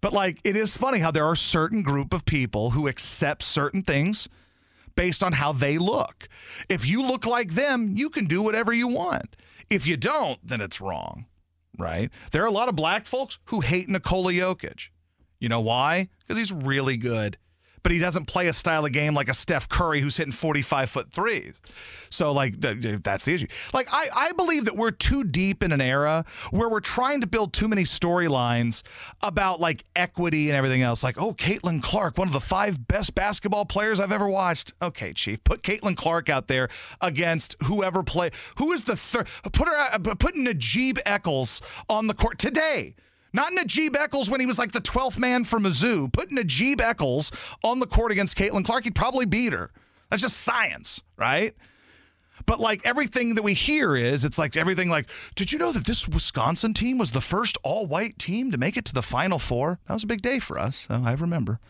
But 0.00 0.12
like 0.12 0.40
it 0.44 0.56
is 0.56 0.76
funny 0.76 0.98
how 0.98 1.10
there 1.10 1.26
are 1.26 1.36
certain 1.36 1.82
group 1.82 2.14
of 2.14 2.24
people 2.24 2.70
who 2.70 2.88
accept 2.88 3.42
certain 3.42 3.82
things 3.82 4.28
based 4.96 5.22
on 5.22 5.32
how 5.32 5.52
they 5.52 5.78
look. 5.78 6.28
If 6.68 6.86
you 6.86 7.02
look 7.02 7.26
like 7.26 7.54
them, 7.54 7.94
you 7.96 8.10
can 8.10 8.26
do 8.26 8.42
whatever 8.42 8.72
you 8.72 8.88
want. 8.88 9.36
If 9.68 9.86
you 9.86 9.96
don't, 9.96 10.38
then 10.46 10.60
it's 10.60 10.80
wrong, 10.80 11.26
right? 11.78 12.10
There 12.32 12.42
are 12.42 12.46
a 12.46 12.50
lot 12.50 12.68
of 12.68 12.76
black 12.76 13.06
folks 13.06 13.38
who 13.46 13.60
hate 13.60 13.88
Nikola 13.88 14.32
Jokic. 14.32 14.88
You 15.38 15.48
know 15.48 15.60
why? 15.60 16.08
Because 16.20 16.38
he's 16.38 16.52
really 16.52 16.96
good. 16.96 17.38
But 17.82 17.92
he 17.92 17.98
doesn't 17.98 18.26
play 18.26 18.48
a 18.48 18.52
style 18.52 18.84
of 18.84 18.92
game 18.92 19.14
like 19.14 19.28
a 19.28 19.34
Steph 19.34 19.68
Curry 19.68 20.00
who's 20.00 20.16
hitting 20.16 20.32
45 20.32 20.90
foot 20.90 21.12
threes. 21.12 21.60
So, 22.10 22.32
like, 22.32 22.60
th- 22.60 23.00
that's 23.02 23.24
the 23.24 23.34
issue. 23.34 23.46
Like, 23.72 23.88
I, 23.90 24.08
I 24.14 24.32
believe 24.32 24.64
that 24.66 24.76
we're 24.76 24.90
too 24.90 25.24
deep 25.24 25.62
in 25.62 25.72
an 25.72 25.80
era 25.80 26.24
where 26.50 26.68
we're 26.68 26.80
trying 26.80 27.20
to 27.20 27.26
build 27.26 27.52
too 27.52 27.68
many 27.68 27.84
storylines 27.84 28.82
about 29.22 29.60
like 29.60 29.84
equity 29.96 30.50
and 30.50 30.56
everything 30.56 30.82
else. 30.82 31.02
Like, 31.02 31.20
oh, 31.20 31.32
Caitlin 31.34 31.82
Clark, 31.82 32.18
one 32.18 32.28
of 32.28 32.34
the 32.34 32.40
five 32.40 32.86
best 32.88 33.14
basketball 33.14 33.64
players 33.64 34.00
I've 34.00 34.12
ever 34.12 34.28
watched. 34.28 34.72
Okay, 34.82 35.12
Chief, 35.12 35.42
put 35.44 35.62
Caitlin 35.62 35.96
Clark 35.96 36.28
out 36.28 36.48
there 36.48 36.68
against 37.00 37.56
whoever 37.64 38.02
play. 38.02 38.30
Who 38.58 38.72
is 38.72 38.84
the 38.84 38.96
third? 38.96 39.28
Put 39.52 39.68
her, 39.68 39.76
out- 39.76 40.18
put 40.18 40.36
Najib 40.36 40.98
Eccles 41.06 41.60
on 41.88 42.08
the 42.08 42.14
court 42.14 42.38
today. 42.38 42.94
Not 43.32 43.52
Najib 43.52 43.96
Eccles 43.96 44.28
when 44.30 44.40
he 44.40 44.46
was 44.46 44.58
like 44.58 44.72
the 44.72 44.80
12th 44.80 45.18
man 45.18 45.44
for 45.44 45.58
Mizzou. 45.58 46.12
Put 46.12 46.32
Najib 46.32 46.80
Eccles 46.80 47.30
on 47.62 47.78
the 47.78 47.86
court 47.86 48.12
against 48.12 48.36
Caitlin 48.36 48.64
Clark. 48.64 48.84
He'd 48.84 48.94
probably 48.94 49.26
beat 49.26 49.52
her. 49.52 49.70
That's 50.10 50.22
just 50.22 50.38
science, 50.38 51.02
right? 51.16 51.54
But 52.46 52.58
like 52.58 52.84
everything 52.84 53.34
that 53.34 53.42
we 53.42 53.54
hear 53.54 53.96
is, 53.96 54.24
it's 54.24 54.38
like 54.38 54.56
everything 54.56 54.88
like, 54.88 55.08
did 55.36 55.52
you 55.52 55.58
know 55.58 55.72
that 55.72 55.86
this 55.86 56.08
Wisconsin 56.08 56.74
team 56.74 56.98
was 56.98 57.12
the 57.12 57.20
first 57.20 57.58
all 57.62 57.86
white 57.86 58.18
team 58.18 58.50
to 58.50 58.58
make 58.58 58.76
it 58.76 58.84
to 58.86 58.94
the 58.94 59.02
Final 59.02 59.38
Four? 59.38 59.78
That 59.86 59.94
was 59.94 60.04
a 60.04 60.08
big 60.08 60.22
day 60.22 60.38
for 60.38 60.58
us. 60.58 60.88
So 60.88 61.02
I 61.04 61.12
remember. 61.12 61.60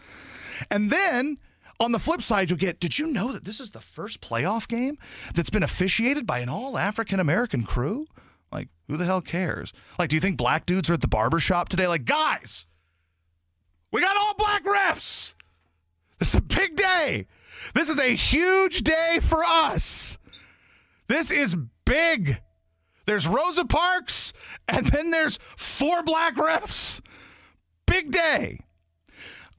And 0.70 0.90
then 0.90 1.38
on 1.78 1.92
the 1.92 1.98
flip 1.98 2.22
side, 2.22 2.50
you'll 2.50 2.58
get, 2.58 2.80
did 2.80 2.98
you 2.98 3.06
know 3.06 3.32
that 3.32 3.44
this 3.44 3.60
is 3.60 3.70
the 3.70 3.80
first 3.80 4.20
playoff 4.20 4.68
game 4.68 4.98
that's 5.34 5.50
been 5.50 5.62
officiated 5.62 6.26
by 6.26 6.38
an 6.38 6.48
all 6.48 6.78
African 6.78 7.20
American 7.20 7.64
crew? 7.64 8.06
Like, 8.52 8.68
who 8.88 8.96
the 8.96 9.04
hell 9.04 9.20
cares? 9.20 9.72
Like, 9.98 10.08
do 10.10 10.16
you 10.16 10.20
think 10.20 10.36
black 10.36 10.66
dudes 10.66 10.90
are 10.90 10.94
at 10.94 11.00
the 11.00 11.08
barber 11.08 11.40
shop 11.40 11.68
today? 11.68 11.86
Like, 11.86 12.04
guys, 12.04 12.66
we 13.92 14.00
got 14.00 14.16
all 14.16 14.34
black 14.34 14.64
refs. 14.64 15.34
This 16.18 16.28
is 16.28 16.34
a 16.34 16.40
big 16.42 16.76
day. 16.76 17.26
This 17.74 17.88
is 17.88 17.98
a 17.98 18.14
huge 18.14 18.82
day 18.82 19.20
for 19.22 19.44
us. 19.44 20.18
This 21.08 21.30
is 21.30 21.56
big. 21.84 22.40
There's 23.06 23.26
Rosa 23.26 23.64
Parks, 23.64 24.32
and 24.68 24.86
then 24.86 25.10
there's 25.10 25.38
four 25.56 26.02
black 26.02 26.36
refs. 26.36 27.00
Big 27.86 28.12
day. 28.12 28.60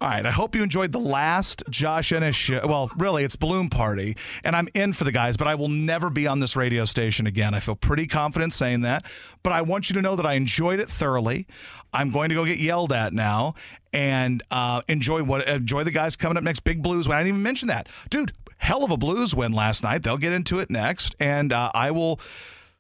All 0.02 0.08
right, 0.08 0.26
I 0.26 0.32
hope 0.32 0.56
you 0.56 0.64
enjoyed 0.64 0.92
the 0.94 1.00
last 1.00 1.62
Josh 1.70 2.12
Innes 2.12 2.36
show. 2.36 2.66
Well, 2.66 2.90
really, 2.98 3.24
it's 3.24 3.36
Balloon 3.36 3.70
Party, 3.70 4.18
and 4.44 4.56
I'm 4.56 4.68
in 4.74 4.94
for 4.94 5.04
the 5.04 5.12
guys, 5.12 5.38
but 5.38 5.48
I 5.48 5.54
will 5.54 5.68
never 5.68 6.10
be 6.10 6.26
on 6.26 6.40
this 6.40 6.56
radio 6.56 6.86
station 6.86 7.28
again. 7.28 7.54
I 7.54 7.60
feel 7.60 7.76
pretty 7.76 8.08
confident 8.08 8.52
saying 8.52 8.82
that, 8.82 9.06
but 9.44 9.54
I 9.54 9.62
want 9.62 9.92
you 9.92 9.94
to 9.94 10.02
know 10.02 10.16
that 10.16 10.26
I 10.26 10.34
enjoyed 10.34 10.80
it 10.80 10.90
thoroughly. 10.90 11.46
I'm 11.94 12.10
going 12.10 12.30
to 12.30 12.36
go 12.36 12.46
get 12.46 12.58
yelled 12.58 12.92
at 12.92 13.14
now 13.14 13.54
and 13.94 14.42
uh, 14.50 14.82
enjoy 14.88 15.22
what 15.22 15.48
enjoy 15.48 15.84
the 15.84 15.92
guys 15.92 16.16
coming 16.16 16.36
up 16.36 16.44
next. 16.44 16.62
Big 16.62 16.82
Blues 16.82 17.08
win. 17.08 17.18
I 17.18 17.20
didn't 17.20 17.36
even 17.36 17.44
mention 17.44 17.68
that, 17.68 17.88
dude. 18.10 18.32
Hell 18.58 18.84
of 18.84 18.90
a 18.90 18.98
Blues 18.98 19.36
win 19.36 19.52
last 19.52 19.84
night. 19.84 20.02
They'll 20.02 20.18
get 20.18 20.34
into 20.34 20.58
it 20.58 20.72
next, 20.72 21.16
and 21.20 21.54
uh, 21.54 21.70
I 21.76 21.92
will. 21.92 22.20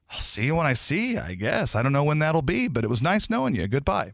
I'll 0.09 0.19
see 0.19 0.45
you 0.45 0.55
when 0.55 0.65
I 0.65 0.73
see. 0.73 1.19
I 1.19 1.35
guess 1.35 1.75
I 1.75 1.83
don't 1.83 1.93
know 1.93 2.03
when 2.03 2.17
that'll 2.17 2.41
be, 2.41 2.67
but 2.67 2.83
it 2.83 2.89
was 2.89 3.03
nice 3.03 3.29
knowing 3.29 3.53
you. 3.53 3.67
Goodbye. 3.67 4.13